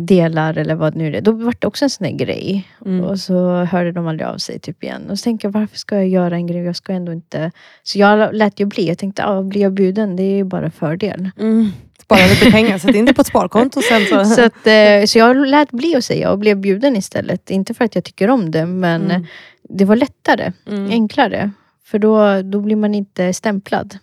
delar 0.00 0.58
eller 0.58 0.74
vad 0.74 0.96
nu 0.96 1.16
är. 1.16 1.20
Då 1.20 1.32
var 1.32 1.54
det 1.58 1.66
också 1.66 1.84
en 1.84 1.90
sån 1.90 2.04
här 2.04 2.12
grej. 2.12 2.68
Mm. 2.86 3.04
Och 3.04 3.18
så 3.18 3.54
hörde 3.64 3.92
de 3.92 4.06
aldrig 4.06 4.28
av 4.28 4.38
sig 4.38 4.58
typ 4.58 4.84
igen. 4.84 5.10
Och 5.10 5.18
så 5.18 5.22
tänkte 5.24 5.46
jag, 5.46 5.52
varför 5.52 5.78
ska 5.78 5.96
jag 5.96 6.08
göra 6.08 6.34
en 6.36 6.46
grej? 6.46 6.62
Jag 6.62 6.76
ska 6.76 6.92
ändå 6.92 7.12
inte... 7.12 7.50
Så 7.82 7.98
jag 7.98 8.34
lät 8.34 8.60
ju 8.60 8.64
bli. 8.66 8.88
Jag 8.88 8.98
tänkte, 8.98 9.24
ah, 9.26 9.42
blir 9.42 9.60
jag 9.62 9.72
bjuden? 9.72 10.16
Det 10.16 10.22
är 10.22 10.36
ju 10.36 10.44
bara 10.44 10.70
fördel. 10.70 11.30
Mm. 11.38 11.70
Spara 12.02 12.26
lite 12.26 12.50
pengar, 12.50 12.78
sätt 12.78 12.94
in 12.94 13.04
det 13.04 13.14
på 13.14 13.20
ett 13.20 13.26
sparkonto 13.26 13.80
sen 13.88 14.04
så... 14.06 14.24
Så, 14.24 14.44
att, 14.44 14.66
eh, 14.66 15.04
så 15.06 15.18
jag 15.18 15.46
lät 15.46 15.70
bli 15.70 15.96
att 15.96 16.04
säga 16.04 16.30
och 16.32 16.38
blev 16.38 16.56
bjuden 16.56 16.96
istället. 16.96 17.50
Inte 17.50 17.74
för 17.74 17.84
att 17.84 17.94
jag 17.94 18.04
tycker 18.04 18.30
om 18.30 18.50
det, 18.50 18.66
men 18.66 19.02
Mm. 19.10 19.26
det 19.68 19.84
var 19.84 19.96
lättare, 19.96 20.52
Mm. 20.66 20.90
enklare. 20.90 21.50
För 21.84 21.98
då, 21.98 22.42
då 22.42 22.60
blir 22.60 22.76
man 22.76 22.94
inte 22.94 23.32
stämplad. 23.32 23.98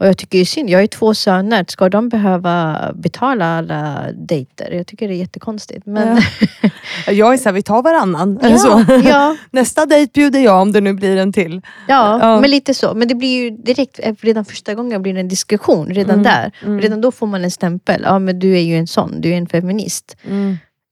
Mm. 0.00 0.06
Och 0.06 0.06
jag 0.08 0.18
tycker 0.18 0.38
ju 0.38 0.44
synd, 0.44 0.70
jag 0.70 0.78
har 0.78 0.82
ju 0.82 0.86
två 0.88 1.14
söner. 1.14 1.64
Ska 1.68 1.88
de 1.88 2.08
behöva 2.08 2.78
betala 2.94 3.44
alla 3.58 4.06
dejter? 4.14 4.70
Jag 4.72 4.86
tycker 4.86 5.08
det 5.08 5.14
är 5.14 5.16
jättekonstigt. 5.18 5.86
Men, 5.86 6.20
Jag 7.06 7.32
är 7.34 7.36
såhär, 7.38 7.52
vi 7.52 7.62
tar 7.62 7.82
varannan. 7.82 8.38
Eller 8.42 8.56
så. 8.56 8.84
ja, 8.88 8.94
ja, 9.04 9.36
Nästa 9.50 9.86
dejt 9.86 10.10
bjuder 10.14 10.40
jag 10.40 10.62
om 10.62 10.72
det 10.72 10.80
nu 10.80 10.92
blir 10.94 11.16
en 11.16 11.32
till. 11.32 11.62
ja, 11.88 12.18
Ja. 12.20 12.40
men 12.40 12.50
lite 12.50 12.74
så. 12.74 12.94
Men 12.94 13.08
det 13.08 13.14
blir 13.14 13.42
ju 13.42 13.50
direkt, 13.50 14.00
eh, 14.02 14.14
redan 14.20 14.44
första 14.44 14.74
gången 14.74 15.02
blir 15.02 15.14
det 15.14 15.20
en 15.20 15.28
diskussion. 15.28 15.86
Redan 15.86 16.10
Mm, 16.20 16.22
där. 16.24 16.52
mm. 16.66 16.80
Redan 16.80 17.00
då 17.00 17.12
får 17.12 17.26
man 17.26 17.44
en 17.44 17.50
stämpel. 17.50 18.02
Ja, 18.04 18.18
men 18.18 18.38
du 18.38 18.56
är 18.56 18.62
ju 18.62 18.76
en 18.78 18.86
sån, 18.86 19.20
du 19.20 19.32
är 19.32 19.36
en 19.36 19.46
feminist. 19.46 20.16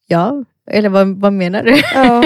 Ja, 0.09 0.45
eller 0.71 0.89
vad, 0.89 1.09
vad 1.21 1.33
menar 1.33 1.63
du? 1.63 1.83
Ja. 1.95 2.25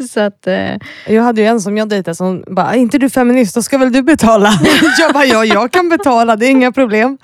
så 0.08 0.20
att, 0.20 0.46
eh, 0.46 0.70
Jag 1.06 1.22
hade 1.22 1.40
ju 1.40 1.46
en 1.46 1.60
som 1.60 1.76
jag 1.76 1.88
dejtade 1.88 2.14
som 2.14 2.44
bara, 2.46 2.74
är 2.74 2.78
inte 2.78 2.98
du 2.98 3.10
feminist, 3.10 3.54
då 3.54 3.62
ska 3.62 3.78
väl 3.78 3.92
du 3.92 4.02
betala? 4.02 4.50
Jag 4.98 5.12
bara, 5.14 5.24
ja 5.24 5.44
jag 5.44 5.70
kan 5.72 5.88
betala, 5.88 6.36
det 6.36 6.46
är 6.46 6.50
inga 6.50 6.72
problem. 6.72 7.18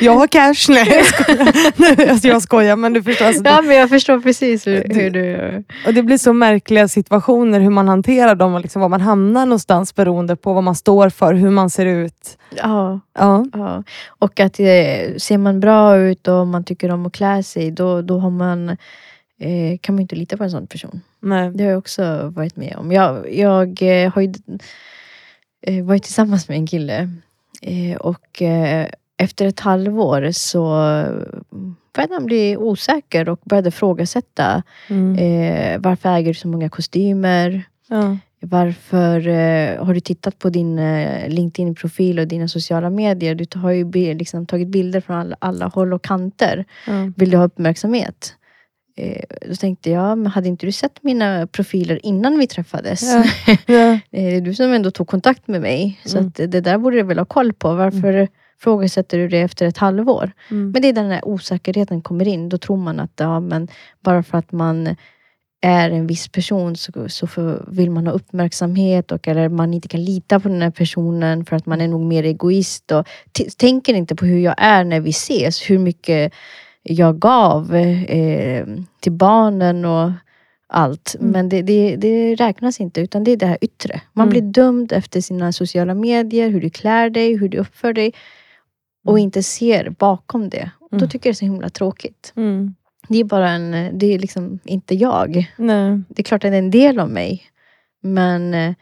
Jag 0.00 0.12
har 0.14 0.26
cash. 0.26 0.54
Nej 0.68 0.88
jag 0.96 1.06
skojar, 1.06 2.08
alltså, 2.10 2.28
jag 2.28 2.42
skojar 2.42 2.76
men 2.76 2.92
du 2.92 3.02
förstår. 3.02 3.26
Alltså, 3.26 3.42
ja, 3.44 3.62
men 3.62 3.76
jag 3.76 3.88
förstår 3.88 4.20
precis 4.20 4.66
hur, 4.66 4.84
Det- 4.88 4.94
hur 4.94 5.10
du... 5.10 5.64
och 5.86 5.94
det 5.94 6.02
blir 6.02 6.18
så 6.18 6.32
märkliga 6.32 6.88
situationer 6.88 7.60
hur 7.60 7.70
man 7.70 7.88
hanterar 7.88 8.34
dem 8.34 8.54
och 8.54 8.60
liksom 8.60 8.82
var 8.82 8.88
man 8.88 9.00
hamnar 9.00 9.46
någonstans 9.46 9.94
beroende 9.94 10.36
på 10.36 10.52
vad 10.52 10.64
man 10.64 10.74
står 10.74 11.08
för, 11.10 11.34
hur 11.34 11.50
man 11.50 11.70
ser 11.70 11.86
ut. 11.86 12.38
Ja, 12.56 13.00
Ja. 13.18 13.44
ja. 13.52 13.82
Och 14.08 14.40
att 14.40 14.60
eh, 14.60 14.66
ser 15.18 15.38
man 15.38 15.60
bra 15.60 15.96
ut 15.96 16.28
och 16.28 16.46
man 16.46 16.64
tycker 16.64 16.90
om 16.90 17.06
att 17.06 17.12
klä 17.12 17.42
sig, 17.42 17.70
då, 17.70 18.02
då 18.02 18.18
har 18.18 18.30
man, 18.30 18.76
eh, 19.38 19.78
kan 19.80 19.94
man 19.94 20.02
inte 20.02 20.16
lita 20.16 20.36
på 20.36 20.44
en 20.44 20.50
sån 20.50 20.66
person. 20.66 21.00
Nej. 21.20 21.50
Det 21.54 21.64
har 21.64 21.70
jag 21.70 21.78
också 21.78 22.32
varit 22.34 22.56
med 22.56 22.76
om. 22.76 22.92
Jag, 22.92 23.34
jag 23.34 23.82
eh, 23.82 24.12
har 24.12 24.22
ju 24.22 24.32
eh, 25.62 25.84
varit 25.84 26.02
tillsammans 26.02 26.48
med 26.48 26.56
en 26.56 26.66
kille 26.66 27.10
eh, 27.62 27.96
och 27.96 28.42
eh, 28.42 28.86
efter 29.16 29.46
ett 29.46 29.60
halvår 29.60 30.30
så 30.32 30.68
började 31.94 32.14
han 32.14 32.26
bli 32.26 32.56
osäker 32.56 33.28
och 33.28 33.40
började 33.44 33.68
ifrågasätta. 33.68 34.62
Mm. 34.88 35.14
Eh, 35.14 35.80
varför 35.80 36.08
äger 36.08 36.28
du 36.28 36.34
så 36.34 36.48
många 36.48 36.68
kostymer? 36.68 37.62
Ja. 37.88 38.16
Varför 38.40 39.28
eh, 39.28 39.84
har 39.84 39.94
du 39.94 40.00
tittat 40.00 40.38
på 40.38 40.50
din 40.50 40.78
eh, 40.78 41.28
LinkedIn-profil 41.28 42.18
och 42.18 42.28
dina 42.28 42.48
sociala 42.48 42.90
medier? 42.90 43.34
Du 43.34 43.58
har 43.58 43.70
ju 43.70 44.14
liksom, 44.14 44.46
tagit 44.46 44.68
bilder 44.68 45.00
från 45.00 45.16
alla, 45.16 45.36
alla 45.38 45.66
håll 45.66 45.92
och 45.92 46.02
kanter. 46.02 46.64
Ja. 46.86 47.12
Vill 47.16 47.30
du 47.30 47.36
ha 47.36 47.44
uppmärksamhet? 47.44 48.34
Eh, 49.00 49.22
då 49.48 49.54
tänkte 49.54 49.90
jag, 49.90 50.26
hade 50.26 50.48
inte 50.48 50.66
du 50.66 50.72
sett 50.72 51.02
mina 51.02 51.46
profiler 51.46 52.06
innan 52.06 52.38
vi 52.38 52.46
träffades? 52.46 53.02
Ja. 53.02 53.24
Ja. 53.66 53.92
Eh, 53.92 53.98
Det 54.10 54.36
är 54.36 54.40
du 54.40 54.54
som 54.54 54.72
ändå 54.72 54.90
tog 54.90 55.08
kontakt 55.08 55.48
med 55.48 55.60
mig. 55.60 56.00
Så 56.04 56.18
Mm. 56.18 56.32
det 56.34 56.60
där 56.60 56.78
borde 56.78 56.96
du 56.96 57.02
väl 57.02 57.18
ha 57.18 57.24
koll 57.24 57.52
på. 57.52 57.74
Varför 57.74 58.28
frågasätter 58.60 59.18
du 59.18 59.28
det 59.28 59.40
efter 59.40 59.66
ett 59.66 59.78
halvår? 59.78 60.30
Mm. 60.50 60.70
Men 60.70 60.82
det 60.82 60.88
är 60.88 60.92
där 60.92 61.02
den 61.02 61.12
här 61.12 61.28
osäkerheten 61.28 62.02
kommer 62.02 62.28
in. 62.28 62.48
Då 62.48 62.58
tror 62.58 62.76
man 62.76 63.00
att 63.00 63.12
ja, 63.16 63.40
men 63.40 63.68
bara 64.04 64.22
för 64.22 64.38
att 64.38 64.52
man 64.52 64.96
är 65.60 65.90
en 65.90 66.06
viss 66.06 66.28
person 66.28 66.76
så, 66.76 67.08
så 67.08 67.26
för, 67.26 67.64
vill 67.70 67.90
man 67.90 68.06
ha 68.06 68.14
uppmärksamhet 68.14 69.12
och 69.12 69.28
eller 69.28 69.48
man 69.48 69.74
inte 69.74 69.88
kan 69.88 70.04
lita 70.04 70.40
på 70.40 70.48
den 70.48 70.62
här 70.62 70.70
personen 70.70 71.44
för 71.44 71.56
att 71.56 71.66
man 71.66 71.80
är 71.80 71.88
nog 71.88 72.00
mer 72.00 72.22
egoist. 72.24 72.92
Och 72.92 73.08
tänker 73.56 73.94
inte 73.94 74.16
på 74.16 74.24
hur 74.26 74.38
jag 74.38 74.54
är 74.58 74.84
när 74.84 75.00
vi 75.00 75.10
ses. 75.10 75.70
Hur 75.70 75.78
mycket 75.78 76.32
jag 76.88 77.18
gav 77.18 77.74
eh, 77.74 78.66
till 79.00 79.12
barnen 79.12 79.84
och 79.84 80.10
allt. 80.68 81.16
Mm. 81.20 81.30
Men 81.32 81.48
det, 81.48 81.62
det, 81.62 81.96
det 81.96 82.34
räknas 82.34 82.80
inte 82.80 83.00
utan 83.00 83.24
det 83.24 83.30
är 83.30 83.36
det 83.36 83.46
här 83.46 83.58
yttre. 83.60 84.00
Man 84.12 84.28
Mm. 84.28 84.30
blir 84.30 84.52
dömd 84.52 84.92
efter 84.92 85.20
sina 85.20 85.52
sociala 85.52 85.94
medier, 85.94 86.48
hur 86.50 86.60
du 86.60 86.70
klär 86.70 87.10
dig, 87.10 87.36
hur 87.36 87.48
du 87.48 87.58
uppför 87.58 87.92
dig 87.92 88.12
och 89.04 89.12
Mm. 89.12 89.22
inte 89.24 89.42
ser 89.42 89.90
bakom 89.90 90.48
det. 90.48 90.70
Då 90.90 90.96
Mm. 90.96 91.08
tycker 91.08 91.28
jag 91.28 91.32
det 91.34 91.36
är 91.36 91.38
så 91.38 91.44
himla 91.44 91.68
tråkigt. 91.68 92.32
Mm. 92.36 92.74
Det 93.08 93.18
är 93.18 93.24
bara 93.24 93.50
en, 93.50 93.98
det 93.98 94.14
är 94.14 94.18
liksom 94.18 94.58
inte 94.64 94.94
jag. 94.94 95.52
Nej. 95.56 96.00
Det 96.08 96.22
är 96.22 96.24
klart 96.24 96.44
att 96.44 96.50
det 96.50 96.56
är 96.56 96.58
en 96.58 96.70
del 96.70 96.98
av 97.00 97.10
mig. 97.10 97.42
Men 98.02 98.54
eh, 98.54 98.74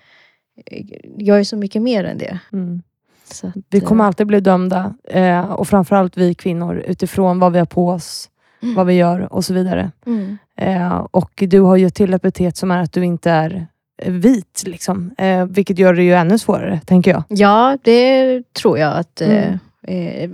jag 1.16 1.40
är 1.40 1.44
så 1.44 1.56
mycket 1.56 1.82
mer 1.82 2.04
än 2.04 2.18
det. 2.18 2.38
Mm. 2.52 2.82
Att, 3.30 3.44
Vi 3.70 3.80
kommer 3.80 4.04
eh, 4.04 4.06
alltid 4.06 4.26
bli 4.26 4.40
dömda 4.40 4.94
eh, 5.10 5.40
och 5.52 5.68
framförallt 5.68 6.16
vi 6.16 6.34
kvinnor 6.34 6.82
utifrån 6.86 7.38
vad 7.38 7.52
vi 7.52 7.58
har 7.58 7.66
på 7.66 7.88
oss, 7.88 8.28
Mm. 8.62 8.74
vad 8.74 8.86
vi 8.86 8.94
gör 8.94 9.32
och 9.32 9.44
så 9.44 9.54
vidare. 9.54 9.90
mm. 10.06 10.38
Eh, 10.60 11.06
och 11.10 11.30
du 11.36 11.60
har 11.60 11.76
ju 11.76 11.86
ett 11.86 11.94
till 11.94 12.14
epitet 12.14 12.56
som 12.56 12.70
är 12.70 12.78
att 12.82 12.92
du 12.92 13.04
inte 13.04 13.30
är 13.30 13.66
vit, 14.06 14.62
liksom. 14.66 15.14
eh, 15.18 15.44
vilket 15.44 15.78
gör 15.78 15.94
det 15.94 16.02
ju 16.02 16.12
ännu 16.14 16.38
svårare, 16.38 16.80
tänker 16.86 17.10
jag. 17.10 17.22
Ja, 17.28 17.78
det 17.84 18.42
tror 18.52 18.78
jag 18.78 18.96
att 18.98 19.20
eh, 19.20 19.28
Mm. 19.46 19.58
Eh, 19.86 20.30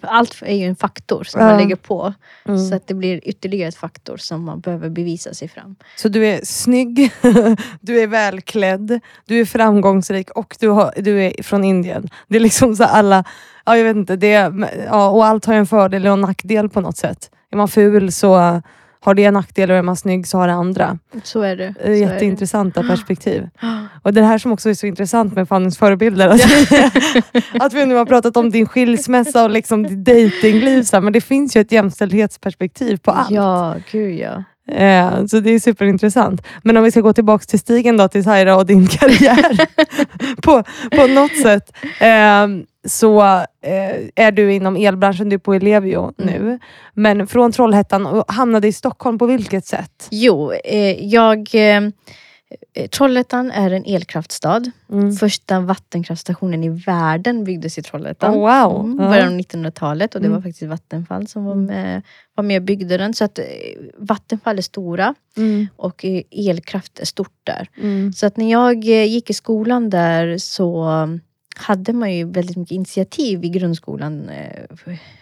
allt 0.00 0.42
är 0.42 0.54
ju 0.54 0.64
en 0.64 0.76
faktor 0.76 1.24
som 1.24 1.40
Ja. 1.40 1.46
man 1.46 1.56
lägger 1.58 1.76
på. 1.76 2.14
Mm. 2.48 2.58
Så 2.58 2.74
att 2.74 2.86
det 2.86 2.94
blir 2.94 3.20
ytterligare 3.28 3.68
ett 3.68 3.76
faktor 3.76 4.16
som 4.16 4.44
man 4.44 4.60
behöver 4.60 4.88
bevisa 4.90 5.34
sig 5.34 5.48
fram. 5.48 5.76
Så 5.96 6.08
du 6.08 6.26
är 6.26 6.40
snygg, 6.44 7.10
du 7.80 8.00
är 8.00 8.06
välklädd, 8.06 9.00
du 9.24 9.40
är 9.40 9.44
framgångsrik 9.44 10.30
och 10.30 10.56
du, 10.60 10.68
har, 10.68 10.92
du 10.96 11.22
är 11.24 11.42
från 11.42 11.64
Indien. 11.64 12.08
Det 12.28 12.36
är 12.36 12.40
liksom 12.40 12.76
så 12.76 12.84
alla, 12.84 13.24
ja 13.66 13.76
jag 13.76 13.84
vet 13.84 13.96
inte, 13.96 14.16
det, 14.16 14.52
ja, 14.86 15.08
och 15.10 15.26
allt 15.26 15.44
har 15.44 15.52
ju 15.54 15.58
en 15.58 15.66
fördel 15.66 16.06
och 16.06 16.12
en 16.12 16.20
nackdel 16.20 16.68
på 16.68 16.80
något 16.80 16.96
sätt. 16.96 17.30
Är 17.50 17.56
man 17.56 17.68
ful 17.68 18.12
så 18.12 18.62
har 19.06 19.14
det 19.14 19.24
en 19.24 19.34
nackdel 19.34 19.70
och 19.70 19.76
är 19.76 19.82
man 19.82 19.96
snygg 19.96 20.26
så 20.26 20.38
har 20.38 20.48
det 20.48 20.54
andra. 20.54 20.98
Så 21.22 21.42
är 21.42 21.56
det. 21.56 21.74
Det 21.78 21.82
Så 21.82 21.88
är 21.88 21.90
är 21.90 21.94
Jätteintressanta 21.94 22.82
perspektiv. 22.88 23.48
det. 23.60 23.66
Och 24.02 24.14
det 24.14 24.22
här 24.22 24.38
som 24.38 24.52
också 24.52 24.70
är 24.70 24.74
så 24.74 24.86
intressant 24.86 25.34
med 25.34 25.48
Fannys 25.48 25.78
förebilder. 25.78 26.28
Att, 26.28 26.40
att 27.64 27.72
vi 27.72 27.86
nu 27.86 27.94
har 27.94 28.04
pratat 28.06 28.36
om 28.36 28.50
din 28.50 28.66
skilsmässa 28.66 29.44
och 29.44 29.50
liksom 29.50 29.82
ditt 29.82 30.04
dejtingliv. 30.04 30.84
Men 30.92 31.12
det 31.12 31.20
finns 31.20 31.56
ju 31.56 31.60
ett 31.60 31.72
jämställdhetsperspektiv 31.72 32.96
på 32.96 33.10
allt. 33.10 33.30
Ja, 33.30 33.74
gud 33.92 34.14
ja. 34.18 34.44
Eh, 34.68 35.26
så 35.26 35.40
det 35.40 35.50
är 35.50 35.58
superintressant. 35.58 36.42
Men 36.62 36.76
om 36.76 36.84
vi 36.84 36.90
ska 36.90 37.00
gå 37.00 37.12
tillbaka 37.12 37.44
till 37.44 37.58
stigen 37.58 37.96
då, 37.96 38.08
till 38.08 38.24
Saira 38.24 38.56
och 38.56 38.66
din 38.66 38.86
karriär. 38.86 39.66
på, 40.42 40.62
på 40.96 41.06
något 41.06 41.36
sätt 41.42 41.76
eh, 42.00 42.46
så 42.84 43.22
eh, 43.62 44.24
är 44.24 44.32
du 44.32 44.52
inom 44.52 44.76
elbranschen, 44.76 45.28
du 45.28 45.34
är 45.34 45.38
på 45.38 45.54
Ellevio 45.54 46.12
nu. 46.16 46.58
Men 46.94 47.26
från 47.26 47.52
Trollhättan 47.52 48.06
och 48.06 48.32
hamnade 48.32 48.68
i 48.68 48.72
Stockholm 48.72 49.18
på 49.18 49.26
vilket 49.26 49.66
sätt? 49.66 50.08
Jo, 50.10 50.52
eh, 50.52 51.04
jag... 51.04 51.48
Eh, 52.74 52.88
Trollhättan 52.88 53.50
är 53.50 53.70
en 53.70 53.84
elkraftstad. 53.84 54.62
Mm. 54.92 55.12
Första 55.12 55.60
vattenkraftstationen 55.60 56.64
i 56.64 56.68
världen 56.68 57.44
byggdes 57.44 57.78
i 57.78 57.82
Trollhättan. 57.82 58.34
Oh, 58.34 58.38
wow. 58.40 58.84
Mm, 58.84 58.98
Ja. 59.00 59.08
början 59.08 59.28
av 59.28 59.34
1900-talet 59.40 60.14
och 60.14 60.20
det 60.20 60.26
Mm. 60.26 60.36
var 60.36 60.42
faktiskt 60.42 60.62
Vattenfall 60.70 61.26
som 61.28 61.44
var 61.44 61.52
Mm. 61.52 61.66
med, 61.66 62.02
var 62.34 62.44
med 62.44 62.56
och 62.60 62.66
byggde 62.66 62.96
den. 62.96 63.14
Så 63.14 63.24
att 63.24 63.38
eh, 63.38 63.44
Vattenfall 63.98 64.58
är 64.58 64.62
stora 64.62 65.14
Mm. 65.36 65.66
och 65.76 66.04
eh, 66.04 66.22
elkraft 66.30 66.98
är 66.98 67.04
stort 67.04 67.40
där. 67.44 67.68
Mm. 67.82 68.12
Så 68.12 68.26
att 68.26 68.36
när 68.36 68.50
jag 68.52 68.84
gick 68.84 69.30
i 69.30 69.34
skolan 69.34 69.90
där 69.90 70.38
så 70.38 70.88
hade 71.56 71.92
man 71.92 72.14
ju 72.14 72.24
väldigt 72.24 72.56
mycket 72.56 72.72
initiativ 72.74 73.44
i 73.44 73.48
grundskolan. 73.48 74.30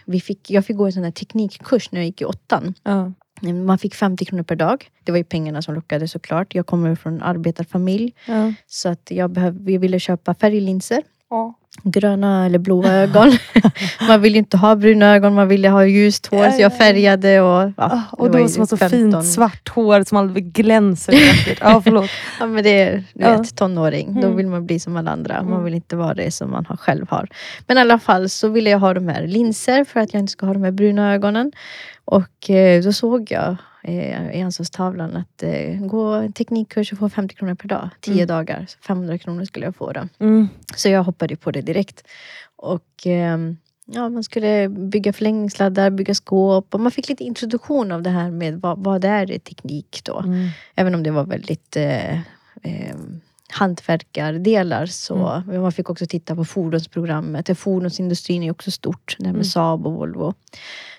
Vi 0.05 0.19
fick, 0.21 0.51
jag 0.51 0.65
fick 0.65 0.77
gå 0.77 0.85
en 0.85 0.93
sån 0.93 1.03
här 1.03 1.11
teknikkurs 1.11 1.91
när 1.91 1.99
jag 1.99 2.05
gick 2.05 2.21
i 2.21 2.25
åttan. 2.25 2.73
Ja. 2.83 3.11
Man 3.41 3.77
fick 3.77 3.95
50 3.95 4.25
kronor 4.25 4.43
per 4.43 4.55
dag. 4.55 4.85
Det 5.03 5.11
var 5.11 5.17
ju 5.17 5.23
pengarna 5.23 5.61
som 5.61 5.75
lockade 5.75 6.07
såklart. 6.07 6.55
Jag 6.55 6.65
kommer 6.65 6.95
från 6.95 7.13
en 7.13 7.21
arbetarfamilj. 7.21 8.13
Ja. 8.27 8.53
Så 8.67 8.89
att 8.89 9.11
jag, 9.11 9.29
behöv, 9.31 9.69
jag 9.71 9.79
ville 9.79 9.99
köpa 9.99 10.33
färglinser. 10.33 11.01
Ja. 11.29 11.53
Gröna 11.83 12.45
eller 12.45 12.59
blåa 12.59 12.91
ögon. 12.93 13.31
man 14.07 14.21
vill 14.21 14.33
ju 14.33 14.39
inte 14.39 14.57
ha 14.57 14.75
bruna 14.75 15.15
ögon, 15.15 15.33
man 15.33 15.47
ville 15.47 15.69
ha 15.69 15.85
ljust 15.85 16.25
hår. 16.25 16.37
Så 16.37 16.43
jag 16.43 16.53
ja, 16.53 16.59
ja. 16.59 16.69
färgade 16.69 17.41
och... 17.41 17.61
Ja, 17.61 17.73
Ah, 17.77 18.01
och 18.11 18.31
det 18.31 18.39
har 18.41 18.47
som 18.47 18.67
så 18.67 18.77
15. 18.77 18.99
fint 18.99 19.25
svart 19.25 19.69
hår 19.69 20.03
som 20.03 20.17
aldrig 20.17 20.53
glänser. 20.53 21.13
ja, 21.61 21.81
förlåt. 21.83 22.09
Ja 22.39 22.45
men 22.45 22.63
det 22.63 22.81
är 22.81 23.03
du 23.13 23.23
vet, 23.23 23.55
tonåring. 23.55 24.13
Då 24.13 24.27
Mm. 24.27 24.37
vill 24.37 24.47
man 24.47 24.65
bli 24.65 24.79
som 24.79 24.97
alla 24.97 25.11
andra. 25.11 25.41
Man 25.43 25.51
Mm. 25.51 25.63
vill 25.63 25.73
inte 25.73 25.95
vara 25.95 26.13
det 26.13 26.31
som 26.31 26.51
man 26.51 26.65
själv 26.79 27.09
har. 27.09 27.27
Men 27.67 27.77
i 27.77 27.81
alla 27.81 27.99
fall 27.99 28.29
så 28.29 28.47
ville 28.47 28.69
jag 28.69 28.79
ha 28.79 28.93
de 28.93 29.07
här 29.07 29.27
linser 29.27 29.83
för 29.83 29.99
att 29.99 30.13
jag 30.13 30.19
inte 30.19 30.31
ska 30.31 30.45
ha 30.45 30.53
de 30.53 30.63
här 30.63 30.71
bruna 30.71 31.13
ögonen. 31.13 31.51
Och 32.05 32.49
eh, 32.49 32.83
då 32.83 32.93
såg 32.93 33.31
jag 33.31 33.55
eh, 33.83 34.31
i 34.37 34.41
anslagstavlan 34.41 35.15
att 35.15 35.43
eh, 35.43 35.79
gå 35.79 36.31
teknikkurs 36.31 36.91
och 36.91 36.97
få 36.99 37.09
50 37.09 37.35
kronor 37.35 37.55
per 37.55 37.67
dag. 37.67 37.89
10 38.01 38.13
Mm. 38.13 38.27
dagar. 38.27 38.65
Så 38.69 38.77
500 38.79 39.17
kronor 39.17 39.45
skulle 39.45 39.65
jag 39.65 39.75
få 39.75 39.91
då. 39.91 40.07
Mm. 40.19 40.47
Så 40.75 40.89
jag 40.89 41.03
hoppade 41.03 41.35
på 41.35 41.51
det 41.51 41.61
direkt. 41.61 42.07
Och 42.55 43.05
ehm, 43.05 43.57
ja, 43.85 44.09
man 44.09 44.23
skulle 44.23 44.69
bygga 44.69 45.13
förlängningssladdar, 45.13 45.89
bygga 45.89 46.13
skåp 46.15 46.73
och 46.73 46.79
man 46.79 46.91
fick 46.91 47.09
lite 47.09 47.23
introduktion 47.23 47.91
av 47.91 48.01
det 48.01 48.09
här 48.09 48.31
med 48.31 48.61
vad, 48.61 48.83
vad 48.83 49.05
är 49.05 49.25
teknik 49.39 50.01
då? 50.03 50.19
Mm. 50.19 50.47
Även 50.75 50.95
om 50.95 51.03
det 51.03 51.11
var 51.11 51.23
väldigt 51.25 51.75
eh, 51.75 52.13
eh, 52.63 52.95
hantverkardelar 53.57 54.85
så 54.85 55.43
men 55.47 55.61
man 55.61 55.71
fick 55.71 55.89
också 55.89 56.05
titta 56.05 56.35
på 56.35 56.45
fordonsprogrammet. 56.45 57.57
Fordonsindustrin 57.59 58.43
är 58.43 58.51
också 58.51 58.71
stort, 58.71 59.15
det 59.19 59.25
här 59.25 59.31
med 59.33 59.35
Mm. 59.39 59.43
Saab 59.45 59.87
och 59.87 59.93
Volvo. 59.93 60.33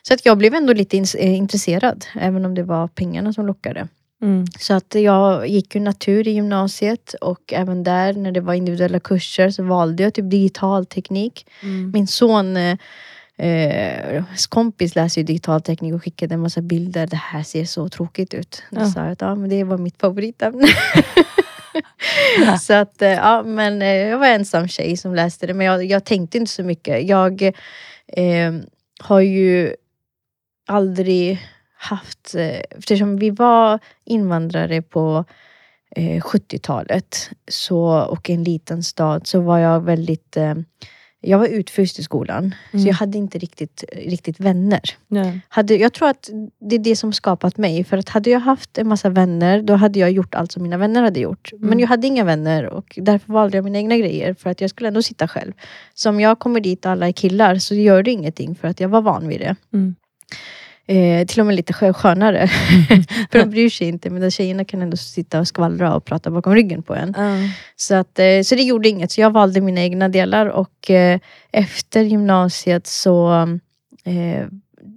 Så 0.03 0.15
att 0.15 0.27
jag 0.27 0.39
blev 0.39 0.55
ändå 0.55 0.73
lite 0.73 0.97
ins- 0.97 1.17
eh, 1.19 1.37
intresserad, 1.37 2.05
även 2.21 2.45
om 2.45 2.55
det 2.55 2.63
var 2.63 2.89
pengarna 2.89 3.33
som 3.33 3.47
lockade. 3.47 3.89
Mm. 4.23 4.45
Så 4.59 4.75
att 4.75 4.95
jag 4.95 5.49
gick 5.49 5.75
ju 5.75 5.81
natur 5.81 6.29
i 6.29 6.31
gymnasiet 6.31 7.15
och 7.21 7.53
även 7.53 7.85
där 7.85 8.13
när 8.13 8.33
det 8.33 8.41
var 8.41 8.55
individuella 8.55 9.01
kurser 9.01 9.51
så 9.51 9.63
valde 9.63 10.03
jag 10.03 10.15
typ 10.15 10.31
digital 10.31 10.87
teknik. 10.87 11.47
Mm. 11.63 11.91
Min 11.91 12.07
son 12.07 12.57
eh, 12.57 12.77
Eh, 13.39 14.25
kompis 14.49 14.95
läser 14.95 15.21
ju 15.21 15.25
digital 15.27 15.61
teknik 15.63 15.95
och 15.95 16.03
skickade 16.05 16.35
en 16.35 16.41
massa 16.41 16.61
bilder. 16.63 17.07
Det 17.07 17.17
här 17.17 17.43
ser 17.43 17.65
så 17.65 17.89
tråkigt 17.89 18.35
ut. 18.35 18.63
Då 18.71 18.81
Ja. 18.81 18.87
sa 18.87 19.01
jag 19.03 19.13
att 19.13 19.21
ja, 19.21 19.35
men 19.35 19.51
det 19.51 19.65
var 19.65 19.79
mitt 19.79 20.01
favoritämne. 20.01 20.67
så 22.61 22.74
att, 22.74 23.03
eh, 23.03 23.12
ja, 23.12 23.43
men 23.43 23.83
eh, 23.83 23.89
jag 23.89 24.18
var 24.18 24.27
ensam 24.27 24.68
tjej 24.68 24.97
som 24.97 25.14
läste 25.14 25.47
det. 25.47 25.55
Men 25.55 25.66
jag, 25.66 25.85
jag 25.85 26.05
tänkte 26.05 26.39
inte 26.39 26.51
så 26.51 26.62
mycket. 26.62 27.09
Jag 27.09 27.43
eh, 28.07 28.53
har 29.01 29.20
ju 29.20 29.74
aldrig 30.66 31.41
haft, 31.77 32.35
eh, 32.35 32.61
eftersom 32.70 33.16
vi 33.16 33.31
var 33.31 33.79
invandrare 34.05 34.83
på 34.83 35.24
eh, 35.97 36.20
70-talet 36.20 37.31
så, 37.49 38.01
och 38.01 38.31
i 38.31 38.33
en 38.33 38.45
liten 38.45 38.83
stad 38.83 39.27
så 39.27 39.41
var 39.41 39.59
jag 39.59 39.81
väldigt 39.81 40.37
eh, 40.37 40.55
jag 41.27 41.39
var 41.39 41.47
utfryst 41.47 41.99
i 41.99 42.03
skolan, 42.03 42.55
Mm. 42.72 42.83
så 42.83 42.89
jag 42.89 42.95
hade 42.95 43.18
inte 43.18 43.39
riktigt, 43.39 43.85
riktigt 43.93 44.41
vänner. 44.41 44.81
Nej. 45.09 45.41
Hade, 45.49 45.77
jag 45.77 45.93
tror 45.93 46.09
att 46.09 46.31
det 46.61 46.74
är 46.74 46.79
det 46.79 46.97
som 46.97 47.12
skapat 47.12 47.57
mig. 47.57 47.85
För 47.85 47.97
att 47.99 48.09
hade 48.09 48.31
jag 48.31 48.41
haft 48.41 48.79
en 48.79 48.89
massa 48.89 49.09
vänner, 49.09 49.62
då 49.62 49.74
hade 49.74 49.99
jag 49.99 50.11
gjort 50.11 50.35
allt 50.35 50.53
som 50.53 50.62
mina 50.62 50.79
vänner 50.79 51.03
hade 51.03 51.20
gjort. 51.20 51.53
Mm. 51.53 51.68
Men 51.68 51.79
jag 51.79 51.89
hade 51.89 52.07
inga 52.07 52.24
vänner 52.24 52.66
och 52.66 52.99
därför 53.03 53.33
valde 53.33 53.57
jag 53.57 53.64
mina 53.64 53.79
egna 53.79 53.97
grejer. 53.97 54.35
För 54.35 54.51
att 54.51 54.61
jag 54.61 54.70
skulle 54.70 54.89
ändå 54.89 55.03
sitta 55.03 55.29
själv. 55.29 55.53
Så 55.95 56.09
om 56.09 56.20
jag 56.20 56.39
kommer 56.39 56.61
dit 56.61 56.85
och 56.87 56.93
alla 56.93 57.09
är 57.09 57.12
killar 57.12 57.57
så 57.59 57.74
gör 57.74 58.03
det 58.03 58.11
ingenting 58.11 58.55
för 58.55 58.68
att 58.68 58.81
jag 58.81 58.89
var 58.89 59.01
van 59.03 59.29
vid 59.29 59.41
det. 59.41 59.57
Mm. 59.72 59.95
Eh, 60.89 61.26
till 61.26 61.41
och 61.41 61.47
med 61.47 61.55
lite 61.55 61.72
skö- 61.72 61.93
skönare. 61.93 62.49
För 63.30 63.39
de 63.39 63.51
bryr 63.51 63.70
sig 63.70 63.89
inte, 63.89 64.11
medan 64.11 64.30
tjejerna 64.30 64.64
kan 64.64 64.82
ändå 64.82 64.97
sitta 64.97 65.41
och 65.41 65.49
skvallra 65.49 65.95
och 65.95 66.05
prata 66.05 66.30
bakom 66.30 66.55
ryggen 66.55 66.82
på 66.82 66.95
en. 66.95 67.14
Ja. 67.16 67.37
Så, 67.76 67.95
att, 67.95 68.18
eh, 68.18 68.43
så 68.45 68.55
det 68.55 68.62
gjorde 68.62 68.89
inget, 68.89 69.12
så 69.12 69.20
jag 69.20 69.30
valde 69.30 69.61
mina 69.61 69.80
egna 69.80 70.09
delar 70.09 70.47
och 70.47 70.91
eh, 70.91 71.20
efter 71.53 72.03
gymnasiet 72.03 72.87
så 72.87 73.32
eh, 74.05 74.47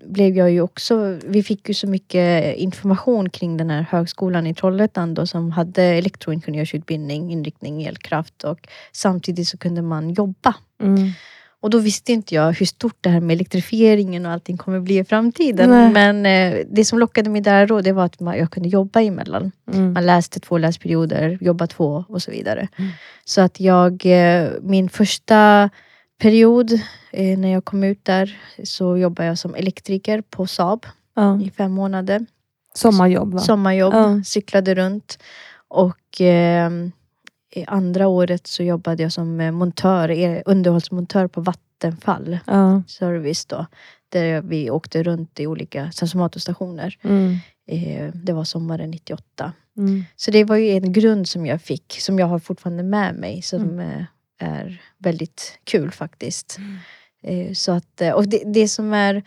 blev 0.06 0.38
jag 0.38 0.52
ju 0.52 0.62
också, 0.62 1.20
vi 1.26 1.44
fick 1.44 1.68
ju 1.68 1.74
så 1.74 1.88
mycket 1.88 2.58
information 2.58 3.30
kring 3.30 3.58
den 3.58 3.70
här 3.70 3.86
högskolan 3.90 4.48
i 4.48 4.54
Trollhättan 4.54 5.14
då, 5.14 5.26
som 5.26 5.52
hade 5.52 5.84
elektroingenjörsutbildning, 5.84 7.32
inriktning 7.32 7.84
elkraft 7.84 8.44
och 8.44 8.68
samtidigt 8.92 9.48
så 9.48 9.58
kunde 9.58 9.82
man 9.82 10.10
jobba. 10.10 10.56
Mm. 10.82 11.12
Och 11.62 11.70
då 11.70 11.78
visste 11.80 12.12
inte 12.12 12.36
jag 12.36 12.52
hur 12.54 12.66
stort 12.66 12.98
det 13.02 13.10
här 13.10 13.20
med 13.22 13.34
elektrifieringen 13.34 14.26
och 14.26 14.32
allting 14.32 14.58
kommer 14.58 14.80
bli 14.80 14.98
i 15.00 15.04
framtiden. 15.04 15.70
Nej. 15.70 15.92
Men 15.92 16.26
eh, 16.26 16.66
det 16.72 16.86
som 16.86 17.00
lockade 17.00 17.30
mig 17.30 17.42
där 17.42 17.68
då, 17.68 17.82
det 17.82 17.92
var 17.92 18.06
att 18.06 18.20
man, 18.20 18.38
jag 18.38 18.52
kunde 18.52 18.70
jobba 18.70 19.02
emellan. 19.02 19.52
Mm. 19.74 19.94
Man 19.94 20.06
läste 20.06 20.40
två 20.40 20.58
läsperioder, 20.58 21.38
jobba 21.42 21.68
två 21.68 22.06
och 22.08 22.22
så 22.22 22.32
vidare. 22.32 22.68
Mm. 22.78 22.92
Så 23.26 23.42
att 23.42 23.60
jag, 23.60 24.06
eh, 24.06 24.50
min 24.62 24.90
första 24.90 25.70
period 26.22 26.72
eh, 27.12 27.38
när 27.40 27.50
jag 27.54 27.66
kom 27.66 27.84
ut 27.84 28.06
där 28.06 28.38
så 28.64 28.98
jobbade 28.98 29.28
jag 29.30 29.38
som 29.38 29.56
elektriker 29.56 30.22
på 30.22 30.48
Saab 30.48 30.86
Ja. 31.16 31.42
i 31.42 31.52
fem 31.58 31.72
månader. 31.72 32.26
Sommarjobb 32.74 33.34
va? 33.34 33.40
Sommarjobb, 33.40 33.94
Ja. 33.94 34.22
cyklade 34.26 34.76
runt. 34.76 35.20
Och 35.68 36.22
eh, 36.22 36.70
andra 37.68 38.08
året 38.08 38.48
så 38.48 38.64
jobbade 38.64 39.04
jag 39.04 39.12
som 39.12 39.40
eh, 39.40 39.52
montör, 39.52 40.10
eh, 40.10 40.42
underhållsmontör 40.46 41.28
på 41.28 41.42
Vattenfall 41.42 42.40
Ja. 42.48 42.84
Service 42.88 43.46
då. 43.46 43.66
Där 44.10 44.42
vi 44.42 44.70
åkte 44.70 45.04
runt 45.04 45.40
i 45.40 45.48
olika 45.48 45.92
transformatorstationer. 45.92 46.98
Mm. 47.02 47.36
Eh, 47.68 48.12
det 48.14 48.34
var 48.34 48.44
sommaren 48.44 48.92
98. 48.92 49.54
Mm. 49.78 50.06
Så 50.16 50.32
det 50.32 50.44
var 50.44 50.56
ju 50.56 50.70
en 50.72 50.94
grund 50.94 51.28
som 51.28 51.46
jag 51.46 51.62
fick, 51.62 51.98
som 52.02 52.20
jag 52.20 52.28
har 52.28 52.40
fortfarande 52.40 52.84
med 52.84 53.16
mig, 53.16 53.42
som 53.42 53.62
Mm. 53.80 54.04
är 54.40 54.82
väldigt 54.98 55.60
kul 55.64 55.92
faktiskt. 55.92 56.58
Eh, 57.24 57.54
Så 57.54 57.72
att, 57.72 58.02
och 58.16 58.28
det, 58.28 58.44
det 58.46 58.68
som 58.68 58.94
är... 58.94 59.24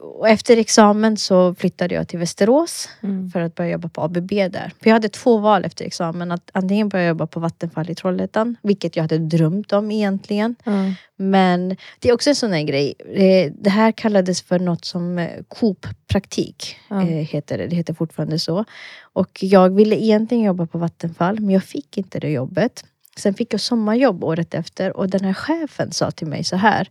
Och 0.00 0.28
efter 0.28 0.56
examen 0.56 1.16
så 1.16 1.54
flyttade 1.54 1.94
jag 1.94 2.08
till 2.08 2.18
Västerås 2.18 2.88
Mm. 3.02 3.30
för 3.30 3.40
att 3.40 3.54
börja 3.54 3.70
jobba 3.70 3.88
på 3.88 4.00
ABB 4.02 4.28
där. 4.28 4.72
För 4.80 4.90
jag 4.90 4.92
hade 4.92 5.08
två 5.08 5.38
val 5.38 5.64
efter 5.64 5.84
examen. 5.84 6.32
Att 6.32 6.50
antingen 6.52 6.88
börja 6.88 7.08
jobba 7.08 7.26
på 7.26 7.40
Vattenfall 7.40 7.90
i 7.90 7.94
Trollhättan, 7.94 8.56
vilket 8.62 8.96
jag 8.96 9.02
hade 9.04 9.18
drömt 9.18 9.72
om 9.72 9.90
egentligen. 9.90 10.56
Ja. 10.64 10.72
Men 11.16 11.76
det 11.98 12.08
är 12.08 12.12
också 12.12 12.30
en 12.30 12.36
sån 12.36 12.52
här 12.52 12.62
grej. 12.62 12.94
Eh, 13.14 13.52
Det 13.58 13.70
här 13.70 13.92
kallades 13.92 14.42
för 14.42 14.58
något 14.58 14.84
som 14.84 15.18
eh, 15.18 15.28
Coop-praktik. 15.48 16.76
Heter 17.22 17.58
det. 17.58 17.66
det 17.66 17.76
heter 17.76 17.94
fortfarande 17.94 18.38
så. 18.38 18.64
Och 19.12 19.38
jag 19.42 19.74
ville 19.74 19.96
egentligen 20.02 20.44
jobba 20.44 20.66
på 20.66 20.78
Vattenfall, 20.78 21.40
men 21.40 21.50
jag 21.50 21.64
fick 21.64 21.98
inte 21.98 22.18
det 22.20 22.30
jobbet. 22.30 22.84
Sen 23.16 23.34
fick 23.34 23.52
jag 23.54 23.60
sommarjobb 23.60 24.24
året 24.24 24.54
efter 24.54 24.96
och 24.96 25.08
den 25.08 25.24
här 25.24 25.34
chefen 25.34 25.92
sa 25.92 26.10
till 26.10 26.26
mig 26.26 26.44
så 26.44 26.56
här. 26.56 26.88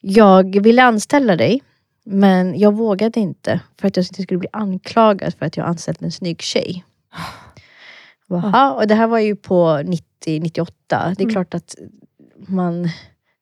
Jag 0.00 0.62
ville 0.62 0.82
anställa 0.82 1.36
dig, 1.36 1.62
men 2.04 2.58
jag 2.58 2.74
vågade 2.74 3.20
inte 3.20 3.60
för 3.80 3.88
att 3.88 3.96
jag 3.96 4.04
inte 4.04 4.22
skulle 4.22 4.38
bli 4.38 4.48
anklagad 4.52 5.34
för 5.38 5.46
att 5.46 5.56
jag 5.56 5.66
anställt 5.66 6.02
en 6.02 6.12
snygg 6.12 6.42
tjej. 6.42 6.84
Jaha, 8.28 8.72
och 8.72 8.86
det 8.86 8.94
här 8.94 9.06
var 9.06 9.18
ju 9.18 9.36
på 9.36 9.82
90, 9.84 10.40
98. 10.40 10.74
Det 10.88 10.96
är 10.96 11.24
Mm. 11.24 11.32
klart 11.32 11.54
att 11.54 11.74
man... 12.48 12.88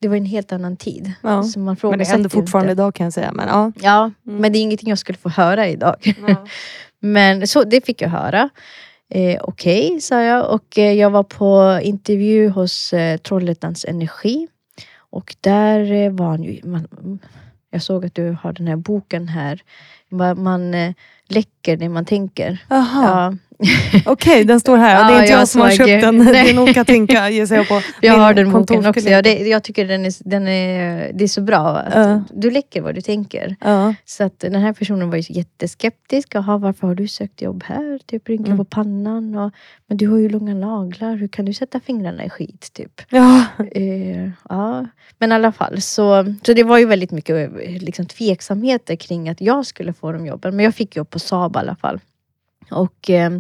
Det 0.00 0.08
var 0.08 0.16
en 0.16 0.24
helt 0.24 0.52
annan 0.52 0.76
tid. 0.76 1.12
Ja. 1.22 1.42
Så 1.42 1.58
man 1.58 1.76
Men 1.82 1.98
det 1.98 2.04
händer 2.08 2.28
fortfarande 2.30 2.70
inte. 2.72 2.82
idag 2.82 2.94
kan 2.94 3.04
jag 3.04 3.12
säga. 3.12 3.32
Men, 3.32 3.48
ja. 3.48 3.72
Ja, 3.80 4.10
Mm. 4.26 4.40
men 4.40 4.52
det 4.52 4.58
är 4.58 4.60
ingenting 4.60 4.88
jag 4.88 4.98
skulle 4.98 5.18
få 5.18 5.28
höra 5.28 5.68
idag. 5.68 5.96
Ja. 6.28 6.46
Men 7.02 7.46
så 7.46 7.64
det 7.64 7.86
fick 7.86 8.02
jag 8.02 8.08
höra. 8.08 8.48
Eh, 9.10 9.40
Okej, 9.42 10.00
sa 10.00 10.22
jag. 10.22 10.54
Och 10.54 10.78
eh, 10.78 10.92
jag 10.92 11.10
var 11.10 11.22
på 11.22 11.80
intervju 11.82 12.48
hos 12.48 12.92
eh, 12.92 13.16
Trollhättans 13.16 13.84
Energi. 13.84 14.48
Och 14.96 15.36
där 15.40 15.92
eh, 15.92 16.12
var 16.12 16.26
han 16.26 16.42
ju... 16.42 16.60
Man, 16.64 17.18
jag 17.70 17.82
såg 17.82 18.04
att 18.04 18.14
du 18.14 18.36
har 18.42 18.52
den 18.52 18.66
här 18.68 18.76
boken 18.76 19.28
här. 19.28 19.62
Man, 20.36 20.74
eh, 20.74 20.92
läcker 21.28 21.76
det 21.76 21.88
man 21.88 22.04
tänker. 22.04 22.62
Jaha, 22.68 23.04
Ja, 23.04 23.36
okej 24.06 24.44
den 24.44 24.60
står 24.60 24.76
här. 24.76 25.10
Det 25.10 25.14
är 25.16 25.20
inte 25.20 25.32
jag, 25.32 25.40
jag 25.40 25.48
som 25.48 25.60
har 25.60 25.70
köpt 25.70 26.02
den. 26.02 26.18
Nej. 26.18 26.32
Det 26.32 26.50
är 26.50 26.54
nog 26.54 26.74
Katinka 26.74 27.30
gissar 27.30 27.56
jag 27.56 27.68
på. 27.68 27.80
jag 28.00 28.14
har 28.18 28.34
den 28.34 28.50
boken 28.52 28.86
också. 28.86 29.08
Ja, 29.08 29.22
det, 29.22 29.34
jag 29.38 29.62
tycker 29.64 29.86
den 29.88 30.04
är, 30.06 30.12
den 30.28 30.48
är, 30.48 31.10
det 31.14 31.24
är 31.24 31.28
så 31.28 31.40
bra. 31.40 31.76
Att 31.76 31.94
Ja. 31.94 32.22
Du 32.34 32.50
läcker 32.50 32.80
vad 32.82 32.94
du 32.94 33.00
tänker. 33.00 33.56
Ja. 33.60 33.94
Så 34.04 34.24
att 34.24 34.38
den 34.38 34.54
här 34.54 34.72
personen 34.72 35.10
var 35.10 35.16
ju 35.16 35.22
jätteskeptisk. 35.28 36.34
Jaha, 36.34 36.58
varför 36.58 36.86
har 36.86 36.94
du 36.94 37.08
sökt 37.08 37.42
jobb 37.42 37.64
här? 37.66 37.98
Typ 38.06 38.28
rynka 38.28 38.44
Mm. 38.46 38.58
på 38.58 38.64
pannan. 38.64 39.34
Och, 39.38 39.52
men 39.86 39.96
du 39.96 40.08
har 40.08 40.18
ju 40.18 40.28
långa 40.28 40.54
naglar. 40.54 41.16
Hur 41.16 41.28
kan 41.28 41.44
du 41.44 41.52
sätta 41.52 41.80
fingrarna 41.80 42.24
i 42.24 42.30
skit? 42.30 42.70
Typ. 42.72 43.00
Ja. 43.10 43.44
Eh, 43.72 44.30
ja. 44.48 44.86
Men 45.18 45.32
i 45.32 45.34
alla 45.34 45.52
fall, 45.52 45.80
så, 45.80 46.34
så 46.42 46.52
det 46.52 46.62
var 46.62 46.78
ju 46.78 46.84
väldigt 46.86 47.10
mycket 47.10 47.36
eh, 47.36 47.82
liksom, 47.82 48.06
tveksamheter 48.06 48.96
kring 48.96 49.28
att 49.28 49.40
jag 49.40 49.66
skulle 49.66 49.92
få 49.92 50.12
de 50.12 50.26
jobben. 50.26 50.56
Men 50.56 50.64
jag 50.64 50.74
fick 50.74 50.96
jobb 50.96 51.10
på 51.10 51.18
Saab 51.18 51.56
i 51.56 51.58
alla 51.58 51.76
fall. 51.76 52.00
Och 52.70 53.10
eh, 53.10 53.30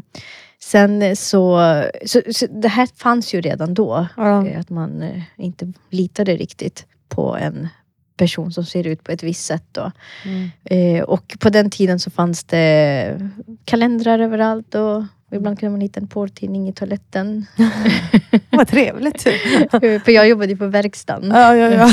sen 0.58 1.16
så, 1.16 1.60
så, 2.06 2.22
så... 2.32 2.46
Det 2.46 2.68
här 2.68 2.88
fanns 2.96 3.34
ju 3.34 3.40
redan 3.40 3.74
då. 3.74 4.06
Ja. 4.16 4.46
Eh, 4.46 4.60
Att 4.60 4.70
man 4.70 5.02
eh, 5.02 5.22
inte 5.36 5.72
litade 5.90 6.36
riktigt 6.36 6.86
på 7.08 7.36
en 7.36 7.68
person 8.16 8.52
som 8.52 8.64
ser 8.64 8.86
ut 8.86 9.04
på 9.04 9.12
ett 9.12 9.22
visst 9.22 9.44
sätt. 9.44 9.64
Då. 9.72 9.92
Mm. 10.24 10.50
Eh, 10.64 11.02
och 11.02 11.36
på 11.40 11.50
den 11.50 11.70
tiden 11.70 11.98
så 12.00 12.10
fanns 12.10 12.44
det 12.44 13.30
kalendrar 13.64 14.18
överallt 14.18 14.74
och 14.74 15.02
ibland 15.30 15.58
kunde 15.60 15.70
man 15.70 15.80
hitta 15.80 16.00
en 16.00 16.06
porrtidning 16.06 16.68
i 16.68 16.72
toaletten. 16.72 17.46
Vad 18.50 18.68
trevligt. 18.68 19.22
För 20.04 20.10
jag 20.10 20.28
jobbade 20.28 20.52
ju 20.52 20.56
på 20.58 20.66
verkstaden. 20.66 21.30
Ja, 21.30 21.56
ja, 21.56 21.70
ja. 21.70 21.90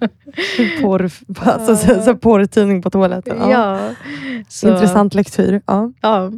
Porr, 0.82 1.10
alltså, 1.40 1.76
så, 1.76 2.02
så 2.02 2.16
porrtidning 2.16 2.82
på 2.82 2.90
toaletten. 2.90 3.36
Ja. 3.40 3.50
Ja, 3.50 3.90
så, 4.48 4.68
Intressant 4.68 5.14
lektyr. 5.14 5.60
Ja. 5.66 5.92
Ja. 6.00 6.32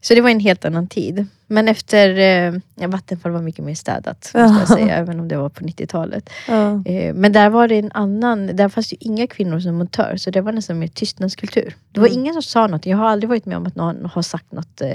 Så 0.00 0.14
det 0.14 0.20
var 0.20 0.30
en 0.30 0.40
helt 0.40 0.64
annan 0.64 0.86
tid. 0.86 1.26
Men 1.46 1.68
efter 1.68 2.18
eh, 2.18 2.54
ja, 2.74 2.88
Vattenfall 2.88 3.32
var 3.32 3.42
mycket 3.42 3.64
mer 3.64 3.74
städat, 3.74 4.16
måste 4.34 4.38
jag 4.38 4.50
Ja. 4.60 4.66
säga, 4.66 4.96
även 4.96 5.20
om 5.20 5.28
det 5.28 5.36
var 5.36 5.48
på 5.48 5.64
90-talet. 5.64 6.30
Ja. 6.48 6.82
Eh, 6.86 7.14
Men 7.14 7.32
där 7.32 7.50
var 7.50 7.68
det 7.68 7.74
en 7.78 7.92
annan, 7.92 8.56
där 8.56 8.68
fanns 8.68 8.92
ju 8.92 8.96
inga 9.00 9.26
kvinnor 9.26 9.60
som 9.60 9.74
montör, 9.74 10.16
så 10.16 10.30
det 10.30 10.40
var 10.40 10.52
nästan 10.52 10.78
mer 10.78 10.86
tystnadskultur. 10.88 11.74
Det 11.92 12.00
var 12.00 12.06
Mm. 12.08 12.18
ingen 12.20 12.32
som 12.34 12.42
sa 12.42 12.66
något. 12.66 12.86
Jag 12.86 12.96
har 12.96 13.08
aldrig 13.08 13.28
varit 13.28 13.46
med 13.46 13.56
om 13.56 13.66
att 13.66 13.74
någon 13.76 14.06
har 14.06 14.22
sagt 14.22 14.52
något 14.52 14.80
eh, 14.80 14.88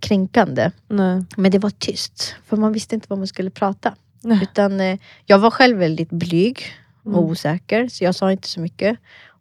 kränkande. 0.00 0.70
Nej. 0.88 1.24
Men 1.36 1.50
det 1.50 1.58
var 1.58 1.70
tyst, 1.70 2.34
för 2.46 2.56
man 2.56 2.72
visste 2.72 2.94
inte 2.94 3.06
vad 3.10 3.18
man 3.18 3.26
skulle 3.26 3.50
prata. 3.50 3.94
Nej. 4.20 4.38
Utan, 4.42 4.80
eh, 4.80 4.98
jag 5.26 5.38
var 5.38 5.50
själv 5.50 5.78
väldigt 5.78 6.10
blyg 6.10 6.62
och 7.02 7.12
Mm. 7.12 7.24
osäker, 7.24 7.88
så 7.88 8.04
jag 8.04 8.14
sa 8.14 8.32
inte 8.32 8.48
så 8.48 8.60
mycket. 8.60 8.98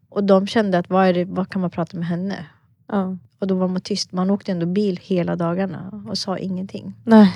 Och 0.10 0.24
de 0.24 0.48
kände 0.48 0.78
att 0.78 0.90
vad, 0.90 1.08
är 1.08 1.14
det, 1.14 1.26
vad 1.26 1.50
kan 1.50 1.62
man 1.62 1.70
prata 1.70 1.98
med 1.98 2.08
henne? 2.08 2.46
Ja. 2.88 3.18
Och 3.40 3.48
då 3.48 3.56
var 3.56 3.68
man 3.68 3.82
tyst. 3.82 4.12
Man 4.12 4.30
åkte 4.30 4.52
ändå 4.52 4.66
bil 4.66 5.00
hela 5.04 5.36
dagarna 5.36 6.04
och 6.10 6.18
sa 6.18 6.38
ingenting. 6.38 6.94
Nej. 7.04 7.34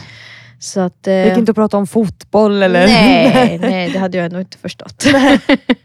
Så 0.60 0.80
att, 0.80 1.04
Det 1.04 1.24
gick 1.24 1.34
eh, 1.34 1.40
inte 1.40 1.52
att 1.52 1.56
prata 1.56 1.78
om 1.78 1.88
fotboll 1.88 2.64
eller? 2.64 2.88
nej, 2.88 3.58
nej, 3.62 3.90
det 3.90 4.00
hade 4.00 4.18
jag 4.18 4.32
nog 4.32 4.42
inte 4.42 4.58
förstått. 4.58 5.06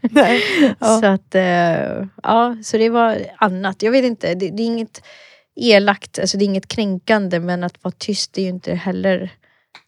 nej. 0.01 0.41
Ja. 0.79 0.99
Så 1.01 1.05
att, 1.05 1.35
eh, 1.35 2.07
ja, 2.23 2.55
så 2.63 2.77
det 2.77 2.89
var 2.89 3.17
annat. 3.37 3.81
Jag 3.83 3.91
vet 3.91 4.05
inte, 4.05 4.33
det, 4.35 4.49
det 4.49 4.63
är 4.63 4.67
inget 4.67 5.03
elakt, 5.55 6.19
alltså 6.19 6.37
det 6.37 6.43
är 6.43 6.45
inget 6.45 6.67
kränkande, 6.67 7.39
men 7.39 7.63
att 7.63 7.83
vara 7.83 7.93
tyst 7.97 8.37
är 8.37 8.41
ju 8.41 8.49
inte 8.49 8.73
heller 8.75 9.31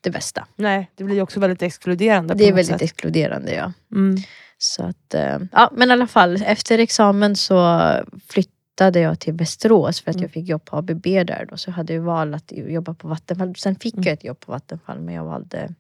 det 0.02 0.10
bästa. 0.10 0.48
nej, 0.56 0.92
det 0.96 1.04
blir 1.04 1.16
ju 1.16 1.22
också 1.22 1.40
väldigt 1.40 1.62
exkluderande. 1.62 2.34
på 2.34 2.38
Det 2.38 2.44
är 2.48 2.54
väldigt 2.54 2.68
sätt. 2.68 2.82
exkluderande, 2.82 3.54
ja. 3.56 3.74
Mm. 3.92 4.18
Så 4.58 4.84
att, 4.84 5.14
eh, 5.14 5.40
ja, 5.52 5.72
men 5.76 5.90
i 5.90 5.92
alla 5.92 6.08
fall, 6.08 6.42
efter 6.46 6.78
examen 6.80 7.36
så 7.36 7.82
flyttade 8.30 9.00
jag 9.00 9.20
till 9.20 9.34
Västerås 9.34 10.02
för 10.02 10.12
att 10.12 10.16
Mm. 10.16 10.24
jag 10.24 10.32
fick 10.32 10.48
jobb 10.50 10.66
på 10.66 10.78
ABB 10.78 11.04
där. 11.24 11.48
Då, 11.50 11.58
så 11.58 11.70
jag 11.70 11.76
hade 11.76 11.94
jag 11.94 12.02
val 12.02 12.34
att 12.34 12.52
jobba 12.52 12.94
på 12.94 13.08
Vattenfall. 13.08 13.56
Sen 13.56 13.76
fick 13.76 13.94
Mm. 13.94 14.04
jag 14.06 14.14
ett 14.14 14.24
jobb 14.24 14.40
på 14.40 14.52
Vattenfall, 14.52 15.00
men 15.00 15.16
jag 15.16 15.24
valde 15.26 15.74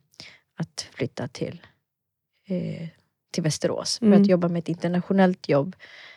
att 0.59 0.87
flytta 0.95 1.27
till, 1.27 1.61
eh, 2.47 2.87
till 3.33 3.43
Västerås 3.43 3.99
för 3.99 4.05
Mm. 4.05 4.21
att 4.21 4.27
jobba 4.27 4.47
med 4.47 4.59
ett 4.59 4.69
internationellt 4.69 5.49
jobb. 5.49 5.75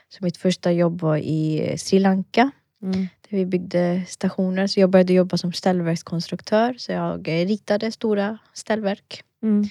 Så 0.08 0.24
mitt 0.24 0.36
första 0.36 0.72
jobb 0.72 1.00
var 1.00 1.16
i 1.16 1.74
Sri 1.78 1.98
Lanka 1.98 2.50
Mm. 2.82 3.08
Där 3.30 3.38
vi 3.38 3.46
byggde 3.46 4.02
stationer. 4.08 4.66
Så 4.66 4.80
jag 4.80 4.90
började 4.90 5.12
jobba 5.12 5.36
som 5.36 5.52
ställverkskonstruktör. 5.52 6.74
Så 6.78 6.92
jag 6.92 7.28
eh, 7.28 7.46
ritade 7.46 7.92
stora 7.92 8.38
ställverk. 8.54 9.22
Mm. 9.42 9.64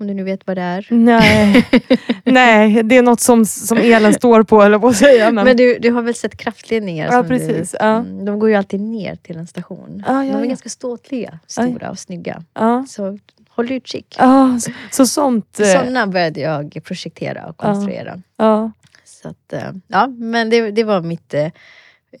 Om 0.00 0.06
du 0.06 0.14
nu 0.14 0.22
vet 0.24 0.46
vad 0.46 0.56
det 0.56 0.62
är. 0.62 0.86
Nej. 0.90 1.66
nej, 2.24 2.82
det 2.82 2.96
är 2.96 3.02
något 3.02 3.20
som, 3.20 3.46
som 3.46 3.78
elen 3.78 4.14
står 4.14 4.42
på 4.42 4.62
eller 4.62 4.78
på 4.78 4.88
att 4.88 4.96
säga. 4.96 5.30
Men, 5.30 5.44
Men 5.44 5.56
du, 5.56 5.78
du 5.78 5.90
har 5.90 6.02
väl 6.02 6.14
sett 6.14 6.36
kraftledningar? 6.36 7.12
Ja, 7.12 7.24
precis, 7.24 7.70
Du, 7.70 7.76
ja. 7.80 7.96
Mm, 7.96 8.24
de 8.24 8.38
går 8.38 8.48
ju 8.48 8.54
alltid 8.54 8.80
ner 8.80 9.16
till 9.16 9.36
en 9.36 9.46
station. 9.46 10.04
Ja, 10.06 10.24
ja, 10.24 10.32
de 10.32 10.42
är 10.42 10.46
ganska 10.46 10.68
ståtliga, 10.68 11.38
stora 11.46 11.90
och 11.90 11.98
snygga. 11.98 12.42
Så 12.88 13.18
håll 13.48 13.72
utkik. 13.72 14.16
Ja, 14.18 14.58
så, 14.60 14.70
så 14.90 15.06
sånt. 15.06 15.60
eh, 15.60 15.66
Sådana 15.66 16.06
började 16.06 16.40
jag 16.40 16.78
projektera 16.84 17.46
och 17.46 17.56
konstruera. 17.56 18.22
Ja. 18.36 18.72
Så 19.04 19.28
att, 19.28 19.52
eh, 19.52 19.70
ja, 19.86 20.06
men 20.06 20.50
det, 20.50 20.70
det 20.70 20.84
var 20.84 21.00
mitt 21.00 21.34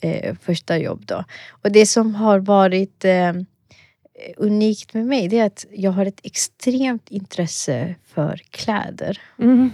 eh, 0.00 0.10
eh, 0.12 0.36
första 0.42 0.78
jobb 0.78 1.06
då. 1.06 1.24
Och 1.62 1.72
det 1.72 1.86
som 1.86 2.14
har 2.14 2.38
varit 2.38 3.04
eh, 3.04 3.32
unikt 4.36 4.94
med 4.94 5.06
mig 5.06 5.28
det 5.28 5.38
är 5.38 5.46
att 5.46 5.66
jag 5.72 5.90
har 5.90 6.06
ett 6.06 6.20
extremt 6.22 7.10
intresse 7.10 7.94
för 8.04 8.36
kläder. 8.50 9.20
Mm. 9.38 9.70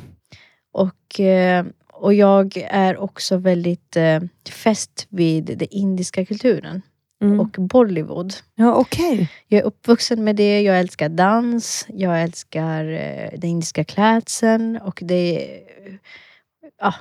Och, 0.73 1.21
eh, 1.21 1.65
och 1.93 2.15
jag 2.15 2.57
är 2.71 2.97
också 2.97 3.37
väldigt 3.37 3.97
eh, 3.97 4.21
fäst 4.51 5.07
vid 5.09 5.45
den 5.45 5.69
indiska 5.71 6.25
kulturen 6.25 6.83
Mm. 7.23 7.41
och 7.41 7.49
Bollywood. 7.59 8.35
ja, 8.55 8.75
okej. 8.75 9.31
Jag 9.49 9.61
är 9.61 9.65
uppvuxen 9.65 10.25
med 10.25 10.37
det, 10.37 10.61
jag 10.61 10.81
älskar 10.81 11.09
dans, 11.09 11.87
jag 11.89 12.23
älskar 12.23 12.85
eh, 12.85 13.31
den 13.39 13.51
indiska 13.51 13.85
klädseln 13.85 14.77
och 14.77 14.99
det 15.03 15.49
ja, 16.81 16.95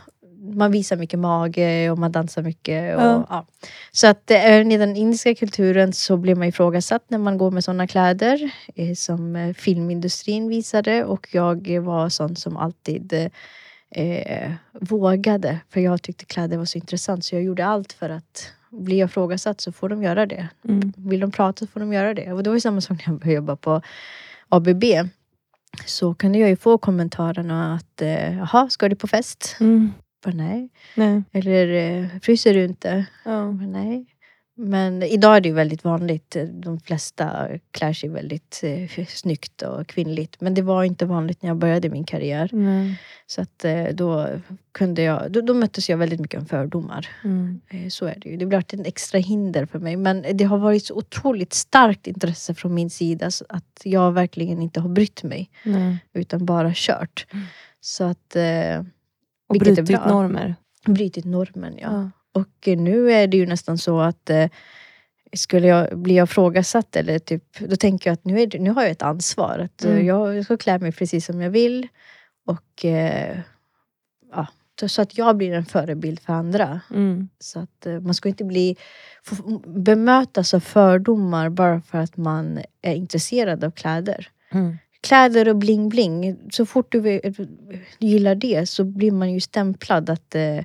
man 0.44 0.72
visar 0.72 0.96
mycket 0.96 1.20
mage 1.20 1.90
och 1.92 1.98
man 1.98 2.12
dansar 2.12 2.42
mycket. 2.42 2.96
Och, 2.96 3.02
Ja. 3.02 3.26
ja. 3.30 3.46
Så 3.92 4.08
att 4.08 4.32
eh, 4.32 4.46
även 4.46 4.72
i 4.72 4.78
den 4.78 4.96
indiska 4.96 5.36
kulturen 5.36 5.94
så 5.94 6.18
blir 6.18 6.36
man 6.36 6.48
ifrågasatt 6.48 7.04
när 7.08 7.18
man 7.18 7.38
går 7.38 7.52
med 7.52 7.64
sådana 7.64 7.88
kläder 7.88 8.52
eh, 8.76 8.94
som 8.94 9.36
eh, 9.36 9.54
filmindustrin 9.54 10.48
visade 10.48 11.04
och 11.06 11.28
jag 11.32 11.80
var 11.80 12.10
sån 12.10 12.36
som 12.36 12.58
alltid 12.58 13.14
eh, 13.92 14.52
vågade 14.72 15.60
för 15.70 15.80
jag 15.80 16.02
tyckte 16.02 16.26
kläder 16.26 16.58
var 16.58 16.66
så 16.66 16.78
intressant 16.78 17.26
så 17.26 17.36
jag 17.36 17.44
gjorde 17.44 17.66
allt 17.66 17.94
för 17.94 18.10
att 18.10 18.52
bli 18.70 19.00
ifrågasatt 19.02 19.62
så 19.62 19.72
får 19.72 19.90
de 19.90 20.04
göra 20.04 20.26
det. 20.26 20.48
Mm. 20.68 20.94
Vill 20.98 21.20
de 21.20 21.32
prata 21.32 21.66
så 21.66 21.68
får 21.68 21.80
de 21.80 21.94
göra 21.94 22.14
det. 22.14 22.34
Och 22.34 22.44
det 22.44 22.50
var 22.50 22.56
ju 22.56 22.62
samma 22.62 22.82
sak 22.82 22.98
när 22.98 23.14
jag 23.14 23.20
började 23.20 23.36
jobba 23.36 23.56
på 23.56 23.82
ABB. 24.50 24.84
Så 25.86 26.14
kunde 26.14 26.40
jag 26.40 26.50
ju 26.50 26.56
få 26.56 26.78
kommentarerna 26.78 27.76
att 27.76 28.02
eh, 28.02 28.38
jaha, 28.38 28.70
ska 28.70 28.90
du 28.90 28.96
på 28.96 29.08
fest? 29.08 29.56
Mm. 29.60 29.92
Bara, 30.24 30.34
nej. 30.36 30.70
Nej. 30.96 31.24
Eller 31.32 31.68
eh, 31.68 32.08
fryser 32.22 32.54
du 32.54 32.66
inte? 32.66 33.06
Ja. 33.26 33.32
Bara, 33.32 33.68
nej. 33.68 34.06
Men 34.56 35.04
idag 35.04 35.38
är 35.38 35.42
det 35.42 35.50
ju 35.50 35.56
väldigt 35.56 35.84
vanligt. 35.84 36.36
De 36.52 36.80
flesta 36.80 37.48
klär 37.72 37.94
sig 37.94 38.10
väldigt 38.10 38.62
eh, 38.64 39.06
snyggt 39.08 39.62
och 39.62 39.88
kvinnligt. 39.88 40.42
Men 40.42 40.54
det 40.54 40.62
var 40.62 40.84
inte 40.84 41.06
vanligt 41.06 41.42
när 41.42 41.50
jag 41.50 41.58
började 41.58 41.90
min 41.90 42.04
karriär. 42.04 42.50
Nej. 42.52 43.00
Så 43.28 43.42
att 43.42 43.66
eh, 43.66 43.84
då 43.84 44.28
kunde 44.72 45.02
jag, 45.02 45.32
då, 45.32 45.42
då 45.42 45.54
möttes 45.54 45.90
jag 45.90 45.98
väldigt 45.98 46.20
mycket 46.20 46.42
av 46.42 46.46
fördomar. 46.46 47.08
Mm. 47.24 47.62
Eh, 47.70 47.90
Så 47.90 48.06
är 48.06 48.20
det 48.22 48.30
ju. 48.30 48.38
Det 48.38 48.56
alltid 48.56 48.80
en 48.80 48.86
extra 48.86 49.20
hinder 49.20 49.66
för 49.66 49.80
mig. 49.80 49.98
Men 49.98 50.26
det 50.34 50.44
har 50.44 50.58
varit 50.58 50.86
så 50.86 50.96
otroligt 50.96 51.54
starkt 51.54 52.08
intresse 52.08 52.54
från 52.54 52.74
min 52.74 52.90
sida 52.90 53.32
så 53.32 53.46
att 53.50 53.82
jag 53.84 54.12
verkligen 54.12 54.62
inte 54.62 54.80
har 54.80 54.90
brytt 54.90 55.24
mig. 55.24 55.50
Nej. 55.66 55.98
Utan 56.14 56.46
bara 56.46 56.72
kört. 56.76 57.26
Mm. 57.32 57.46
Så 57.82 58.04
att 58.04 58.36
eh, 58.36 58.84
Och 59.62 59.68
Vilket 59.68 59.78
är 59.78 59.84
brutit 59.84 60.04
bra. 60.04 60.08
normer. 60.12 60.56
brutit 60.86 61.26
normen 61.26 61.74
ja. 61.78 61.88
Ja. 61.92 62.10
Och 62.42 62.68
eh, 62.68 62.78
nu 62.78 63.12
är 63.12 63.28
det 63.28 63.38
ju 63.38 63.46
nästan 63.46 63.78
så 63.78 64.00
att 64.00 64.30
eh, 64.30 64.50
skulle 65.34 65.68
jag 65.68 65.98
bli 66.00 66.16
ifrågasatt 66.18 66.96
eller 66.96 67.20
typ, 67.20 67.60
då 67.60 67.76
tänker 67.76 68.10
jag 68.10 68.14
att 68.14 68.26
nu, 68.26 68.42
är 68.42 68.48
det, 68.48 68.60
nu 68.60 68.70
har 68.70 68.82
jag 68.82 68.92
ett 68.92 69.02
ansvar. 69.02 69.60
Att 69.60 69.86
eh, 69.86 69.92
Mm. 69.92 70.06
jag 70.06 70.46
ska 70.46 70.58
klä 70.58 70.80
mig 70.80 70.92
precis 70.92 71.26
som 71.26 71.42
jag 71.42 71.50
vill. 71.50 71.88
Och 72.46 72.86
eh, 72.86 73.38
ja, 74.32 74.48
så- 74.86 75.02
att 75.02 75.18
jag 75.18 75.38
blir 75.38 75.54
en 75.54 75.66
förebild 75.66 76.20
för 76.20 76.34
andra. 76.34 76.82
Mm. 76.90 77.30
Så 77.40 77.60
att 77.60 77.88
man 78.02 78.14
ska 78.14 78.30
inte 78.30 78.44
bli 78.44 78.76
bemötas 79.66 80.54
av 80.54 80.60
fördomar 80.60 81.50
bara 81.50 81.82
för 81.82 81.98
att 81.98 82.18
man 82.18 82.60
är 82.82 82.96
intresserad 82.96 83.64
av 83.64 83.72
kläder. 83.72 84.28
Mm. 84.52 84.78
Kläder 85.08 85.50
och 85.50 85.56
bling-bling, 85.56 86.38
så 86.52 86.66
fort 86.66 86.92
du 86.92 87.22
gillar 88.00 88.36
det 88.36 88.70
så 88.70 88.84
blir 88.84 89.12
man 89.12 89.34
ju 89.34 89.40
stämplad 89.40 90.10
att 90.10 90.36
eh, 90.36 90.60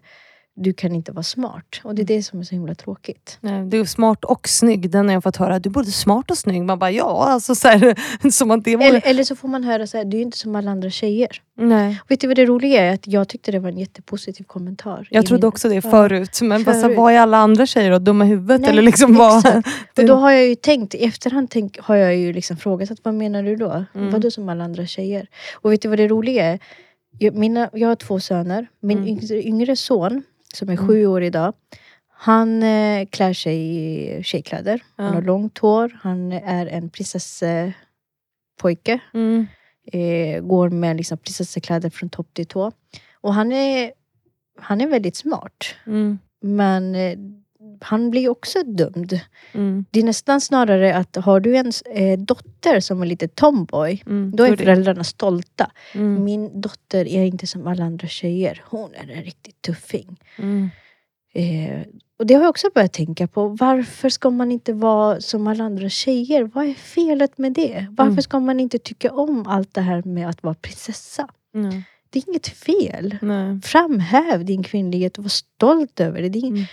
du 0.63 0.73
kan 0.73 0.95
inte 0.95 1.13
vara 1.13 1.23
smart. 1.23 1.81
Och 1.85 1.95
det 1.95 2.03
är 2.03 2.07
det 2.07 2.23
som 2.23 2.41
är 2.41 2.45
så 2.45 2.55
himla 2.55 2.75
tråkigt. 2.75 3.39
Nej, 3.41 3.65
Du 3.65 3.81
är 3.81 3.85
smart 3.85 4.25
och 4.25 4.49
snygg. 4.49 4.91
Den 4.91 5.07
har 5.07 5.13
jag 5.13 5.23
fått 5.23 5.37
höra. 5.37 5.59
Du 5.59 5.69
är 5.69 5.73
både 5.73 5.91
smart 5.91 6.31
och 6.31 6.39
snygg. 6.39 6.63
Man 6.63 6.79
bara 6.79 6.91
ja, 6.91 7.25
alltså 7.29 7.55
så 7.55 7.69
här, 7.69 7.95
som 8.31 8.51
att 8.51 8.65
det 8.65 8.77
vore... 8.77 8.87
Eller, 8.89 9.03
eller 9.07 9.25
så 9.25 9.37
får 9.37 9.49
man 9.49 9.65
höra 9.65 9.87
så 9.87 9.97
här, 9.97 10.05
du 10.05 10.17
är 10.17 10.23
inte 10.23 10.39
som 10.39 10.57
alla 10.57 10.71
andra 10.71 10.91
tjejer. 10.91 11.29
Nej. 11.57 12.01
Och 12.05 12.11
vet 12.11 12.21
du 12.21 12.27
vad 12.27 12.37
det 12.37 12.45
roliga 12.47 12.81
är? 12.85 12.95
Att 12.95 13.07
jag 13.07 13.29
tyckte 13.29 13.53
det 13.53 13.59
var 13.59 13.69
en 13.69 13.79
jättepositiv 13.79 14.45
kommentar. 14.45 15.09
Jag 15.11 15.27
trodde 15.27 15.43
min- 15.43 15.49
också 15.49 15.69
det 15.69 15.81
förut. 15.83 16.39
Men 16.43 16.65
bara 16.65 16.81
Förut. 16.83 16.97
vad 16.97 17.13
är 17.13 17.19
alla 17.19 17.37
andra 17.39 17.67
tjejer 17.67 17.91
då? 17.91 17.99
Dumma 17.99 18.25
i 18.25 18.29
huvudet? 18.29 18.61
Nej, 18.61 18.71
eller 18.71 18.83
liksom 18.83 19.15
vad? 19.15 19.47
Och 19.97 20.05
då 20.07 20.15
har 20.15 20.31
jag 20.31 20.47
ju 20.49 20.55
tänkt, 20.55 20.95
i 20.95 21.05
efterhand 21.05 21.51
tänk, 21.51 21.79
har 21.81 21.97
jag 21.97 22.17
ju 22.17 22.33
liksom 22.33 22.57
frågat 22.57 22.91
att 22.91 22.99
vad 23.03 23.15
menar 23.15 23.43
du 23.43 23.57
då? 23.57 23.85
Mm. 23.95 24.11
Vadå 24.11 24.31
som 24.31 24.49
alla 24.49 24.65
andra 24.65 24.87
tjejer? 24.87 25.27
Och 25.55 25.73
vet 25.73 25.83
du 25.83 25.89
vad 25.89 25.99
det 25.99 26.09
roliga 26.09 26.45
är? 26.45 26.59
Jag, 27.19 27.35
mina, 27.35 27.71
jag 27.73 27.89
har 27.89 27.97
två 27.97 28.21
söner. 28.21 28.67
Min 28.81 28.99
Mm. 28.99 29.09
yngre, 29.09 29.43
yngre 29.47 29.77
son, 29.77 30.23
som 30.55 30.69
är 30.69 30.73
Mm. 30.73 30.87
sju 30.89 31.07
år 31.07 31.23
idag, 31.23 31.53
han 32.09 32.63
eh, 32.63 33.07
klär 33.07 33.33
sig 33.33 33.57
i 34.19 34.23
tjejkläder. 34.23 34.83
Han 34.97 35.07
Ja. 35.07 35.13
har 35.13 35.23
långt 35.23 35.59
hår, 35.59 35.99
han 36.03 36.33
är 36.33 36.67
en 36.67 36.91
prinsesspojke. 36.91 39.01
Mm. 39.15 39.47
Eh, 39.93 40.41
går 40.41 40.69
med 40.71 40.97
liksom 40.97 41.19
prinsesskläder 41.19 41.91
från 41.91 42.09
topp 42.09 42.35
till 42.35 42.47
tå. 42.47 42.73
Och 43.21 43.35
han 43.35 43.53
är, 43.53 43.93
han 44.61 44.81
är 44.81 44.87
väldigt 44.87 45.17
smart. 45.17 45.65
Mm. 45.87 46.19
Men 46.41 46.95
eh, 46.95 47.19
han 47.81 48.11
blir 48.11 48.29
också 48.29 48.63
dömd. 48.63 49.21
Mm. 49.53 49.85
Det 49.91 50.01
är 50.01 50.05
nästan 50.05 50.41
snarare 50.41 50.95
att 50.97 51.17
har 51.17 51.41
du 51.41 51.57
en 51.57 51.73
eh, 51.95 52.19
dotter 52.19 52.81
som 52.81 53.03
är 53.03 53.07
lite 53.07 53.29
tomboy, 53.29 54.03
Mm. 54.07 54.33
då 54.37 54.45
är 54.45 54.57
föräldrarna 54.57 55.05
stolta. 55.05 55.71
Mm. 55.95 56.25
Min 56.25 56.61
dotter 56.61 57.09
är 57.09 57.25
inte 57.25 57.47
som 57.47 57.67
alla 57.67 57.85
andra 57.85 58.09
tjejer. 58.09 58.63
Hon 58.67 58.91
är 58.95 59.11
en 59.17 59.23
riktig 59.23 59.63
tuffing. 59.63 60.17
Mm. 60.39 60.71
Eh, 61.35 61.81
och 62.19 62.27
det 62.27 62.35
har 62.35 62.43
jag 62.43 62.51
också 62.51 62.67
börjat 62.75 62.93
tänka 62.93 63.27
på. 63.29 63.49
Varför 63.49 64.09
ska 64.09 64.31
man 64.31 64.53
inte 64.53 64.73
vara 64.73 65.21
som 65.21 65.47
alla 65.47 65.65
andra 65.65 65.89
tjejer? 65.89 66.43
Vad 66.55 66.67
är 66.67 66.75
felet 66.75 67.39
med 67.39 67.53
det? 67.53 67.87
Varför 67.91 68.11
Mm. 68.13 68.23
ska 68.23 68.41
man 68.41 68.61
inte 68.61 68.79
tycka 68.79 69.13
om 69.13 69.47
allt 69.47 69.75
det 69.75 69.81
här 69.81 70.03
med 70.03 70.29
att 70.29 70.43
vara 70.43 70.55
prinsessa? 70.55 71.29
Det 72.11 72.19
är 72.19 72.29
inget 72.29 72.49
fel. 72.49 73.17
Nej. 73.23 73.61
Framhäv 73.63 74.45
din 74.45 74.63
kvinnlighet 74.63 75.19
och 75.19 75.25
var 75.25 75.29
stolt 75.29 76.01
över 76.01 76.23
det. 76.23 76.29
Det, 76.29 76.39
Mm. 76.39 76.65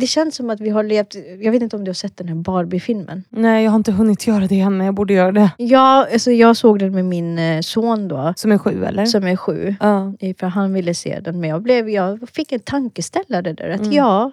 det 0.00 0.06
känns 0.06 0.34
som 0.36 0.50
att 0.50 0.60
vi 0.60 0.70
har 0.70 0.82
levt... 0.82 1.14
Jag 1.40 1.52
vet 1.52 1.62
inte 1.62 1.76
om 1.76 1.84
du 1.84 1.88
har 1.88 1.94
sett 1.94 2.16
den 2.16 2.28
här 2.28 2.34
Barbie-filmen? 2.34 3.24
Nej, 3.28 3.64
jag 3.64 3.70
har 3.70 3.76
inte 3.76 3.92
hunnit 3.92 4.26
göra 4.26 4.46
det 4.46 4.60
än, 4.60 4.76
men 4.76 4.84
jag 4.86 4.94
borde 4.94 5.14
göra 5.14 5.32
det. 5.32 5.50
Ja, 5.58 6.06
alltså 6.12 6.30
jag 6.30 6.56
såg 6.56 6.78
den 6.78 6.94
med 6.94 7.04
min 7.04 7.38
eh, 7.38 7.60
son 7.60 8.08
då, 8.08 8.32
Som 8.36 8.52
är 8.52 8.58
sju 8.58 8.84
eller? 8.84 9.06
som 9.06 9.24
är 9.26 9.36
sju. 9.36 9.74
Ja. 9.80 10.14
Eh, 10.20 10.36
För 10.40 10.46
han 10.46 10.72
ville 10.72 10.94
se 10.94 11.20
den. 11.20 11.40
Men 11.40 11.50
jag, 11.50 11.62
blev, 11.62 11.88
jag 11.90 12.28
fick 12.28 12.52
en 12.52 12.60
tankeställare 12.60 13.52
där. 13.52 13.68
Att 13.70 13.80
Mm. 13.80 13.92
ja, 13.92 14.32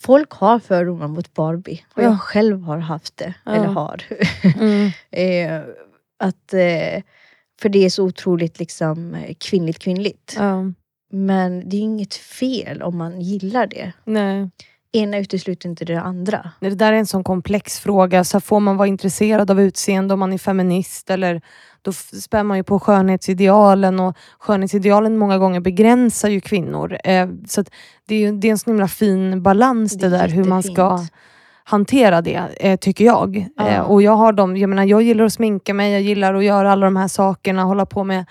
folk 0.00 0.30
har 0.32 0.58
fördomar 0.58 1.08
mot 1.08 1.34
Barbie. 1.34 1.84
Och 1.94 2.02
Ja. 2.02 2.04
jag 2.04 2.20
själv 2.20 2.62
har 2.62 2.78
haft 2.78 3.16
det. 3.16 3.34
Ja. 3.44 3.52
Eller 3.54 3.66
har. 3.66 4.02
Mm. 4.60 4.90
eh, 5.10 5.60
att, 6.18 6.54
eh, 6.54 7.02
för 7.60 7.68
det 7.68 7.84
är 7.84 7.90
så 7.90 8.04
otroligt 8.04 8.58
liksom, 8.58 9.14
eh, 9.14 9.34
kvinnligt 9.38 9.78
kvinnligt. 9.78 10.34
Ja. 10.38 10.72
Men 11.12 11.68
det 11.68 11.76
är 11.76 11.80
inget 11.80 12.14
fel 12.14 12.82
om 12.82 12.98
man 12.98 13.20
gillar 13.20 13.66
det. 13.66 13.92
Nej. 14.04 14.50
Ena 14.92 15.18
utesluter 15.18 15.68
inte 15.68 15.84
det 15.84 16.00
andra. 16.00 16.50
Det 16.60 16.70
där 16.70 16.92
är 16.92 16.96
en 16.96 17.06
sån 17.06 17.24
komplex 17.24 17.78
fråga. 17.78 18.24
Så 18.24 18.40
får 18.40 18.60
man 18.60 18.76
vara 18.76 18.88
intresserad 18.88 19.50
av 19.50 19.60
utseende 19.60 20.14
om 20.14 20.20
man 20.20 20.32
är 20.32 20.38
feminist? 20.38 21.10
Eller 21.10 21.42
då 21.82 21.92
spär 21.92 22.42
man 22.42 22.56
ju 22.56 22.64
på 22.64 22.80
skönhetsidealen 22.80 24.00
och 24.00 24.16
skönhetsidealen 24.38 25.18
många 25.18 25.38
gånger 25.38 25.60
begränsar 25.60 26.28
ju 26.28 26.40
kvinnor. 26.40 26.98
Eh, 27.04 27.28
så 27.48 27.64
det, 28.06 28.14
är 28.14 28.18
ju, 28.18 28.32
det 28.32 28.48
är 28.48 28.50
en 28.50 28.58
sån 28.58 28.72
himla 28.72 28.88
fin 28.88 29.42
balans 29.42 29.92
det, 29.92 30.08
Det 30.08 30.16
är 30.16 30.20
där 30.20 30.28
hur 30.28 30.44
man 30.44 30.62
ska. 30.62 31.06
Hantera 31.70 32.20
det, 32.22 32.42
eh, 32.60 32.76
tycker 32.76 33.04
jag. 33.04 33.46
Ja. 33.56 33.68
Eh, 33.68 33.80
och 33.80 34.02
jag 34.02 34.16
har 34.16 34.32
dem, 34.32 34.56
jag 34.56 34.70
menar 34.70 34.84
jag 34.84 35.02
gillar 35.02 35.24
att 35.24 35.32
sminka 35.32 35.74
mig, 35.74 35.92
jag 35.92 36.02
gillar 36.02 36.34
att 36.34 36.44
göra 36.44 36.72
alla 36.72 36.86
de 36.86 36.96
här 36.96 37.08
sakerna, 37.08 37.62
hålla 37.62 37.86
på 37.86 38.04
med 38.04 38.24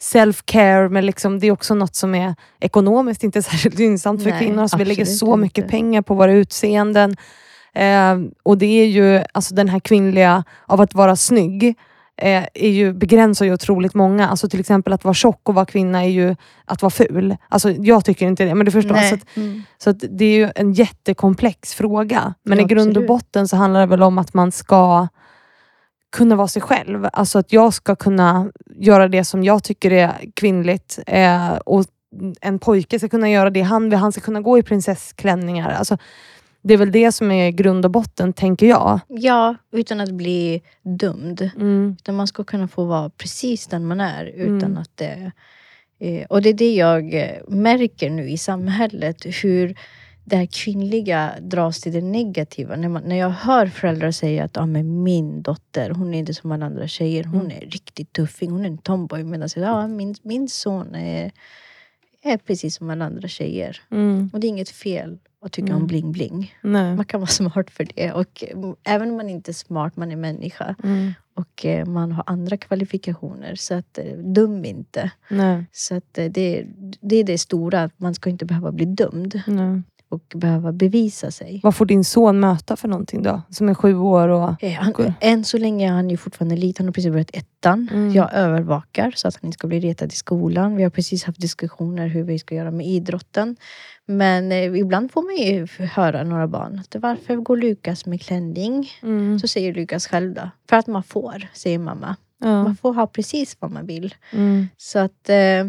self-care, 0.00 0.88
men 0.88 1.06
liksom, 1.06 1.38
det 1.38 1.46
är 1.46 1.52
också 1.52 1.74
något 1.74 1.94
som 1.94 2.14
är 2.14 2.34
ekonomiskt 2.60 3.24
inte 3.24 3.42
särskilt 3.50 3.78
gynnsamt 3.78 4.22
för 4.22 4.30
Nej, 4.30 4.40
kvinnor. 4.40 4.66
Så 4.66 4.76
vi 4.76 4.84
lägger 4.84 5.04
så 5.04 5.36
mycket 5.36 5.58
inte. 5.58 5.70
pengar 5.70 6.02
på 6.02 6.14
våra 6.14 6.32
utseenden. 6.32 7.16
Eh, 7.74 8.16
och 8.42 8.58
det 8.58 8.82
är 8.82 8.86
ju, 8.86 9.24
alltså 9.32 9.54
den 9.54 9.68
här 9.68 9.80
kvinnliga, 9.80 10.44
av 10.66 10.80
att 10.80 10.94
vara 10.94 11.16
snygg, 11.16 11.74
är 12.16 12.68
ju, 12.68 12.92
begränsar 12.92 13.44
ju 13.46 13.52
otroligt 13.52 13.94
många. 13.94 14.28
Alltså 14.28 14.48
till 14.48 14.60
exempel 14.60 14.92
att 14.92 15.04
vara 15.04 15.14
tjock 15.14 15.48
och 15.48 15.54
vara 15.54 15.66
kvinna 15.66 16.04
är 16.04 16.08
ju 16.08 16.36
att 16.64 16.82
vara 16.82 16.90
ful. 16.90 17.36
Alltså 17.48 17.70
jag 17.70 18.04
tycker 18.04 18.26
inte 18.26 18.44
det, 18.44 18.54
men 18.54 18.66
du 18.66 18.72
förstår. 18.72 18.92
Nej. 18.94 19.08
Så, 19.08 19.14
att, 19.14 19.36
Mm. 19.36 19.62
så 19.78 19.90
att 19.90 19.96
det 20.10 20.24
är 20.24 20.36
ju 20.38 20.50
en 20.54 20.72
jättekomplex 20.72 21.74
fråga. 21.74 22.34
Men 22.42 22.58
Ja, 22.58 22.64
i 22.64 22.66
grund 22.68 22.88
och 22.96 23.02
absolut. 23.02 23.08
botten 23.08 23.48
så 23.48 23.56
handlar 23.56 23.80
det 23.80 23.86
väl 23.86 24.02
om 24.02 24.18
att 24.18 24.34
man 24.34 24.52
ska 24.52 25.08
kunna 26.16 26.36
vara 26.36 26.48
sig 26.48 26.62
själv. 26.62 27.08
Alltså 27.12 27.38
att 27.38 27.52
jag 27.52 27.74
ska 27.74 27.96
kunna 27.96 28.50
göra 28.76 29.08
det 29.08 29.24
som 29.24 29.44
jag 29.44 29.62
tycker 29.64 29.90
är 29.90 30.12
kvinnligt. 30.34 30.98
Eh, 31.06 31.56
och 31.56 31.84
en 32.40 32.58
pojke 32.58 32.98
ska 32.98 33.08
kunna 33.08 33.30
göra 33.30 33.50
det 33.50 33.62
han 33.62 33.90
vill. 33.90 33.98
Han 33.98 34.12
ska 34.12 34.20
kunna 34.20 34.40
gå 34.40 34.58
i 34.58 34.62
prinsessklänningar. 34.62 35.70
Alltså, 35.70 35.98
det 36.66 36.74
är 36.74 36.78
väl 36.78 36.92
det 36.92 37.12
som 37.12 37.30
är 37.30 37.50
grund 37.50 37.84
och 37.84 37.90
botten, 37.90 38.32
tänker 38.32 38.66
jag. 38.66 39.00
Ja, 39.08 39.54
utan 39.72 40.00
att 40.00 40.10
bli 40.10 40.62
dömd. 40.82 41.50
Mm. 41.56 41.96
Utan 42.00 42.14
man 42.14 42.26
ska 42.26 42.44
kunna 42.44 42.68
få 42.68 42.84
vara 42.84 43.10
precis 43.10 43.66
den 43.66 43.86
man 43.86 44.00
är 44.00 44.24
utan 44.26 44.70
Mm. 44.70 44.78
att 44.78 44.96
det 44.96 45.32
Eh, 45.98 46.26
och 46.26 46.42
det 46.42 46.48
är 46.48 46.54
det 46.54 46.74
jag 46.74 47.14
eh, 47.14 47.48
märker 47.48 48.10
nu 48.10 48.28
i 48.30 48.38
samhället. 48.38 49.26
Hur 49.42 49.74
det 50.24 50.36
här 50.36 50.46
kvinnliga 50.46 51.30
dras 51.40 51.80
till 51.80 51.92
det 51.92 52.00
negativa. 52.00 52.76
När, 52.76 52.88
man, 52.88 53.02
när 53.02 53.16
jag 53.16 53.30
hör 53.30 53.66
föräldrar 53.66 54.10
säga 54.10 54.44
att 54.44 54.56
ah, 54.56 54.66
men 54.66 55.02
min 55.02 55.42
dotter, 55.42 55.90
hon 55.90 56.14
är 56.14 56.18
inte 56.18 56.34
som 56.34 56.52
alla 56.52 56.66
andra 56.66 56.88
tjejer. 56.88 57.24
Hon 57.24 57.40
Mm. 57.40 57.56
är 57.56 57.60
riktigt 57.60 58.12
tuffing, 58.12 58.50
hon 58.50 58.64
är 58.64 58.68
en 58.68 58.78
tomboy. 58.78 59.24
Medan 59.24 59.48
jag 59.56 59.68
ah, 59.68 59.86
min, 59.86 60.14
min 60.22 60.48
son 60.48 60.94
är, 60.94 61.30
är 62.32 62.36
precis 62.38 62.76
som 62.76 62.90
alla 62.90 63.04
andra 63.04 63.28
tjejer. 63.28 63.80
Mm. 63.90 64.30
Och 64.32 64.40
det 64.40 64.46
är 64.46 64.48
inget 64.48 64.68
fel 64.70 65.18
att 65.42 65.52
tycka 65.52 65.66
Mm. 65.72 65.82
om 65.82 65.86
bling-bling. 65.88 66.54
Man 66.62 67.04
kan 67.04 67.20
vara 67.20 67.26
smart 67.40 67.70
för 67.70 67.88
det. 67.94 68.12
Och 68.12 68.44
mm, 68.52 68.74
även 68.84 69.10
om 69.10 69.16
man 69.16 69.28
inte 69.28 69.50
är 69.50 69.52
smart, 69.52 69.96
man 69.96 70.12
är 70.12 70.16
människa. 70.16 70.74
Mm. 70.84 71.12
Och 71.34 71.66
eh, 71.66 71.86
man 71.86 72.12
har 72.12 72.24
andra 72.26 72.56
kvalifikationer. 72.56 73.54
Så 73.54 73.74
att, 73.74 73.98
eh, 73.98 74.04
dum 74.18 74.64
inte. 74.64 75.10
Nej. 75.30 75.64
Så 75.72 75.94
att, 75.94 76.18
eh, 76.18 76.24
det, 76.30 76.66
det 77.00 77.16
är 77.16 77.24
det 77.24 77.38
stora, 77.38 77.82
att 77.82 77.98
man 78.00 78.14
ska 78.14 78.30
inte 78.30 78.44
behöva 78.44 78.72
bli 78.72 78.84
dömd 78.86 79.40
Nej. 79.46 79.82
Och 80.08 80.32
behöva 80.34 80.72
bevisa 80.72 81.30
sig. 81.30 81.60
Vad 81.62 81.74
får 81.76 81.86
din 81.86 82.04
son 82.04 82.40
möta 82.40 82.76
för 82.76 82.88
någonting 82.88 83.22
då? 83.22 83.42
Som 83.50 83.68
är 83.68 83.74
sju 83.74 83.96
år 83.96 84.28
och... 84.28 84.64
Eh, 84.64 84.72
Han, 84.72 85.14
än 85.20 85.44
så 85.44 85.58
länge 85.58 85.88
är 85.88 85.92
han 85.92 86.10
ju 86.10 86.16
fortfarande 86.16 86.56
liten, 86.56 86.84
han 86.84 86.88
har 86.88 86.92
precis 86.92 87.10
börjat 87.10 87.30
ettan. 87.32 87.88
Mm. 87.92 88.12
Jag 88.12 88.34
övervakar 88.34 89.12
så 89.16 89.28
att 89.28 89.34
han 89.34 89.44
inte 89.44 89.58
ska 89.58 89.66
bli 89.66 89.80
retad 89.80 90.12
i 90.12 90.16
skolan. 90.16 90.76
Vi 90.76 90.82
har 90.82 90.90
precis 90.90 91.24
haft 91.24 91.40
diskussioner 91.40 92.08
hur 92.08 92.22
vi 92.22 92.38
ska 92.38 92.54
göra 92.54 92.70
med 92.70 92.86
idrotten. 92.86 93.56
Men 94.06 94.52
eh, 94.52 94.78
ibland 94.78 95.12
får 95.12 95.22
man 95.22 95.36
ju 95.36 95.86
höra 95.86 96.24
några 96.24 96.48
barn 96.48 96.78
att 96.78 97.02
varför 97.02 97.36
går 97.36 97.56
Lukas 97.56 98.06
med 98.06 98.22
klänning? 98.22 98.90
Mm. 99.02 99.38
Så 99.38 99.48
säger 99.48 99.74
Lukas 99.74 100.06
själv 100.06 100.34
då. 100.34 100.50
För 100.68 100.76
att 100.76 100.86
man 100.86 101.02
får, 101.02 101.48
säger 101.52 101.78
mamma. 101.78 102.16
Ja. 102.40 102.62
Man 102.62 102.76
får 102.76 102.94
ha 102.94 103.06
precis 103.06 103.56
vad 103.60 103.70
man 103.70 103.86
vill. 103.86 104.14
Mm. 104.32 104.68
Så 104.76 104.98
att, 104.98 105.28
eh, 105.28 105.66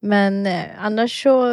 men 0.00 0.46
eh, 0.46 0.64
annars 0.78 1.22
så, 1.22 1.46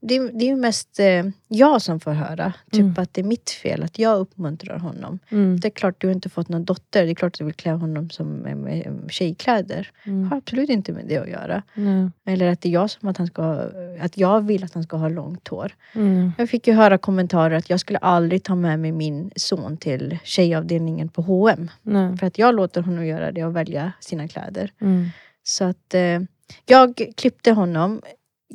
det, 0.00 0.18
det 0.18 0.44
är 0.44 0.48
ju 0.48 0.56
mest 0.56 1.00
eh, 1.00 1.24
jag 1.48 1.82
som 1.82 2.00
får 2.00 2.12
höra. 2.12 2.52
Typ 2.70 2.80
Mm. 2.80 2.94
att 2.96 3.14
det 3.14 3.20
är 3.20 3.24
mitt 3.24 3.50
fel, 3.50 3.82
att 3.82 3.98
jag 3.98 4.18
uppmuntrar 4.18 4.78
honom. 4.78 5.18
Mm. 5.28 5.60
Det 5.60 5.68
är 5.68 5.70
klart 5.70 5.94
du 5.98 6.06
har 6.06 6.14
inte 6.14 6.28
fått 6.28 6.48
någon 6.48 6.64
dotter, 6.64 7.04
det 7.04 7.10
är 7.10 7.14
klart 7.14 7.34
att 7.34 7.38
du 7.38 7.44
vill 7.44 7.54
klä 7.54 7.72
honom 7.72 8.10
som 8.10 8.28
med, 8.28 8.56
med 8.56 9.06
tjejkläder. 9.08 9.90
Mm. 10.04 10.30
har 10.30 10.36
absolut 10.36 10.70
inte 10.70 10.92
med 10.92 11.04
det 11.08 11.16
att 11.16 11.28
göra. 11.28 11.62
Nej. 11.74 12.10
Eller 12.26 12.48
att 12.48 12.60
det 12.60 12.68
är 12.68 12.72
jag 12.72 12.90
som 12.90 13.08
att 13.08 13.16
han 13.16 13.26
ska, 13.26 13.70
att 14.00 14.18
jag 14.18 14.40
vill 14.40 14.64
att 14.64 14.74
han 14.74 14.82
ska 14.82 14.96
ha 14.96 15.08
långt 15.08 15.48
hår. 15.48 15.72
Mm. 15.92 16.32
Jag 16.38 16.50
fick 16.50 16.66
ju 16.66 16.74
höra 16.74 16.98
kommentarer 16.98 17.56
att 17.56 17.70
jag 17.70 17.80
skulle 17.80 17.98
aldrig 17.98 18.42
ta 18.42 18.54
med 18.54 18.78
mig 18.78 18.92
min 18.92 19.30
son 19.36 19.76
till 19.76 20.18
tjejavdelningen 20.24 21.08
på 21.08 21.22
H&M. 21.22 21.70
För 22.18 22.26
att 22.26 22.38
jag 22.38 22.54
låter 22.54 22.80
honom 22.82 23.06
göra 23.06 23.32
det 23.32 23.44
och 23.44 23.56
välja 23.56 23.92
sina 24.00 24.28
kläder. 24.28 24.72
Mm. 24.80 25.08
Så 25.42 25.64
att 25.64 25.94
eh, 25.94 26.20
jag 26.66 27.12
klippte 27.16 27.52
honom 27.52 28.02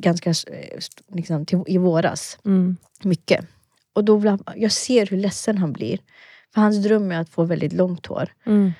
ganska 0.00 0.30
eh, 0.30 0.78
liksom, 1.08 1.46
till, 1.46 1.62
i 1.66 1.78
våras. 1.78 2.38
Mm. 2.44 2.76
Mycket. 3.02 3.46
Och 3.92 4.04
då 4.04 4.38
jag 4.56 4.72
ser 4.72 5.06
hur 5.06 5.16
ledsen 5.16 5.58
han 5.58 5.72
blir. 5.72 5.98
För 6.54 6.60
hans 6.60 6.82
dröm 6.82 7.12
är 7.12 7.20
att 7.20 7.28
få 7.28 7.44
väldigt 7.44 7.72
långt 7.72 8.06
hår. 8.06 8.32
Mm. 8.46 8.72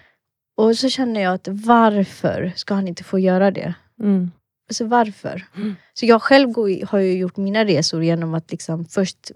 Och 0.57 0.77
så 0.77 0.89
känner 0.89 1.21
jag 1.21 1.35
att 1.35 1.49
varför 1.51 2.53
ska 2.57 2.75
han 2.75 2.89
inte 2.89 3.05
få 3.05 3.19
göra 3.19 3.51
det? 3.51 3.75
Mm. 4.01 4.31
Alltså 4.69 4.85
varför? 4.85 5.47
Mm. 5.57 5.75
Så 5.95 6.07
jag 6.07 6.23
själv 6.23 6.51
går, 6.51 6.87
har 6.87 6.99
ju 6.99 7.17
gjort 7.17 7.37
mina 7.37 7.65
resor 7.65 8.05
genom 8.05 8.35
att 8.35 8.51
liksom 8.51 8.85
först 8.85 9.31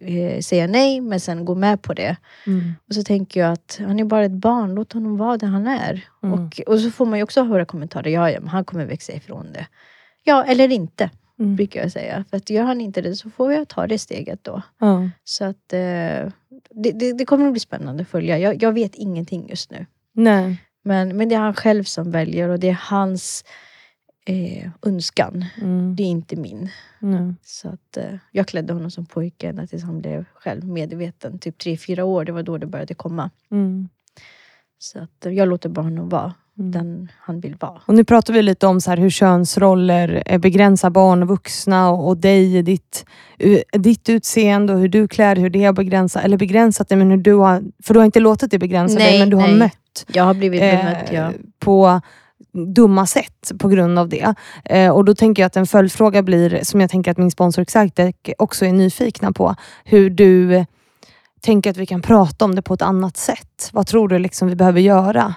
eh, 0.00 0.40
säga 0.40 0.66
nej 0.66 1.00
men 1.00 1.20
sen 1.20 1.44
gå 1.44 1.54
med 1.54 1.82
på 1.82 1.94
det. 1.94 2.16
Mm. 2.46 2.74
Och 2.88 2.94
så 2.94 3.02
tänker 3.02 3.40
jag 3.40 3.52
att 3.52 3.80
han 3.86 4.00
är 4.00 4.04
bara 4.04 4.24
ett 4.24 4.32
barn, 4.32 4.74
låt 4.74 4.92
honom 4.92 5.16
vara 5.16 5.36
det 5.36 5.46
han 5.46 5.66
är. 5.66 6.04
Mm. 6.22 6.32
Och, 6.32 6.60
och 6.66 6.80
så 6.80 6.90
får 6.90 7.06
man 7.06 7.18
ju 7.18 7.22
också 7.22 7.42
höra 7.44 7.64
kommentarer, 7.64 8.10
ja, 8.10 8.30
ja 8.30 8.40
men 8.40 8.48
han 8.48 8.64
kommer 8.64 8.86
växa 8.86 9.12
ifrån 9.12 9.52
det. 9.52 9.66
Ja, 10.24 10.44
eller 10.44 10.68
inte, 10.72 11.10
Mm. 11.38 11.56
brukar 11.56 11.80
jag 11.80 11.92
säga. 11.92 12.24
För 12.30 12.36
att 12.36 12.50
gör 12.50 12.62
han 12.64 12.80
inte 12.80 13.00
det 13.00 13.14
så 13.14 13.30
får 13.30 13.52
jag 13.52 13.68
ta 13.68 13.86
det 13.86 13.98
steget 13.98 14.44
då. 14.44 14.62
Ja. 14.78 15.10
Så 15.24 15.44
att 15.44 15.72
eh, 15.72 15.78
det, 16.70 16.92
det, 16.94 17.12
det 17.12 17.24
kommer 17.24 17.46
att 17.46 17.52
bli 17.52 17.60
spännande 17.60 18.02
att 18.02 18.08
följa. 18.08 18.38
Jag, 18.38 18.62
jag 18.62 18.72
vet 18.72 18.94
ingenting 18.94 19.48
just 19.48 19.70
nu. 19.70 19.86
Nej. 20.14 20.62
Men, 20.84 21.16
men 21.16 21.28
det 21.28 21.34
är 21.34 21.38
han 21.40 21.54
själv 21.54 21.84
som 21.84 22.10
väljer 22.10 22.48
och 22.48 22.58
det 22.58 22.68
är 22.68 22.78
hans 22.80 23.44
eh, 24.26 24.70
önskan. 24.82 25.44
Mm. 25.60 25.96
Det 25.96 26.02
är 26.02 26.06
inte 26.06 26.36
min. 26.36 26.68
Nej. 26.98 27.34
Så 27.42 27.68
att, 27.68 27.96
eh, 27.96 28.14
jag 28.32 28.46
klädde 28.46 28.72
honom 28.72 28.90
som 28.90 29.06
pojke 29.06 29.48
ända 29.48 29.66
tills 29.66 29.82
han 29.84 30.00
blev 30.00 30.24
själv 30.34 30.64
medveten. 30.68 31.38
Typ 31.38 31.58
tre 31.58 31.76
fyra 31.76 32.04
år, 32.04 32.24
det 32.24 32.32
var 32.32 32.42
då 32.42 32.58
det 32.58 32.66
började 32.66 32.94
komma. 32.94 33.30
Mm. 33.50 33.88
Så 34.78 34.98
att 34.98 35.26
eh, 35.26 35.32
jag 35.32 35.48
låter 35.48 35.68
bara 35.68 35.82
honom 35.82 36.08
vara 36.08 36.34
Mm. 36.58 36.70
den 36.72 37.08
han 37.18 37.40
vill 37.40 37.56
vara. 37.60 37.80
Och 37.86 37.94
nu 37.94 38.04
pratar 38.04 38.32
vi 38.34 38.42
lite 38.42 38.66
om 38.66 38.80
så 38.80 38.90
här 38.90 38.96
hur 38.96 39.10
könsroller 39.10 40.22
eh, 40.26 40.38
begränsar 40.38 40.90
barn 40.90 41.22
och 41.22 41.28
vuxna 41.28 41.90
och, 41.90 42.08
och 42.08 42.16
dig, 42.16 42.62
ditt, 42.62 43.06
ditt 43.72 44.08
utseende 44.08 44.72
och 44.72 44.80
hur 44.80 44.88
du 44.88 45.08
klär 45.08 45.34
dig, 45.34 45.42
hur 45.42 45.50
det 45.50 45.64
har 45.64 45.72
begränsat, 45.72 46.24
eller 46.24 46.36
begränsat 46.36 46.88
dig, 46.88 46.98
men 46.98 47.10
hur 47.10 47.16
du 47.16 47.34
har, 47.34 47.62
för 47.82 47.94
du 47.94 48.00
har 48.00 48.04
inte 48.04 48.20
låtit 48.20 48.50
det 48.50 48.58
begränsa 48.58 48.98
dig, 48.98 49.10
Nej, 49.10 49.18
men 49.18 49.30
du 49.30 49.36
har 49.36 49.48
nej. 49.48 49.58
mött 49.58 50.04
Jag 50.12 50.24
har 50.24 50.34
blivit 50.34 50.60
bemött, 50.60 51.10
eh, 51.10 51.16
ja. 51.16 51.32
på 51.58 52.00
dumma 52.52 53.06
sätt 53.06 53.52
på 53.58 53.68
grund 53.68 53.98
av 53.98 54.08
det. 54.08 54.34
Eh, 54.64 54.90
och 54.90 55.04
då 55.04 55.14
tänker 55.14 55.42
jag 55.42 55.46
att 55.46 55.56
en 55.56 55.66
följdfråga 55.66 56.22
blir, 56.22 56.64
som 56.64 56.80
jag 56.80 56.90
tänker 56.90 57.10
att 57.10 57.18
min 57.18 57.30
sponsor 57.30 57.62
Exactec 57.62 58.14
också 58.38 58.66
är 58.66 58.72
nyfikna 58.72 59.32
på, 59.32 59.54
hur 59.84 60.10
du 60.10 60.54
eh, 60.54 60.64
tänker 61.40 61.70
att 61.70 61.76
vi 61.76 61.86
kan 61.86 62.02
prata 62.02 62.44
om 62.44 62.54
det 62.54 62.62
på 62.62 62.74
ett 62.74 62.82
annat 62.82 63.16
sätt. 63.16 63.70
Vad 63.72 63.86
tror 63.86 64.08
du 64.08 64.18
liksom 64.18 64.48
vi 64.48 64.56
behöver 64.56 64.80
göra? 64.80 65.34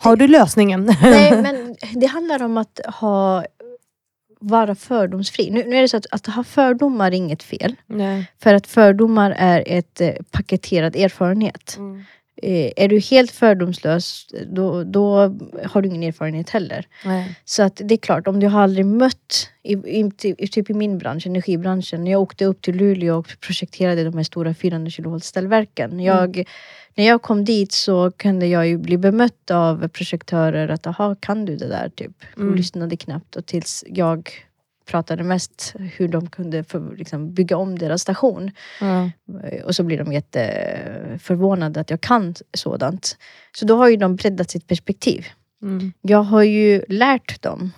Har 0.00 0.16
det, 0.16 0.24
du 0.24 0.28
lösningen? 0.28 0.84
nej, 1.02 1.42
men 1.42 1.76
det 1.94 2.06
handlar 2.06 2.42
om 2.42 2.56
att 2.56 2.80
ha, 2.86 3.44
vara 4.40 4.74
fördomsfri. 4.74 5.50
Nu, 5.50 5.64
nu 5.66 5.76
är 5.76 5.82
det 5.82 5.88
så 5.88 5.96
att, 5.96 6.06
att 6.10 6.26
ha 6.26 6.44
fördomar 6.44 7.06
är 7.06 7.16
inget 7.16 7.42
fel. 7.42 7.76
Nej. 7.86 8.30
För 8.42 8.54
att 8.54 8.66
fördomar 8.66 9.34
är 9.38 9.64
ett 9.66 10.00
eh, 10.00 10.10
paketerad 10.30 10.96
erfarenhet. 10.96 11.76
Mm. 11.78 12.04
Eh, 12.42 12.72
är 12.76 12.88
du 12.88 12.98
helt 12.98 13.30
fördomslös, 13.30 14.26
då, 14.46 14.84
då 14.84 15.16
har 15.64 15.82
du 15.82 15.88
ingen 15.88 16.02
erfarenhet 16.02 16.50
heller. 16.50 16.86
Nej. 17.04 17.40
Så 17.44 17.62
att 17.62 17.80
det 17.84 17.94
är 17.94 17.98
klart, 17.98 18.26
om 18.26 18.40
du 18.40 18.46
har 18.46 18.60
aldrig 18.60 18.86
mött, 18.86 19.50
i, 19.62 19.72
i, 19.72 20.48
typ 20.48 20.70
i 20.70 20.74
min 20.74 20.98
bransch, 20.98 21.26
energibranschen, 21.26 22.04
när 22.04 22.10
jag 22.10 22.22
åkte 22.22 22.44
upp 22.44 22.62
till 22.62 22.76
Luleå 22.76 23.18
och 23.18 23.28
projekterade 23.40 24.04
de 24.04 24.16
här 24.16 24.24
stora 24.24 24.54
400 24.54 24.90
kV 24.90 25.18
ställverken. 25.18 26.00
Jag, 26.00 26.44
när 26.94 27.06
jag 27.06 27.22
kom 27.22 27.44
dit 27.44 27.72
så 27.72 28.10
kunde 28.10 28.46
jag 28.46 28.68
ju 28.68 28.78
bli 28.78 28.98
bemött 28.98 29.50
av 29.50 29.88
projektörer 29.88 30.68
att 30.68 30.86
jaha, 30.86 31.16
kan 31.20 31.44
du 31.44 31.56
det 31.56 31.68
där? 31.68 31.88
Typ. 31.88 32.12
Mm. 32.36 32.54
lyssnade 32.54 32.96
knappt 32.96 33.36
och 33.36 33.46
tills 33.46 33.84
jag 33.86 34.30
pratade 34.86 35.22
mest 35.22 35.74
hur 35.96 36.08
de 36.08 36.26
kunde 36.30 36.64
för, 36.64 36.96
liksom, 36.96 37.32
bygga 37.34 37.56
om 37.56 37.78
deras 37.78 38.02
station. 38.02 38.50
Ja. 38.80 39.10
Och 39.64 39.74
så 39.74 39.82
blir 39.82 39.98
de 39.98 40.12
jätteförvånade 40.12 41.80
att 41.80 41.90
jag 41.90 42.00
kan 42.00 42.34
sådant. 42.54 43.16
Så 43.56 43.64
då 43.66 43.76
har 43.76 43.88
ju 43.88 43.96
de 43.96 44.16
breddat 44.16 44.50
sitt 44.50 44.66
perspektiv. 44.66 45.26
Mm. 45.62 45.92
Jag 46.02 46.22
har 46.22 46.42
ju 46.42 46.82
lärt 46.88 47.42
dem 47.42 47.72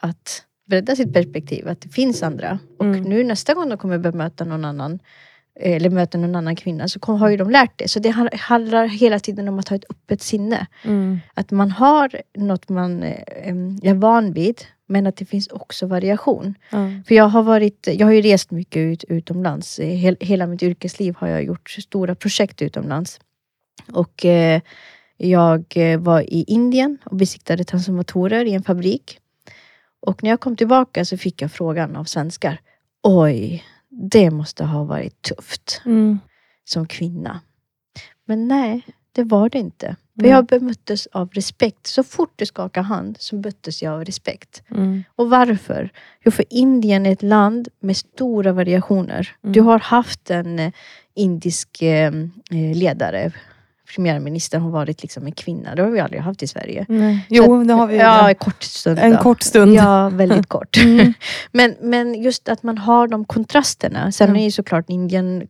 att 0.00 0.44
bredda 0.68 0.96
sitt 0.96 1.12
perspektiv, 1.14 1.68
att 1.68 1.80
det 1.80 1.88
finns 1.88 2.22
andra. 2.22 2.58
Och 2.78 2.84
Mm. 2.84 3.02
nu 3.02 3.24
nästa 3.24 3.54
gång 3.54 3.68
de 3.68 3.78
kommer 3.78 3.98
bemöta 3.98 4.44
någon 4.44 4.64
annan, 4.64 4.98
eller 5.60 5.90
möta 5.90 6.18
någon 6.18 6.34
annan 6.36 6.56
kvinna, 6.56 6.88
så 6.88 7.12
har 7.12 7.28
ju 7.30 7.36
de 7.36 7.50
lärt 7.50 7.78
det. 7.78 7.88
Så 7.88 7.98
det 8.00 8.10
ha- 8.12 8.28
handlar 8.36 8.86
hela 8.86 9.18
tiden 9.18 9.48
om 9.48 9.58
att 9.58 9.68
ha 9.68 9.76
ett 9.76 9.84
öppet 9.90 10.22
sinne. 10.22 10.66
Mm. 10.84 11.20
Att 11.34 11.50
man 11.50 11.70
har 11.70 12.20
något 12.38 12.68
man 12.68 13.02
eh, 13.02 13.48
är 13.82 13.94
van 13.94 14.32
vid, 14.32 14.60
men 14.92 15.06
att 15.06 15.16
det 15.16 15.24
finns 15.24 15.48
också 15.48 15.86
variation. 15.86 16.54
Ja. 16.70 16.90
För 17.06 17.14
jag 17.14 17.24
har, 17.28 17.42
varit, 17.42 17.88
jag 17.92 18.06
har 18.06 18.12
ju 18.12 18.20
rest 18.22 18.50
mycket 18.50 18.76
ut, 18.80 19.04
utomlands. 19.04 19.78
Eh, 19.78 19.86
Hel, 19.86 20.16
hela 20.20 20.46
mitt 20.46 20.62
yrkesliv 20.62 21.14
har 21.18 21.28
jag 21.28 21.44
gjort 21.44 21.70
stora 21.70 22.14
projekt 22.14 22.62
utomlands. 22.62 23.20
Och 23.92 24.24
eh, 24.24 24.60
jag 25.16 25.64
eh, 25.76 26.00
var 26.00 26.20
i 26.20 26.44
Indien 26.48 26.98
och 27.04 27.16
besiktade 27.16 27.64
transformatorer 27.64 28.44
i 28.44 28.52
en 28.54 28.62
fabrik. 28.62 29.18
Och 30.00 30.22
när 30.22 30.30
jag 30.30 30.40
kom 30.40 30.56
tillbaka 30.56 31.04
så 31.04 31.16
fick 31.16 31.42
jag 31.42 31.52
frågan 31.52 31.96
av 31.96 32.04
svenskar. 32.04 32.60
Oj, 33.02 33.64
det 33.88 34.30
måste 34.30 34.64
ha 34.64 34.84
varit 34.84 35.22
tufft 35.22 35.82
Mm. 35.84 36.18
som 36.64 36.86
kvinna. 36.86 37.40
Men 38.26 38.48
nej, 38.48 38.82
det 39.12 39.22
var 39.24 39.48
det 39.48 39.58
inte. 39.58 39.96
För 40.14 40.22
Mm. 40.26 40.30
jag 40.36 40.46
bemöttes 40.46 41.06
av 41.06 41.28
respekt. 41.32 41.86
Så 41.86 42.02
fort 42.02 42.32
du 42.36 42.46
skakade 42.46 42.86
hand 42.86 43.16
så 43.20 43.36
möttes 43.36 43.82
jag 43.82 43.92
av 43.94 44.04
respekt. 44.04 44.62
Mm. 44.70 45.04
Och 45.16 45.30
varför? 45.30 45.90
Jo, 46.24 46.30
för 46.30 46.44
Indien 46.50 47.06
är 47.06 47.12
ett 47.12 47.22
land 47.22 47.68
med 47.80 47.96
stora 47.96 48.52
variationer. 48.52 49.28
Mm. 49.44 49.52
Du 49.52 49.60
har 49.60 49.78
haft 49.78 50.30
en 50.30 50.58
eh, 50.58 50.72
indisk 51.14 51.82
eh, 51.82 52.06
eh, 52.50 52.76
ledare, 52.76 53.32
premiärminister 53.94 54.58
har 54.58 54.70
varit 54.70 55.02
liksom 55.02 55.26
en 55.26 55.32
kvinna. 55.32 55.74
Det 55.74 55.82
har 55.82 55.90
vi 55.90 56.00
aldrig 56.00 56.20
haft 56.22 56.42
i 56.42 56.46
Sverige. 56.46 56.86
Nej. 56.88 57.26
Jo, 57.30 57.60
att- 57.60 57.68
det 57.68 57.74
har 57.74 57.86
vi. 57.86 57.96
Ja, 57.96 58.28
en 58.28 58.34
kort 58.34 58.62
stund. 58.62 58.98
en 58.98 59.12
då. 59.12 59.18
kort 59.18 59.42
stund. 59.42 59.74
Ja, 59.74 60.08
väldigt 60.08 60.46
kort. 60.48 60.76
Mm. 60.84 61.12
men, 61.52 61.76
men 61.80 62.22
just 62.22 62.48
att 62.48 62.62
man 62.62 62.78
har 62.78 63.08
de 63.08 63.24
kontrasterna. 63.24 64.12
Sen 64.12 64.34
Ja. 64.34 64.40
är 64.40 64.44
ju 64.44 64.50
såklart 64.50 64.84
Indien 64.90 65.46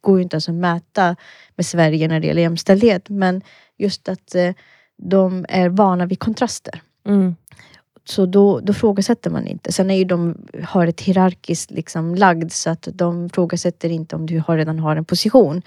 går 0.00 0.16
ju 0.18 0.22
inte 0.22 0.34
ens 0.34 0.48
att 0.48 0.54
mäta 0.54 1.16
med 1.56 1.66
Sverige 1.66 2.08
när 2.08 2.20
det 2.20 2.26
gäller 2.26 2.42
jämställdhet. 2.42 3.08
Men 3.08 3.42
just 3.78 4.08
att 4.08 4.34
eh, 4.34 4.52
de 4.96 5.46
är 5.48 5.68
vana 5.68 6.06
vid 6.06 6.18
kontraster. 6.18 6.82
Mm. 7.06 7.36
så 8.04 8.26
då, 8.26 8.60
då 8.60 8.72
frågasätter 8.72 9.30
man 9.30 9.46
inte. 9.46 9.72
Sen 9.72 9.90
är 9.90 9.94
ju 9.94 10.04
de 10.04 10.46
har 10.64 10.86
ett 10.86 11.00
hierarkiskt 11.00 11.70
liksom 11.70 12.14
lagd 12.14 12.52
så 12.52 12.70
att 12.70 12.88
de 12.92 13.30
frågasätter 13.30 13.90
inte 13.90 14.16
om 14.16 14.26
du 14.26 14.42
har, 14.46 14.56
redan 14.56 14.78
har 14.78 14.96
en 14.96 15.04
position. 15.04 15.62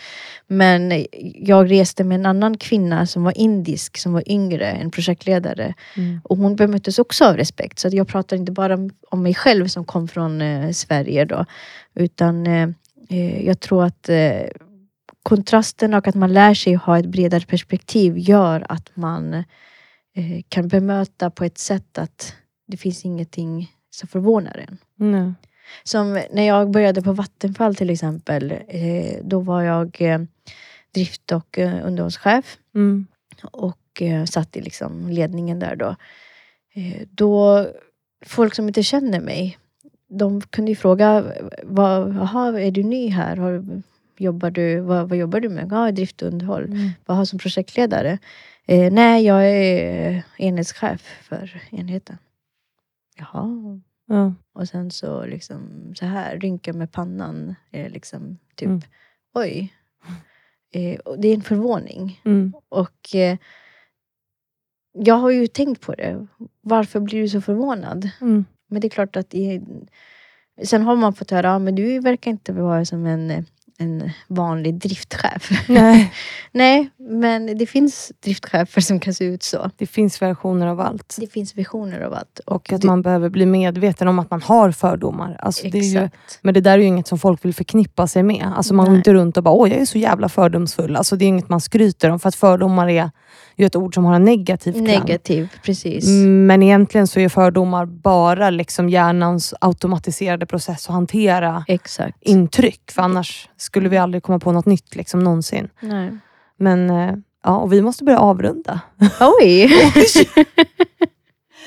Men 0.48 1.06
jag 1.36 1.72
reste 1.72 2.04
med 2.04 2.16
en 2.16 2.26
annan 2.26 2.58
kvinna 2.58 3.06
som 3.06 3.24
var 3.24 3.38
indisk, 3.38 3.98
som 3.98 4.14
var 4.14 4.32
yngre, 4.32 4.66
en 4.66 4.92
projektledare. 4.92 5.74
Mm. 5.96 6.22
Och 6.24 6.38
hon 6.38 6.56
bemöttes 6.56 7.00
också 7.00 7.26
av 7.26 7.38
respekt. 7.38 7.80
Så 7.80 7.88
att 7.88 7.94
jag 7.94 8.08
pratar 8.08 8.38
inte 8.38 8.52
bara 8.52 8.78
om, 9.10 9.24
mig 9.24 9.36
själv 9.36 9.68
som 9.68 9.86
kom 9.86 10.08
från 10.08 10.42
eh, 10.42 10.72
Sverige 10.72 11.26
då. 11.26 11.46
Utan 11.96 12.48
eh, 12.48 12.70
eh, 13.10 13.46
jag 13.46 13.60
tror 13.60 13.84
att 13.84 14.10
eh, 14.10 14.42
kontrasten 15.30 15.94
och 15.94 16.08
att 16.08 16.16
man 16.16 16.34
lär 16.34 16.54
sig 16.54 16.74
ha 16.74 17.00
ett 17.00 17.06
bredare 17.06 17.46
perspektiv 17.46 18.18
gör 18.18 18.66
att 18.70 18.90
man 18.94 19.34
eh, 19.34 20.42
kan 20.50 20.68
bemöta 20.68 21.30
på 21.30 21.44
ett 21.44 21.58
sätt 21.58 21.98
att 21.98 22.36
det 22.68 22.78
finns 22.78 23.06
ingenting 23.06 23.72
som 23.90 24.08
förvånar 24.08 24.66
en. 24.68 24.78
Nej. 24.96 25.34
Som 25.84 26.14
när 26.32 26.44
jag 26.48 26.72
började 26.72 27.02
på 27.02 27.14
Vattenfall 27.14 27.76
till 27.76 27.90
exempel. 27.90 28.52
Eh, 28.68 29.18
då 29.24 29.40
var 29.40 29.62
jag 29.62 30.02
eh, 30.02 30.20
drift 30.94 31.32
och 31.32 31.60
eh, 31.60 31.88
underhållschef 31.88 32.58
Mm. 32.76 33.08
och 33.52 34.02
eh, 34.02 34.26
satt 34.26 34.58
i 34.58 34.62
liksom 34.62 35.10
ledningen 35.10 35.60
där 35.60 35.76
då. 35.76 35.96
Eh, 36.74 37.08
då. 37.12 37.68
Folk 38.26 38.56
som 38.56 38.68
inte 38.68 38.84
känner 38.84 39.20
mig, 39.20 39.58
de 40.10 40.42
kunde 40.42 40.72
ju 40.72 40.76
fråga, 40.76 41.26
vad, 41.64 42.16
jaha, 42.16 42.62
är 42.62 42.72
du 42.72 42.84
ny 42.84 43.10
här? 43.10 43.38
Har, 43.38 43.82
jobbar 44.20 44.52
du, 44.52 44.80
vad, 44.80 45.10
vad 45.10 45.18
jobbar 45.18 45.40
du 45.40 45.50
med? 45.50 45.68
Ja, 45.72 45.92
drift 45.92 46.22
och 46.22 46.28
underhåll. 46.28 46.64
Mm. 46.66 46.90
Vad 47.06 47.18
har 47.18 47.26
som 47.26 47.40
projektledare? 47.40 48.18
Eh, 48.66 48.94
nej, 48.94 49.26
jag 49.26 49.50
är 49.50 50.10
eh, 50.12 50.22
enhetschef 50.38 51.02
för 51.22 51.62
enheten. 51.72 52.18
Jaha. 53.18 53.82
Ja. 54.08 54.34
Och 54.54 54.68
sen 54.68 54.92
så 54.92 55.26
liksom 55.26 55.92
så 55.96 56.06
här, 56.06 56.40
rynka 56.40 56.74
med 56.74 56.92
pannan. 56.92 57.56
Eh, 57.72 57.90
liksom, 57.92 58.38
typ, 58.56 58.68
Mm. 58.68 58.82
oj. 59.34 59.74
Eh, 60.74 61.00
det 61.18 61.28
är 61.28 61.34
en 61.36 61.42
förvåning. 61.42 62.22
Mm. 62.26 62.54
Och 62.70 63.16
eh, 63.16 63.38
jag 64.94 65.16
har 65.16 65.30
ju 65.30 65.48
tänkt 65.48 65.82
på 65.82 65.94
det. 65.96 66.28
Varför 66.62 67.00
blir 67.00 67.22
du 67.22 67.30
så 67.30 67.42
förvånad? 67.42 68.10
Mm. 68.22 68.46
Men 68.68 68.82
det 68.82 68.88
är 68.88 68.90
klart 68.90 69.16
att 69.16 69.34
i, 69.34 69.62
Sen 70.64 70.82
har 70.82 70.96
man 70.96 71.14
fått 71.14 71.32
höra, 71.32 71.48
ja, 71.48 71.60
men 71.60 71.76
du 71.76 72.00
verkar 72.00 72.32
inte 72.32 72.54
vara 72.54 72.86
som 72.86 73.06
en, 73.06 73.46
en 73.82 74.10
vanlig 74.28 74.76
driftchef. 74.80 75.50
Nej, 75.68 76.14
Nej, 76.52 76.90
men 76.98 77.58
det 77.58 77.66
finns 77.66 78.12
driftchefer 78.24 78.82
som 78.82 79.00
kan 79.00 79.14
se 79.14 79.26
ut 79.26 79.44
så. 79.44 79.72
det 79.78 79.86
finns 79.88 80.22
versioner 80.22 80.68
av 80.68 80.80
allt. 80.80 81.16
Det 81.20 81.28
finns 81.32 81.56
visioner 81.56 82.02
av 82.02 82.14
allt. 82.14 82.40
Och 82.46 82.74
att 82.74 82.82
det- 82.82 82.88
man 82.88 83.02
behöver 83.02 83.30
bli 83.30 83.46
medveten 83.46 84.08
om 84.08 84.20
att 84.20 84.32
man 84.32 84.42
har 84.42 84.72
fördomar. 84.72 85.36
Alltså 85.40 85.68
det 85.70 85.78
är 85.80 85.84
ju, 85.84 85.98
Exakt. 86.00 86.40
men 86.42 86.54
det 86.54 86.62
där 86.62 86.72
är 86.74 86.78
ju 86.78 86.84
inget 86.86 87.08
som 87.08 87.20
folk 87.20 87.46
vill 87.46 87.54
förknippa 87.54 88.08
sig 88.08 88.24
med. 88.24 88.54
Alltså 88.56 88.74
man 88.74 88.86
går 88.86 88.96
inte 88.96 89.14
runt 89.14 89.38
och 89.38 89.44
bara, 89.44 89.54
åh 89.54 89.70
jag 89.70 89.80
är 89.82 89.86
så 89.86 89.98
jävla 89.98 90.30
fördomsfull. 90.30 90.96
Alltså 90.96 91.16
det 91.16 91.26
är 91.26 91.28
inget 91.28 91.50
man 91.50 91.62
skryter 91.62 92.10
om, 92.10 92.20
för 92.20 92.30
att 92.30 92.36
fördomar 92.36 92.88
är 92.90 93.10
ju 93.56 93.66
ett 93.66 93.76
ord 93.76 93.94
som 93.94 94.06
har 94.06 94.16
en 94.16 94.24
negativ 94.24 94.72
klang. 94.72 94.84
Negativ, 94.86 95.48
precis. 95.64 96.06
Men 96.26 96.64
egentligen 96.64 97.08
så 97.08 97.20
är 97.20 97.30
fördomar 97.30 97.86
bara 97.86 98.50
liksom 98.50 98.90
hjärnans 98.90 99.54
automatiserade 99.62 100.46
process 100.46 100.88
att 100.90 100.94
hantera 100.94 101.64
Exakt. 101.68 102.18
intryck. 102.22 102.92
För 102.92 103.02
annars 103.02 103.50
skulle 103.70 103.90
vi 103.90 103.98
aldrig 103.98 104.24
komma 104.24 104.40
på 104.40 104.52
något 104.52 104.66
nytt 104.66 104.96
liksom, 104.96 105.20
någonsin. 105.20 105.70
Nej. 105.80 106.12
Men 106.58 106.90
eh, 106.90 107.16
ja, 107.44 107.58
och 107.58 107.74
vi 107.74 107.82
måste 107.82 108.04
börja 108.04 108.20
avrunda. 108.20 108.80
Oj! 109.20 109.70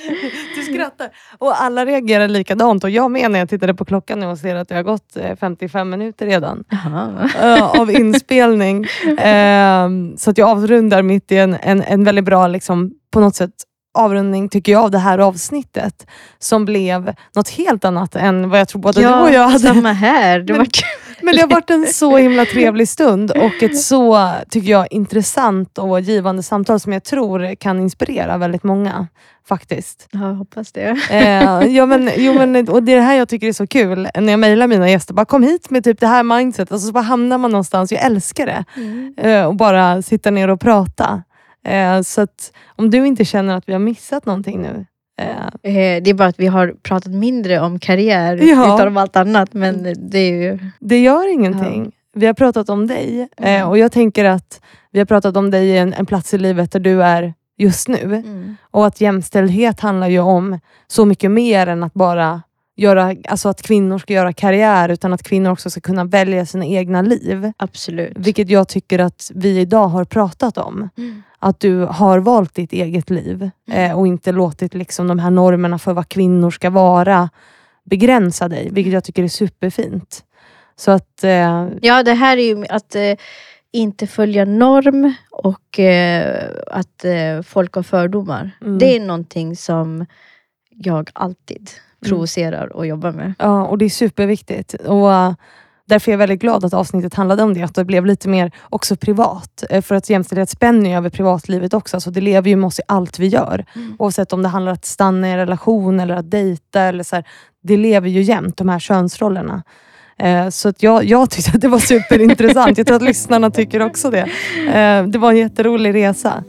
Du 0.56 0.62
skrattar. 0.62 1.10
Och 1.38 1.62
alla 1.62 1.86
reagerar 1.86 2.28
likadant. 2.28 2.84
Och 2.84 2.90
jag 2.90 3.10
med 3.10 3.30
när 3.30 3.38
jag 3.38 3.48
tittade 3.48 3.74
på 3.74 3.84
klockan 3.84 4.20
nu 4.20 4.26
och 4.26 4.38
ser 4.38 4.54
att 4.54 4.68
det 4.68 4.74
har 4.74 4.82
gått 4.82 5.16
eh, 5.16 5.36
55 5.36 5.90
minuter 5.90 6.26
redan 6.26 6.64
eh, 7.40 7.80
av 7.80 7.90
inspelning. 8.00 8.86
Så 10.16 10.30
att 10.30 10.38
jag 10.38 10.48
avrundar 10.48 11.02
mitt 11.02 11.32
i 11.32 11.36
en, 11.36 11.56
en, 11.62 11.82
en 11.82 12.04
väldigt 12.04 12.24
bra, 12.24 12.46
liksom, 12.46 12.92
på 13.12 13.20
något 13.20 13.34
sätt, 13.34 13.52
avrundning 13.94 14.48
tycker 14.48 14.72
jag 14.72 14.84
av 14.84 14.90
det 14.90 14.98
här 14.98 15.18
avsnittet. 15.18 16.06
Som 16.38 16.64
blev 16.64 17.14
något 17.36 17.48
helt 17.48 17.84
annat 17.84 18.16
än 18.16 18.50
vad 18.50 18.60
jag 18.60 18.68
tror 18.68 18.82
både 18.82 19.00
du 19.00 19.08
och 19.08 19.32
jag 19.32 19.48
hade. 19.48 19.58
samma 19.58 19.92
här. 19.92 20.40
Det 20.40 20.52
var 20.52 20.66
Men 21.22 21.34
det 21.34 21.40
har 21.40 21.48
varit 21.48 21.70
en 21.70 21.86
så 21.86 22.16
himla 22.16 22.44
trevlig 22.44 22.88
stund 22.88 23.30
och 23.30 23.62
ett 23.62 23.78
så, 23.80 24.30
tycker 24.50 24.70
jag, 24.70 24.86
intressant 24.90 25.78
och 25.78 26.00
givande 26.00 26.42
samtal 26.42 26.80
som 26.80 26.92
jag 26.92 27.04
tror 27.04 27.54
kan 27.54 27.80
inspirera 27.80 28.38
väldigt 28.38 28.62
många. 28.62 29.06
Faktiskt. 29.48 30.08
Ja, 30.10 30.28
jag 30.28 30.34
hoppas 30.34 30.72
det. 30.72 30.98
Eh, 31.10 31.66
ja, 31.76 31.86
men, 31.86 32.10
jo, 32.16 32.32
men, 32.32 32.68
och 32.68 32.82
det 32.82 32.92
är 32.92 32.96
det 32.96 33.02
här 33.02 33.14
jag 33.14 33.28
tycker 33.28 33.48
är 33.48 33.52
så 33.52 33.66
kul, 33.66 34.08
när 34.14 34.32
jag 34.32 34.40
mejlar 34.40 34.66
mina 34.66 34.90
gäster. 34.90 35.14
Bara 35.14 35.26
kom 35.26 35.42
hit 35.42 35.70
med 35.70 35.84
typ 35.84 36.00
det 36.00 36.06
här 36.06 36.22
mindsetet 36.22 36.72
och 36.72 36.80
så 36.80 36.92
bara 36.92 37.00
hamnar 37.00 37.38
man 37.38 37.50
någonstans. 37.50 37.92
Jag 37.92 38.04
älskar 38.04 38.46
det. 38.46 38.64
Eh, 39.30 39.44
och 39.44 39.56
bara 39.56 40.02
sitta 40.02 40.30
ner 40.30 40.48
och 40.48 40.60
prata. 40.60 41.22
Eh, 41.66 42.02
så 42.02 42.20
att 42.20 42.52
om 42.76 42.90
du 42.90 43.06
inte 43.06 43.24
känner 43.24 43.56
att 43.56 43.68
vi 43.68 43.72
har 43.72 43.80
missat 43.80 44.26
någonting 44.26 44.62
nu. 44.62 44.86
Eh, 45.22 45.76
Eh, 45.76 46.02
Det 46.02 46.10
är 46.10 46.14
bara 46.14 46.28
att 46.28 46.40
vi 46.40 46.46
har 46.46 46.74
pratat 46.82 47.12
mindre 47.12 47.60
om 47.60 47.78
karriär 47.78 48.36
Ja. 48.42 48.74
utan 48.74 48.88
om 48.88 48.96
allt 48.96 49.16
annat. 49.16 49.54
Men 49.54 49.82
det 49.96 50.18
är 50.18 50.32
ju... 50.42 50.58
det 50.80 50.98
gör 51.02 51.32
ingenting. 51.32 51.92
Vi 52.14 52.26
har 52.26 52.34
pratat 52.34 52.68
om 52.68 52.86
dig 52.86 53.28
eh, 53.36 53.54
Mm. 53.54 53.68
och 53.68 53.78
jag 53.78 53.92
tänker 53.92 54.24
att 54.24 54.60
vi 54.90 54.98
har 54.98 55.06
pratat 55.06 55.36
om 55.36 55.50
dig 55.50 55.66
i 55.68 55.78
en, 55.78 55.92
en 55.92 56.06
plats 56.06 56.34
i 56.34 56.38
livet 56.38 56.72
där 56.72 56.80
du 56.80 57.02
är 57.02 57.34
just 57.58 57.88
nu. 57.88 58.02
Mm. 58.02 58.56
Och 58.70 58.86
att 58.86 59.00
jämställdhet 59.00 59.80
handlar 59.80 60.08
ju 60.08 60.18
om 60.20 60.58
så 60.86 61.04
mycket 61.04 61.30
mer 61.30 61.66
än 61.66 61.82
att 61.82 61.94
bara 61.94 62.42
göra, 62.76 63.14
alltså 63.28 63.48
att 63.48 63.62
kvinnor 63.62 63.98
ska 63.98 64.12
göra 64.12 64.32
karriär, 64.32 64.88
utan 64.88 65.12
att 65.12 65.22
kvinnor 65.22 65.50
också 65.50 65.70
ska 65.70 65.80
kunna 65.80 66.04
välja 66.04 66.46
sina 66.46 66.66
egna 66.66 67.02
liv. 67.02 67.52
Absolut. 67.56 68.12
Vilket 68.16 68.48
jag 68.50 68.68
tycker 68.68 68.98
att 68.98 69.30
vi 69.34 69.60
idag 69.60 69.88
har 69.88 70.04
pratat 70.04 70.58
om. 70.58 70.88
Mm. 70.98 71.22
Att 71.44 71.60
du 71.60 71.84
har 71.84 72.18
valt 72.18 72.54
ditt 72.54 72.72
eget 72.72 73.10
liv 73.10 73.50
eh, 73.70 73.98
och 73.98 74.06
inte 74.06 74.32
låtit 74.32 74.74
liksom 74.74 75.08
de 75.08 75.18
här 75.18 75.30
normerna 75.30 75.78
för 75.78 75.92
vad 75.92 76.08
kvinnor 76.08 76.50
ska 76.50 76.70
vara 76.70 77.30
begränsa 77.84 78.48
dig, 78.48 78.68
vilket 78.72 78.92
jag 78.92 79.04
tycker 79.04 79.22
är 79.24 79.28
superfint. 79.28 80.24
Så 80.76 80.90
att, 80.90 81.24
eh, 81.24 81.68
Ja, 81.82 82.02
det 82.02 82.14
här 82.14 82.36
är 82.36 82.42
ju 82.42 82.66
att 82.68 82.94
eh, 82.94 83.14
inte 83.72 84.06
följa 84.06 84.44
norm 84.44 85.14
och 85.30 85.78
eh, 85.78 86.50
att 86.66 87.04
eh, 87.04 87.42
folk 87.42 87.74
har 87.74 87.82
fördomar. 87.82 88.50
Mm. 88.62 88.78
Det 88.78 88.96
är 88.96 89.00
någonting 89.00 89.56
som 89.56 90.06
jag 90.70 91.10
alltid 91.12 91.70
Mm. 92.04 92.10
provocerar 92.10 92.72
och 92.76 92.86
jobbar 92.86 93.12
med. 93.12 93.34
Ja, 93.38 93.66
och 93.66 93.78
det 93.78 93.84
är 93.84 93.88
superviktigt. 93.88 94.74
Och 94.74 95.06
uh, 95.08 95.32
därför 95.88 96.10
är 96.10 96.12
jag 96.12 96.18
väldigt 96.18 96.40
glad 96.40 96.64
att 96.64 96.74
avsnittet 96.74 97.14
handlade 97.14 97.42
om 97.42 97.54
det, 97.54 97.62
att 97.62 97.74
det 97.74 97.84
blev 97.84 98.06
lite 98.06 98.28
mer 98.28 98.52
också 98.62 98.96
privat. 98.96 99.64
Eh, 99.70 99.82
För 99.82 99.94
att 99.94 100.10
jämställdhet 100.10 100.50
spänner 100.50 100.90
ju 100.90 100.96
över 100.96 101.10
privatlivet 101.10 101.74
också, 101.74 102.00
så 102.00 102.10
det 102.10 102.20
lever 102.20 102.50
ju 102.50 102.56
med 102.56 102.66
oss 102.66 102.78
i 102.78 102.82
allt 102.88 103.18
vi 103.18 103.26
gör. 103.26 103.64
Mm. 103.74 103.96
Oavsett 103.98 104.32
om 104.32 104.42
det 104.42 104.48
handlar 104.48 104.72
om 104.72 104.74
att 104.76 104.84
stanna 104.84 105.28
i 105.28 105.30
en 105.30 105.36
relation 105.36 106.00
eller 106.00 106.14
att 106.14 106.30
dejta. 106.30 106.80
Eller 106.80 107.04
så 107.04 107.16
här, 107.16 107.24
det 107.62 107.76
lever 107.76 108.08
ju 108.08 108.22
jämt, 108.22 108.56
de 108.56 108.68
här 108.68 108.78
könsrollerna. 108.78 109.62
Eh, 110.18 110.48
Så 110.48 110.68
att 110.68 110.82
jag, 110.82 111.04
jag 111.04 111.30
tyckte 111.30 111.50
att 111.54 111.60
det 111.60 111.68
var 111.68 111.78
superintressant. 111.78 112.78
Jag 112.78 112.86
tror 112.86 112.96
att 112.96 113.02
lyssnarna 113.02 113.50
tycker 113.50 113.82
också 113.82 114.10
det. 114.10 114.28
Eh, 114.72 115.06
Det 115.06 115.18
var 115.18 115.30
en 115.30 115.36
jätterolig 115.38 115.94
resa. 115.94 116.44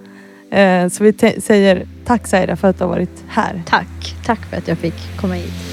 Så 0.91 1.03
vi 1.03 1.13
säger 1.41 1.87
tack 2.05 2.27
Zaira 2.27 2.55
för 2.55 2.67
att 2.67 2.77
du 2.77 2.83
har 2.83 2.89
varit 2.91 3.23
här. 3.27 3.63
Tack. 3.65 4.15
Tack 4.25 4.39
för 4.49 4.57
att 4.57 4.67
jag 4.67 4.77
fick 4.77 5.17
komma 5.17 5.33
hit. 5.33 5.72